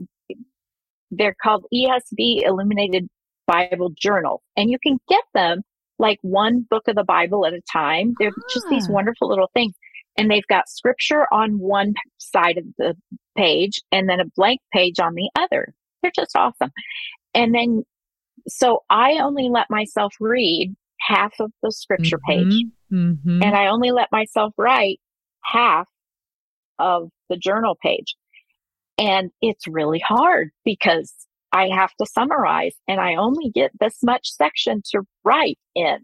they're 1.09 1.35
called 1.43 1.65
ESV 1.73 2.45
illuminated 2.45 3.07
Bible 3.45 3.91
journal 3.99 4.41
and 4.55 4.69
you 4.69 4.77
can 4.81 4.97
get 5.09 5.23
them 5.33 5.61
like 5.99 6.19
one 6.21 6.65
book 6.69 6.87
of 6.87 6.95
the 6.95 7.03
Bible 7.03 7.45
at 7.45 7.53
a 7.53 7.61
time. 7.71 8.13
They're 8.19 8.31
ah. 8.35 8.47
just 8.53 8.67
these 8.69 8.87
ah. 8.89 8.93
wonderful 8.93 9.27
little 9.27 9.49
things 9.53 9.73
and 10.17 10.29
they've 10.29 10.47
got 10.47 10.69
scripture 10.69 11.25
on 11.31 11.59
one 11.59 11.93
side 12.17 12.57
of 12.57 12.65
the 12.77 12.95
page 13.37 13.81
and 13.91 14.09
then 14.09 14.19
a 14.19 14.25
blank 14.35 14.59
page 14.73 14.99
on 14.99 15.15
the 15.15 15.29
other. 15.35 15.73
They're 16.01 16.11
just 16.15 16.35
awesome. 16.35 16.71
And 17.33 17.55
then, 17.55 17.83
so 18.47 18.83
I 18.89 19.19
only 19.19 19.49
let 19.49 19.67
myself 19.69 20.13
read 20.19 20.75
half 20.99 21.33
of 21.39 21.51
the 21.63 21.71
scripture 21.71 22.17
mm-hmm. 22.29 22.49
page 22.49 22.65
mm-hmm. 22.91 23.43
and 23.43 23.55
I 23.55 23.67
only 23.67 23.91
let 23.91 24.11
myself 24.11 24.53
write 24.57 24.99
half 25.43 25.87
of 26.79 27.09
the 27.29 27.37
journal 27.37 27.77
page. 27.81 28.15
And 28.97 29.31
it's 29.41 29.67
really 29.67 30.01
hard 30.05 30.51
because 30.65 31.13
I 31.51 31.69
have 31.69 31.93
to 31.99 32.05
summarize 32.05 32.75
and 32.87 32.99
I 32.99 33.15
only 33.15 33.49
get 33.49 33.71
this 33.79 33.97
much 34.03 34.31
section 34.31 34.81
to 34.91 35.01
write 35.23 35.59
in. 35.75 35.97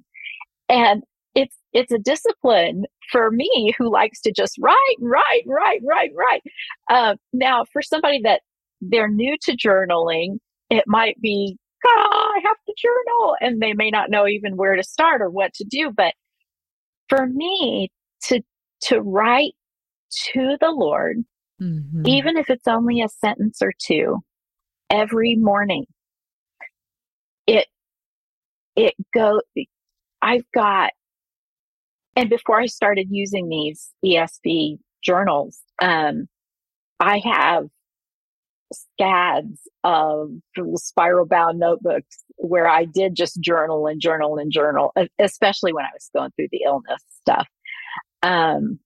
And 0.70 1.04
it's 1.36 1.56
it's 1.74 1.92
a 1.92 2.00
discipline 2.00 2.86
for 3.12 3.32
me 3.32 3.74
who 3.78 3.92
likes 3.92 4.22
to 4.22 4.32
just 4.32 4.58
write, 4.60 4.98
write, 5.00 5.44
write, 5.46 5.82
write, 5.84 6.12
write. 6.16 6.44
Uh, 6.90 7.16
now, 7.34 7.66
for 7.72 7.82
somebody 7.82 8.22
that 8.24 8.42
they're 8.82 9.10
new 9.10 9.36
to 9.44 9.56
journaling, 9.56 10.38
it 10.70 10.84
might 10.88 11.20
be, 11.22 11.58
oh, 11.86 12.34
I 12.36 12.40
have 12.44 12.58
to 12.68 12.74
journal, 12.78 13.36
and 13.40 13.62
they 13.62 13.74
may 13.74 13.90
not 13.90 14.10
know 14.10 14.28
even 14.28 14.58
where 14.58 14.76
to 14.76 14.84
start 14.84 15.22
or 15.22 15.30
what 15.30 15.54
to 15.56 15.66
do. 15.70 15.92
But 15.96 16.14
for 17.10 17.28
me, 17.28 17.92
to 18.24 18.42
to 18.84 19.02
write 19.02 19.54
to 20.34 20.58
the 20.60 20.72
Lord, 20.72 21.18
mm-hmm. 21.62 22.06
even 22.06 22.38
if 22.38 22.50
it's 22.50 22.68
only 22.68 23.02
a 23.02 23.10
sentence 23.10 23.60
or 23.62 23.74
two, 23.82 24.20
every 24.90 25.36
morning, 25.36 25.86
it 27.46 27.68
it 28.76 28.94
go. 29.14 29.42
I've 30.22 30.50
got 30.54 30.92
and 32.18 32.30
before 32.32 32.60
I 32.60 32.66
started 32.66 33.08
using 33.12 33.48
these 33.48 33.90
ESV 34.04 34.80
journals, 35.04 35.60
um, 35.82 36.28
I 37.00 37.20
have 37.20 37.66
scads 38.74 39.62
of 39.84 40.32
spiral 40.76 41.26
bound 41.28 41.60
notebooks 41.60 42.24
where 42.38 42.68
I 42.68 42.86
did 42.86 43.16
just 43.16 43.40
journal 43.40 43.86
and 43.88 44.02
journal 44.02 44.38
and 44.38 44.52
journal, 44.52 44.94
especially 45.20 45.72
when 45.74 45.86
I 45.86 45.90
was 45.94 46.10
going 46.14 46.32
through 46.36 46.48
the 46.52 46.64
illness 46.66 47.04
stuff. 47.22 47.48
Um, 48.24 48.80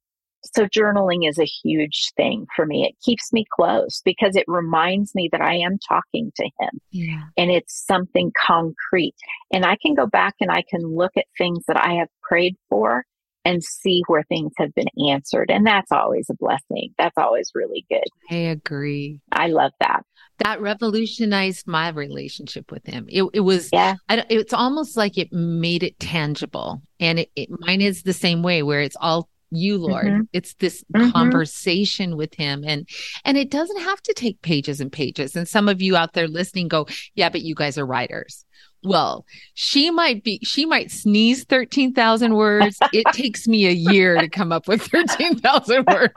so 0.44 0.66
journaling 0.66 1.28
is 1.30 1.40
a 1.40 1.46
huge 1.46 2.12
thing 2.18 2.48
for 2.56 2.66
me. 2.66 2.86
It 2.86 2.96
keeps 3.04 3.32
me 3.32 3.46
close 3.56 4.02
because 4.04 4.36
it 4.36 4.44
reminds 4.48 5.16
me 5.16 5.30
that 5.32 5.42
I 5.42 5.56
am 5.56 5.78
talking 5.88 6.32
to 6.36 6.44
him 6.44 6.80
Yeah. 6.92 7.24
and 7.38 7.50
it's 7.50 7.86
something 7.88 8.32
concrete. 8.38 9.16
And 9.54 9.66
I 9.66 9.78
can 9.82 9.94
go 9.94 10.06
back 10.06 10.36
and 10.42 10.52
I 10.52 10.64
can 10.70 10.82
look 10.82 11.12
at 11.16 11.26
things 11.38 11.64
that 11.68 11.78
I 11.78 11.94
have 11.94 12.10
prayed 12.24 12.56
for 12.70 13.06
and 13.44 13.64
see 13.64 14.04
where 14.08 14.24
things 14.24 14.52
have 14.58 14.74
been 14.76 14.88
answered. 15.10 15.50
And 15.50 15.66
that's 15.66 15.92
always 15.92 16.28
a 16.30 16.36
blessing. 16.36 16.94
That's 16.98 17.18
always 17.18 17.52
really 17.56 17.86
good. 17.90 18.04
I 18.30 18.36
agree. 18.36 19.20
I 19.32 19.48
love 19.48 19.72
that. 19.80 20.04
That 20.40 20.62
revolutionized 20.62 21.68
my 21.68 21.90
relationship 21.90 22.72
with 22.72 22.86
him. 22.86 23.06
It, 23.10 23.24
it 23.34 23.40
was, 23.42 23.70
Yeah. 23.72 23.96
I, 24.10 24.26
it's 24.30 24.54
almost 24.54 24.98
like 24.98 25.18
it 25.18 25.32
made 25.32 25.84
it 25.84 26.00
tangible. 26.00 26.82
And 27.00 27.20
it, 27.20 27.32
it, 27.36 27.50
mine 27.52 27.82
is 27.82 28.04
the 28.04 28.14
same 28.14 28.42
way 28.44 28.64
where 28.64 28.82
it's 28.82 28.96
all 29.00 29.30
you, 29.52 29.78
Lord. 29.78 30.06
Mhm. 30.06 30.28
It's 30.34 30.54
this 30.56 30.84
Mhm. 30.96 31.12
conversation 31.12 32.16
with 32.16 32.34
him. 32.36 32.64
And, 32.66 32.88
and 33.26 33.38
it 33.38 33.52
doesn't 33.52 33.82
have 33.82 34.02
to 34.04 34.14
take 34.14 34.42
pages 34.42 34.80
and 34.80 34.92
pages. 34.92 35.36
And 35.36 35.48
some 35.48 35.68
of 35.68 35.82
you 35.82 35.96
out 35.96 36.14
there 36.14 36.28
listening 36.28 36.70
go, 36.70 36.88
yeah, 37.16 37.30
but 37.30 37.42
you 37.42 37.54
guys 37.54 37.78
are 37.78 37.86
writers. 37.86 38.46
Well, 38.84 39.26
she 39.54 39.92
might 39.92 40.24
be, 40.24 40.40
she 40.44 40.66
might 40.66 40.90
sneeze 40.90 41.44
13,000 41.44 42.34
words. 42.34 42.80
It 42.92 43.06
takes 43.14 43.48
me 43.48 43.68
a 43.68 43.72
year 43.72 44.18
to 44.20 44.28
come 44.28 44.52
up 44.52 44.68
with 44.68 44.82
13,000 44.84 45.86
words. 45.88 46.14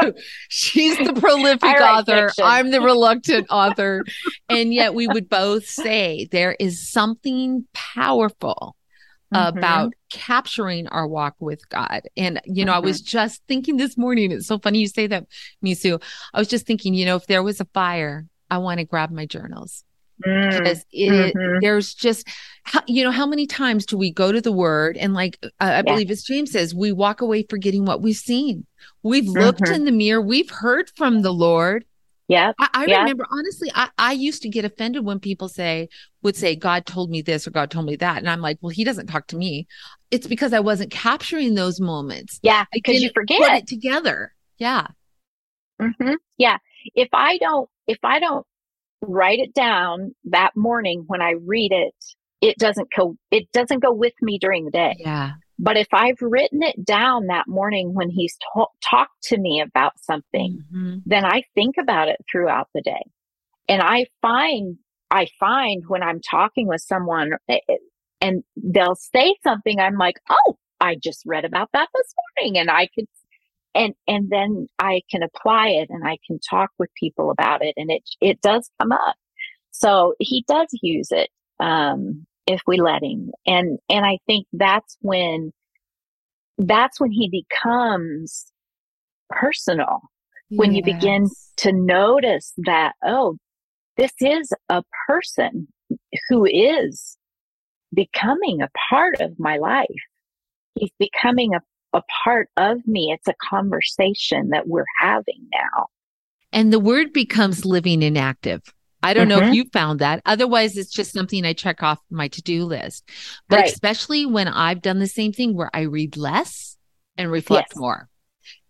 So 0.00 0.12
she's 0.48 0.96
the 0.96 1.12
prolific 1.12 1.64
author. 1.64 2.28
fiction. 2.28 2.44
I'm 2.46 2.70
the 2.70 2.80
reluctant 2.80 3.46
author. 3.50 4.04
And 4.48 4.72
yet 4.72 4.94
we 4.94 5.06
would 5.06 5.28
both 5.28 5.66
say 5.66 6.28
there 6.30 6.56
is 6.58 6.90
something 6.90 7.66
powerful 7.74 8.74
Mhm. 9.34 9.48
about 9.58 9.92
capturing 10.10 10.86
our 10.88 11.06
walk 11.06 11.34
with 11.38 11.68
God. 11.68 12.00
And, 12.16 12.40
you 12.46 12.64
know, 12.64 12.72
I 12.72 12.78
was 12.78 13.02
just 13.02 13.42
thinking 13.46 13.76
this 13.76 13.98
morning, 13.98 14.32
it's 14.32 14.46
so 14.46 14.58
funny 14.58 14.78
you 14.78 14.88
say 14.88 15.06
that, 15.08 15.26
Mesu. 15.60 15.98
I 16.32 16.38
was 16.38 16.48
just 16.48 16.64
thinking, 16.66 16.94
you 16.94 17.04
know, 17.04 17.16
if 17.16 17.26
there 17.26 17.42
was 17.42 17.60
a 17.60 17.66
fire, 17.74 18.24
I 18.50 18.56
want 18.56 18.78
to 18.78 18.84
grab 18.86 19.10
my 19.10 19.26
journals. 19.26 19.84
Because 20.22 20.84
it, 20.92 21.34
Mhm. 21.34 21.60
there's 21.60 21.94
just, 21.94 22.26
how, 22.64 22.80
you 22.86 23.02
know, 23.04 23.10
how 23.10 23.26
many 23.26 23.46
times 23.46 23.86
do 23.86 23.96
we 23.96 24.10
go 24.12 24.32
to 24.32 24.40
the 24.40 24.52
word 24.52 24.96
and 24.96 25.14
like, 25.14 25.38
uh, 25.42 25.48
I 25.60 25.82
believe 25.82 26.10
as 26.10 26.22
James 26.22 26.52
says, 26.52 26.74
we 26.74 26.92
walk 26.92 27.20
away 27.20 27.44
forgetting 27.48 27.84
what 27.84 28.02
we've 28.02 28.16
seen. 28.16 28.66
We've 29.02 29.28
looked 29.28 29.62
Mhm. 29.62 29.74
in 29.74 29.84
the 29.84 29.92
mirror. 29.92 30.20
We've 30.20 30.50
heard 30.50 30.90
from 30.96 31.22
the 31.22 31.32
Lord. 31.32 31.84
yeah 32.30 32.52
I, 32.58 32.68
I 32.74 32.84
Yeah. 32.86 32.98
remember 32.98 33.26
honestly, 33.30 33.70
I, 33.74 33.88
I 33.96 34.12
used 34.12 34.42
to 34.42 34.50
get 34.50 34.64
offended 34.66 35.02
when 35.04 35.18
people 35.18 35.48
say, 35.48 35.88
would 36.22 36.36
say, 36.36 36.56
God 36.56 36.84
told 36.84 37.08
me 37.08 37.22
this 37.22 37.46
or 37.46 37.50
God 37.50 37.70
told 37.70 37.86
me 37.86 37.96
that. 37.96 38.18
And 38.18 38.28
I'm 38.28 38.42
like, 38.42 38.58
well, 38.60 38.68
he 38.68 38.84
doesn't 38.84 39.06
talk 39.06 39.28
to 39.28 39.36
me. 39.36 39.66
It's 40.10 40.26
because 40.26 40.52
I 40.52 40.60
wasn't 40.60 40.90
capturing 40.90 41.54
those 41.54 41.80
moments. 41.80 42.38
Yeah. 42.42 42.64
Because 42.70 42.94
you 42.96 43.00
didn't 43.00 43.14
Put 43.14 43.20
forget. 43.22 43.58
it 43.62 43.66
together. 43.66 44.34
Yeah. 44.58 44.88
hmm 45.80 46.12
Yeah. 46.36 46.58
If 46.94 47.08
I 47.14 47.38
don't, 47.38 47.68
if 47.86 47.98
I 48.02 48.20
don't 48.20 48.46
write 49.02 49.38
it 49.38 49.54
down 49.54 50.14
that 50.24 50.56
morning 50.56 51.04
when 51.06 51.22
I 51.22 51.34
read 51.44 51.72
it, 51.72 51.94
it 52.40 52.56
doesn't 52.58 52.88
go, 52.96 53.16
it 53.30 53.50
doesn't 53.52 53.82
go 53.82 53.92
with 53.92 54.14
me 54.22 54.38
during 54.38 54.64
the 54.64 54.70
day. 54.70 54.96
Yeah. 54.98 55.32
But 55.58 55.76
if 55.76 55.88
I've 55.92 56.20
written 56.20 56.62
it 56.62 56.84
down 56.84 57.26
that 57.26 57.48
morning 57.48 57.92
when 57.94 58.10
he's 58.10 58.36
ta- 58.54 58.66
talked 58.80 59.22
to 59.24 59.38
me 59.38 59.60
about 59.60 59.92
something, 59.98 60.62
Mhm. 60.72 61.02
then 61.04 61.24
I 61.24 61.42
think 61.54 61.76
about 61.78 62.08
it 62.08 62.18
throughout 62.30 62.68
the 62.74 62.80
day. 62.82 63.02
And 63.68 63.82
I 63.82 64.06
find, 64.22 64.78
I 65.10 65.26
find 65.40 65.82
when 65.88 66.02
I'm 66.02 66.20
talking 66.20 66.68
with 66.68 66.80
someone 66.80 67.32
eh, 67.48 67.58
eh, 67.68 67.76
and 68.20 68.44
they'll 68.56 68.94
say 68.94 69.34
something, 69.42 69.80
I'm 69.80 69.96
like, 69.96 70.20
oh, 70.30 70.56
I 70.80 70.94
just 70.94 71.22
read 71.26 71.44
about 71.44 71.70
that 71.72 71.88
this 71.92 72.14
morning 72.36 72.58
and 72.58 72.70
I 72.70 72.86
could, 72.94 73.06
and, 73.78 73.94
and 74.06 74.28
then 74.28 74.66
I 74.78 75.02
can 75.10 75.22
apply 75.22 75.68
it 75.68 75.88
and 75.90 76.06
I 76.06 76.18
can 76.26 76.38
talk 76.40 76.70
with 76.78 76.90
people 76.98 77.30
about 77.30 77.64
it 77.64 77.74
and 77.76 77.90
it, 77.90 78.02
it 78.20 78.40
does 78.40 78.68
come 78.80 78.92
up. 78.92 79.14
So 79.70 80.14
he 80.18 80.44
does 80.48 80.66
use 80.82 81.08
it, 81.12 81.30
um, 81.60 82.26
if 82.46 82.60
we 82.66 82.80
let 82.80 83.02
him. 83.02 83.30
And, 83.46 83.78
and 83.88 84.04
I 84.04 84.18
think 84.26 84.46
that's 84.52 84.96
when, 85.00 85.52
that's 86.58 86.98
when 87.00 87.12
he 87.12 87.28
becomes 87.30 88.46
personal 89.30 90.00
when 90.50 90.74
you 90.74 90.82
begin 90.82 91.26
to 91.58 91.72
notice 91.72 92.52
that, 92.58 92.92
oh, 93.04 93.36
this 93.96 94.12
is 94.20 94.50
a 94.68 94.82
person 95.06 95.68
who 96.28 96.46
is 96.46 97.16
becoming 97.94 98.62
a 98.62 98.70
part 98.90 99.20
of 99.20 99.38
my 99.38 99.58
life. 99.58 99.86
He's 100.74 100.90
becoming 100.98 101.54
a, 101.54 101.60
a 101.92 102.02
part 102.24 102.48
of 102.56 102.86
me. 102.86 103.10
It's 103.12 103.28
a 103.28 103.34
conversation 103.48 104.50
that 104.50 104.68
we're 104.68 104.84
having 105.00 105.48
now. 105.52 105.86
And 106.52 106.72
the 106.72 106.78
word 106.80 107.12
becomes 107.12 107.64
living 107.64 108.02
and 108.02 108.16
active. 108.16 108.62
I 109.02 109.14
don't 109.14 109.28
know 109.28 109.38
if 109.38 109.44
Mhm. 109.44 109.54
you 109.54 109.64
found 109.72 110.00
that. 110.00 110.20
Otherwise, 110.26 110.76
it's 110.76 110.92
just 110.92 111.12
something 111.12 111.44
I 111.44 111.52
check 111.52 111.82
off 111.82 111.98
my 112.10 112.28
to 112.28 112.42
do 112.42 112.64
list. 112.64 113.08
But 113.48 113.56
Right. 113.60 113.68
especially 113.70 114.26
when 114.26 114.48
I've 114.48 114.82
done 114.82 114.98
the 114.98 115.06
same 115.06 115.32
thing 115.32 115.54
where 115.54 115.70
I 115.72 115.82
read 115.82 116.16
less 116.16 116.76
and 117.16 117.30
reflect 117.30 117.70
Yes. 117.72 117.78
more 117.78 118.08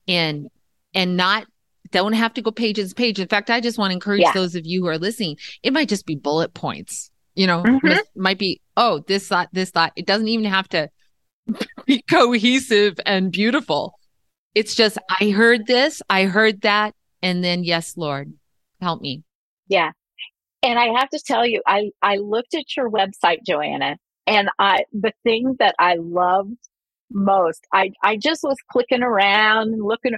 and, 0.07 0.49
and 0.95 1.17
not, 1.17 1.47
don't 1.91 2.13
have 2.13 2.35
to 2.35 2.43
go 2.43 2.51
page 2.51 2.77
to 2.77 2.95
page. 2.95 3.19
In 3.19 3.29
fact, 3.29 3.49
I 3.49 3.61
just 3.61 3.79
want 3.79 3.91
to 3.91 3.95
encourage 3.95 4.21
Yeah. 4.21 4.33
those 4.33 4.55
of 4.55 4.67
you 4.67 4.83
who 4.83 4.89
are 4.89 4.99
listening. 4.99 5.39
It 5.63 5.73
might 5.73 5.89
just 5.89 6.05
be 6.05 6.15
bullet 6.17 6.53
points, 6.53 7.11
you 7.35 7.47
know, 7.47 7.63
Mhm. 7.63 7.97
it 7.97 8.07
might 8.15 8.39
be, 8.39 8.61
oh, 8.77 8.99
this 9.07 9.27
thought, 9.29 9.49
this 9.53 9.71
thought. 9.71 9.93
It 9.97 10.07
doesn't 10.07 10.29
even 10.29 10.45
have 10.45 10.69
to 10.71 10.91
be 11.87 12.03
cohesive 12.11 12.99
and 13.07 13.31
beautiful. 13.33 13.99
It's 14.55 14.75
just, 14.75 14.99
I 15.21 15.31
heard 15.31 15.67
this, 15.67 16.03
I 16.09 16.25
heard 16.25 16.63
that. 16.63 16.95
And 17.23 17.43
then, 17.43 17.65
yes, 17.65 17.97
Lord, 17.97 18.33
help 18.81 19.01
me. 19.01 19.23
Yeah. 19.69 19.93
And 20.63 20.79
I 20.79 20.99
have 20.99 21.09
to 21.11 21.21
tell 21.25 21.47
you, 21.47 21.63
I, 21.67 21.91
I 22.03 22.17
looked 22.17 22.55
at 22.55 22.77
your 22.77 22.91
website, 22.91 23.39
Joanna, 23.47 23.97
and 24.27 24.49
I, 24.59 24.85
the 24.93 25.13
thing 25.25 25.57
that 25.59 25.75
I 25.79 25.97
loved 25.99 26.57
most, 27.11 27.67
I, 27.73 27.93
I 28.03 28.17
just 28.17 28.43
was 28.43 28.57
clicking 28.71 29.03
around 29.03 29.73
and 29.73 29.83
looking. 29.83 30.13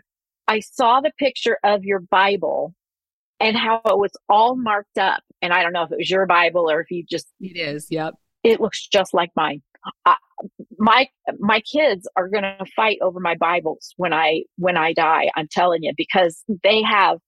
I 0.49 0.61
saw 0.61 1.01
the 1.01 1.13
picture 1.19 1.59
of 1.63 1.85
your 1.85 2.01
Bible 2.01 2.75
and 3.39 3.57
how 3.57 3.81
it 3.85 3.99
was 3.99 4.13
all 4.29 4.57
marked 4.57 4.99
up. 4.99 5.23
And 5.43 5.53
I 5.53 5.63
don't 5.63 5.73
know 5.73 5.85
if 5.85 5.93
it 5.93 5.99
was 5.99 6.11
your 6.11 6.27
Bible 6.27 6.71
or 6.71 6.81
if 6.81 6.91
you 6.91 7.05
just, 7.09 7.29
It 7.41 7.57
is. 7.57 7.87
Yep. 7.91 8.15
it 8.43 8.61
looks 8.61 8.87
just 8.89 9.15
like 9.15 9.31
mine. 9.37 9.63
I, 10.05 10.17
my, 10.79 11.09
my 11.39 11.61
kids 11.61 12.09
are 12.17 12.29
going 12.29 12.45
to 12.45 12.65
fight 12.75 12.99
over 13.03 13.21
my 13.21 13.35
Bibles 13.37 13.95
when 13.97 14.13
I, 14.13 14.43
when 14.57 14.77
I 14.77 14.93
die. 14.93 15.31
I'm 15.37 15.49
telling 15.51 15.83
you, 15.83 15.93
because 15.97 16.43
they 16.63 16.83
have 16.83 17.19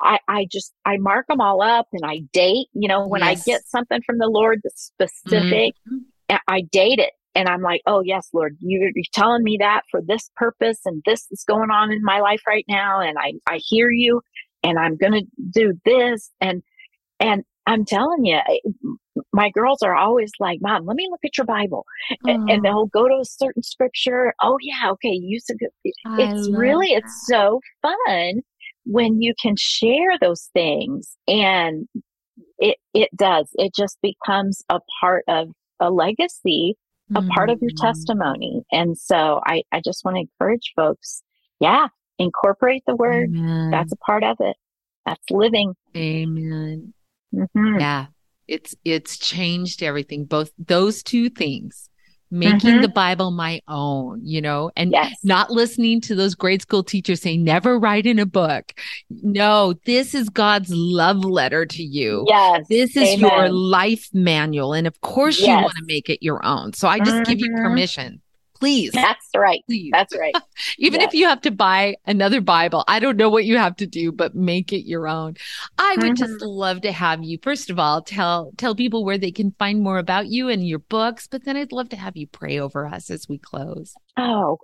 I, 0.00 0.18
I 0.26 0.46
just 0.50 0.72
I 0.84 0.96
mark 0.96 1.28
them 1.28 1.40
all 1.40 1.62
up 1.62 1.86
and 1.92 2.02
I 2.04 2.22
date. 2.32 2.66
You 2.72 2.88
know, 2.88 3.06
when 3.06 3.22
Yes. 3.22 3.38
I 3.46 3.50
get 3.52 3.68
something 3.68 4.02
from 4.04 4.18
the 4.18 4.26
Lord 4.26 4.60
that's 4.64 4.82
specific, 4.86 5.74
Mhm. 5.88 6.40
I 6.48 6.62
date 6.72 6.98
it, 6.98 7.12
and 7.34 7.48
I'm 7.48 7.62
like, 7.62 7.82
oh 7.86 8.00
yes, 8.00 8.28
Lord, 8.32 8.56
you're, 8.60 8.90
you're 8.94 9.04
telling 9.12 9.44
me 9.44 9.58
that 9.60 9.82
for 9.90 10.00
this 10.02 10.30
purpose, 10.34 10.80
and 10.84 11.02
this 11.06 11.26
is 11.30 11.44
going 11.46 11.70
on 11.70 11.92
in 11.92 12.02
my 12.02 12.20
life 12.20 12.42
right 12.46 12.64
now, 12.68 13.00
and 13.00 13.16
I 13.18 13.34
I 13.46 13.58
hear 13.58 13.90
you, 13.90 14.22
and 14.64 14.78
I'm 14.78 14.96
gonna 14.96 15.22
do 15.50 15.74
this, 15.84 16.30
and 16.40 16.62
and 17.20 17.44
I'm 17.66 17.84
telling 17.84 18.24
you, 18.24 18.36
I- 18.36 18.60
my 19.32 19.50
girls 19.50 19.82
are 19.82 19.94
always 19.94 20.30
like, 20.38 20.58
Mom, 20.60 20.84
let 20.86 20.96
me 20.96 21.08
look 21.10 21.24
at 21.24 21.36
your 21.38 21.46
Bible, 21.46 21.84
and, 22.24 22.50
and 22.50 22.64
they'll 22.64 22.86
go 22.86 23.08
to 23.08 23.14
a 23.20 23.24
certain 23.24 23.62
scripture. 23.62 24.34
Oh 24.42 24.58
yeah, 24.60 24.90
okay, 24.92 25.12
you 25.12 25.40
said 25.40 25.56
I 26.06 26.10
it's 26.18 26.50
really 26.52 26.88
that. 26.90 26.98
it's 27.04 27.26
so 27.26 27.60
fun 27.80 28.42
when 28.84 29.22
you 29.22 29.34
can 29.40 29.54
share 29.56 30.18
those 30.20 30.50
things 30.52 31.16
and 31.28 31.86
it 32.58 32.76
it 32.94 33.08
does 33.16 33.48
it 33.54 33.72
just 33.74 33.96
becomes 34.02 34.62
a 34.68 34.80
part 35.00 35.24
of 35.28 35.48
a 35.80 35.90
legacy 35.90 36.76
a 37.14 37.22
part 37.22 37.48
of 37.50 37.58
your 37.60 37.70
Mhm. 37.70 37.76
testimony 37.80 38.62
and 38.72 38.98
so 38.98 39.40
i 39.46 39.62
i 39.70 39.80
just 39.80 40.04
want 40.04 40.16
to 40.16 40.20
encourage 40.22 40.72
folks 40.74 41.22
yeah 41.60 41.86
incorporate 42.18 42.82
the 42.86 42.96
word 42.96 43.28
Amen. 43.30 43.70
that's 43.70 43.92
a 43.92 43.96
part 43.96 44.24
of 44.24 44.36
it 44.40 44.56
that's 45.06 45.30
living 45.30 45.74
Amen. 45.96 46.92
Mhm. 47.32 47.80
Yeah. 47.80 48.06
It's 48.52 48.74
it's 48.84 49.16
changed 49.16 49.82
everything. 49.82 50.24
Both 50.24 50.50
those 50.58 51.02
two 51.02 51.30
things. 51.30 51.88
Making 52.30 52.76
Mhm. 52.76 52.82
the 52.82 52.88
Bible 52.88 53.30
my 53.30 53.60
own, 53.68 54.22
you 54.24 54.40
know, 54.40 54.70
and 54.74 54.90
yes 54.92 55.16
not 55.22 55.50
listening 55.50 56.00
to 56.02 56.14
those 56.14 56.34
grade 56.34 56.62
school 56.62 56.82
teachers 56.82 57.20
saying 57.20 57.44
never 57.44 57.78
write 57.78 58.06
in 58.06 58.18
a 58.18 58.24
book. 58.24 58.72
No, 59.10 59.74
this 59.84 60.14
is 60.14 60.30
God's 60.30 60.70
love 60.70 61.24
letter 61.26 61.66
to 61.66 61.82
you. 61.82 62.24
yes 62.28 62.66
This 62.68 62.96
is 62.96 63.20
your 63.20 63.50
life 63.50 64.08
manual. 64.14 64.72
And 64.72 64.86
of 64.86 64.98
course 65.02 65.38
you 65.38 65.52
want 65.64 65.76
to 65.76 65.84
make 65.86 66.08
it 66.08 66.22
your 66.22 66.40
own. 66.44 66.72
So 66.72 66.88
I 66.88 67.00
just 67.00 67.22
give 67.26 67.38
you 67.38 67.50
Mhm. 67.50 67.62
permission. 67.62 68.21
Please. 68.62 68.92
that's 68.92 69.28
right 69.36 69.62
Please. 69.66 69.90
that's 69.92 70.16
right 70.16 70.34
Even 70.78 71.00
if 71.00 71.12
you 71.12 71.26
have 71.26 71.40
to 71.42 71.50
buy 71.50 71.96
another 72.06 72.40
Bible, 72.40 72.84
I 72.88 73.00
don't 73.00 73.16
know 73.16 73.28
what 73.28 73.44
you 73.44 73.58
have 73.58 73.76
to 73.76 73.86
do, 73.86 74.12
but 74.12 74.34
make 74.34 74.72
it 74.72 74.86
your 74.86 75.08
own. 75.08 75.34
I 75.78 75.96
would 75.98 76.16
just 76.16 76.34
Mm-hmm. 76.34 76.46
love 76.46 76.80
to 76.82 76.92
have 76.92 77.22
you, 77.24 77.38
first 77.42 77.68
of 77.70 77.78
all, 77.78 78.00
tell 78.02 78.52
tell 78.56 78.74
people 78.74 79.04
where 79.04 79.18
they 79.18 79.32
can 79.32 79.54
find 79.58 79.80
more 79.82 79.98
about 79.98 80.28
you 80.28 80.48
and 80.48 80.66
your 80.66 80.78
books, 80.78 81.26
but 81.26 81.44
then 81.44 81.56
I'd 81.56 81.72
love 81.72 81.88
to 81.90 81.96
have 81.96 82.16
you 82.16 82.26
pray 82.28 82.58
over 82.58 82.86
us 82.86 83.10
as 83.10 83.28
we 83.28 83.38
close. 83.38 83.94
oh 84.16 84.58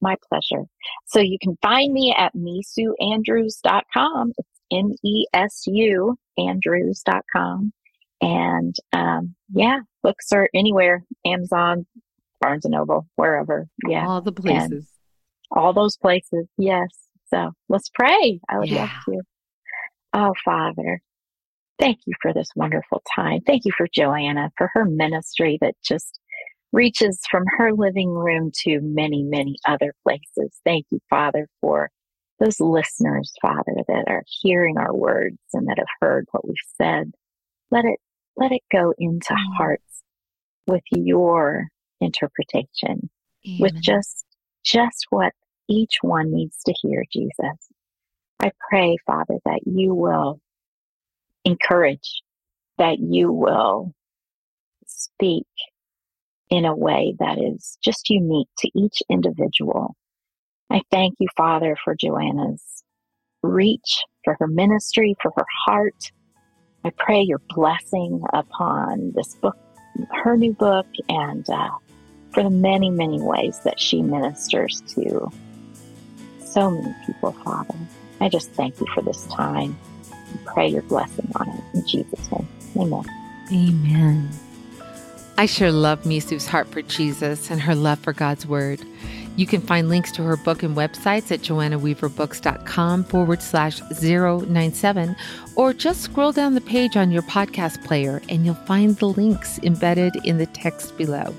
my 0.00 0.16
pleasure. 0.28 0.64
So 1.06 1.18
you 1.20 1.38
can 1.40 1.56
find 1.62 1.92
me 1.92 2.14
at 2.16 2.32
mesuandrews.com. 2.34 4.32
It's 4.38 4.48
M 4.72 4.92
E 5.04 5.26
S 5.32 5.64
U 5.66 6.16
Andrews.com. 6.38 7.72
And 8.20 8.74
um, 8.92 9.34
yeah, 9.52 9.80
books 10.02 10.32
are 10.32 10.48
anywhere 10.54 11.04
Amazon, 11.24 11.86
Barnes 12.40 12.64
and 12.64 12.72
Noble, 12.72 13.06
wherever. 13.16 13.66
Yeah. 13.88 14.06
All 14.06 14.20
the 14.20 14.32
places. 14.32 14.70
And 14.70 14.86
all 15.50 15.72
those 15.72 15.96
places. 15.96 16.46
Yes. 16.58 16.88
So 17.26 17.52
let's 17.68 17.90
pray. 17.94 18.40
I 18.48 18.58
would 18.58 18.68
yeah. 18.68 18.82
love 18.82 18.90
to. 19.06 19.20
Oh, 20.12 20.34
Father, 20.44 21.00
thank 21.78 21.98
you 22.06 22.14
for 22.22 22.32
this 22.32 22.48
wonderful 22.54 23.02
time. 23.16 23.40
Thank 23.46 23.64
you 23.64 23.72
for 23.76 23.88
Joanna, 23.92 24.50
for 24.56 24.70
her 24.74 24.84
ministry 24.84 25.58
that 25.60 25.74
just 25.84 26.20
reaches 26.72 27.20
from 27.30 27.44
her 27.58 27.72
living 27.72 28.10
room 28.10 28.50
to 28.62 28.80
many, 28.82 29.22
many 29.22 29.56
other 29.66 29.94
places. 30.02 30.60
Thank 30.64 30.86
you, 30.90 31.00
Father, 31.10 31.48
for 31.60 31.90
those 32.40 32.60
listeners, 32.60 33.32
Father, 33.40 33.74
that 33.88 34.04
are 34.08 34.24
hearing 34.42 34.76
our 34.76 34.94
words 34.94 35.38
and 35.52 35.68
that 35.68 35.78
have 35.78 35.86
heard 36.00 36.26
what 36.32 36.46
we've 36.46 36.56
said. 36.76 37.12
Let 37.70 37.84
it, 37.84 37.98
let 38.36 38.52
it 38.52 38.62
go 38.72 38.92
into 38.98 39.34
mm. 39.34 39.56
hearts 39.56 40.02
with 40.66 40.82
your 40.90 41.68
interpretation, 42.00 43.10
Amen. 43.46 43.58
with 43.58 43.74
just, 43.82 44.24
just 44.64 45.06
what 45.10 45.32
each 45.68 45.98
one 46.02 46.32
needs 46.32 46.58
to 46.66 46.74
hear, 46.82 47.04
Jesus. 47.12 47.68
I 48.40 48.50
pray, 48.68 48.96
Father, 49.06 49.38
that 49.44 49.60
you 49.64 49.94
will 49.94 50.40
encourage, 51.44 52.22
that 52.78 52.98
you 52.98 53.32
will 53.32 53.92
speak 54.86 55.46
in 56.50 56.64
a 56.64 56.76
way 56.76 57.14
that 57.18 57.38
is 57.38 57.78
just 57.82 58.10
unique 58.10 58.48
to 58.58 58.70
each 58.74 59.02
individual. 59.08 59.96
I 60.70 60.82
thank 60.90 61.14
you, 61.18 61.28
Father, 61.36 61.76
for 61.82 61.94
Joanna's 61.94 62.82
reach, 63.42 64.02
for 64.24 64.36
her 64.38 64.46
ministry, 64.46 65.14
for 65.22 65.32
her 65.36 65.46
heart. 65.66 66.12
I 66.84 66.90
pray 66.98 67.22
your 67.22 67.40
blessing 67.54 68.22
upon 68.32 69.12
this 69.14 69.36
book, 69.40 69.56
her 70.22 70.36
new 70.36 70.52
book, 70.52 70.86
and 71.08 71.48
uh, 71.48 71.70
for 72.34 72.42
the 72.42 72.50
many, 72.50 72.90
many 72.90 73.20
ways 73.20 73.60
that 73.60 73.80
she 73.80 74.02
ministers 74.02 74.82
to 74.88 75.30
so 76.44 76.70
many 76.70 76.94
people, 77.06 77.32
Father. 77.32 77.74
I 78.20 78.28
just 78.28 78.50
thank 78.52 78.80
you 78.80 78.86
for 78.94 79.02
this 79.02 79.24
time 79.26 79.76
and 80.02 80.44
pray 80.44 80.68
your 80.68 80.82
blessing 80.82 81.30
on 81.36 81.48
it. 81.48 81.60
In 81.74 81.86
Jesus' 81.86 82.30
name, 82.30 82.48
amen. 82.76 83.04
Amen. 83.52 84.30
I 85.36 85.46
sure 85.46 85.72
love 85.72 86.02
Mesu's 86.02 86.46
heart 86.46 86.68
for 86.68 86.82
Jesus 86.82 87.50
and 87.50 87.60
her 87.60 87.74
love 87.74 87.98
for 87.98 88.12
God's 88.12 88.46
Word. 88.46 88.80
You 89.36 89.46
can 89.46 89.60
find 89.60 89.88
links 89.88 90.12
to 90.12 90.22
her 90.22 90.36
book 90.36 90.62
and 90.62 90.76
websites 90.76 91.32
at 91.32 91.40
joannaweaverbooks.com 91.40 93.04
forward 93.04 93.42
slash 93.42 93.80
097, 94.00 95.16
or 95.56 95.72
just 95.72 96.02
scroll 96.02 96.30
down 96.30 96.54
the 96.54 96.60
page 96.60 96.96
on 96.96 97.10
your 97.10 97.22
podcast 97.22 97.84
player 97.84 98.22
and 98.28 98.46
you'll 98.46 98.54
find 98.54 98.96
the 98.98 99.08
links 99.08 99.58
embedded 99.64 100.14
in 100.24 100.38
the 100.38 100.46
text 100.46 100.96
below. 100.96 101.34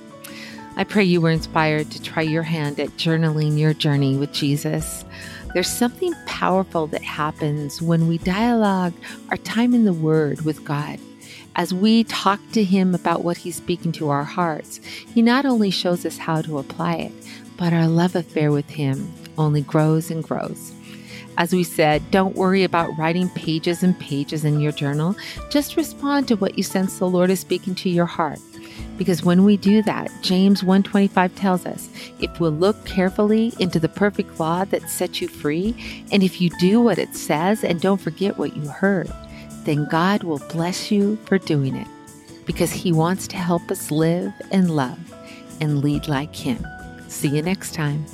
I 0.77 0.83
pray 0.83 1.05
you 1.05 1.21
were 1.21 1.29
inspired 1.29 1.89
to 1.91 2.01
try 2.01 2.21
your 2.21 2.43
hand 2.43 2.81
at 2.81 2.89
journaling 2.97 3.57
your 3.57 3.73
journey 3.73 4.17
with 4.17 4.33
Jesus. 4.33 5.05
There's 5.53 5.69
something 5.69 6.13
powerful 6.25 6.87
that 6.87 7.01
happens 7.01 7.81
when 7.81 8.09
we 8.09 8.17
dialogue 8.17 8.93
our 9.29 9.37
time 9.37 9.73
in 9.73 9.85
the 9.85 9.93
Word 9.93 10.41
with 10.41 10.65
God. 10.65 10.99
As 11.55 11.73
we 11.73 12.03
talk 12.03 12.41
to 12.51 12.63
Him 12.65 12.93
about 12.93 13.23
what 13.23 13.37
He's 13.37 13.55
speaking 13.55 13.93
to 13.93 14.09
our 14.09 14.25
hearts, 14.25 14.79
He 14.83 15.21
not 15.21 15.45
only 15.45 15.71
shows 15.71 16.05
us 16.05 16.17
how 16.17 16.41
to 16.41 16.57
apply 16.57 16.95
it, 16.95 17.13
but 17.55 17.71
our 17.71 17.87
love 17.87 18.13
affair 18.13 18.51
with 18.51 18.69
Him 18.69 19.13
only 19.37 19.61
grows 19.61 20.11
and 20.11 20.21
grows. 20.21 20.73
As 21.37 21.53
we 21.53 21.63
said, 21.63 22.11
don't 22.11 22.35
worry 22.35 22.65
about 22.65 22.97
writing 22.97 23.29
pages 23.29 23.81
and 23.81 23.97
pages 23.97 24.43
in 24.43 24.59
your 24.59 24.73
journal. 24.73 25.15
Just 25.49 25.77
respond 25.77 26.27
to 26.27 26.35
what 26.35 26.57
you 26.57 26.63
sense 26.63 26.99
the 26.99 27.07
Lord 27.07 27.29
is 27.29 27.39
speaking 27.39 27.75
to 27.75 27.89
your 27.89 28.05
heart. 28.05 28.39
Because 28.97 29.23
when 29.23 29.43
we 29.43 29.57
do 29.57 29.81
that, 29.83 30.09
James 30.21 30.63
125 30.63 31.35
tells 31.35 31.65
us, 31.65 31.89
if 32.19 32.39
we'll 32.39 32.51
look 32.51 32.85
carefully 32.85 33.53
into 33.59 33.79
the 33.79 33.89
perfect 33.89 34.39
law 34.39 34.63
that 34.65 34.89
sets 34.89 35.21
you 35.21 35.27
free, 35.27 35.75
and 36.11 36.23
if 36.23 36.39
you 36.39 36.49
do 36.59 36.81
what 36.81 36.97
it 36.97 37.15
says 37.15 37.63
and 37.63 37.81
don't 37.81 38.01
forget 38.01 38.37
what 38.37 38.55
you 38.55 38.67
heard, 38.67 39.11
then 39.63 39.87
God 39.89 40.23
will 40.23 40.39
bless 40.49 40.91
you 40.91 41.17
for 41.25 41.37
doing 41.37 41.75
it. 41.75 41.87
Because 42.45 42.71
he 42.71 42.91
wants 42.91 43.27
to 43.29 43.37
help 43.37 43.69
us 43.71 43.91
live 43.91 44.31
and 44.51 44.75
love 44.75 44.99
and 45.59 45.81
lead 45.83 46.07
like 46.07 46.35
him. 46.35 46.65
See 47.07 47.29
you 47.29 47.41
next 47.41 47.73
time. 47.73 48.05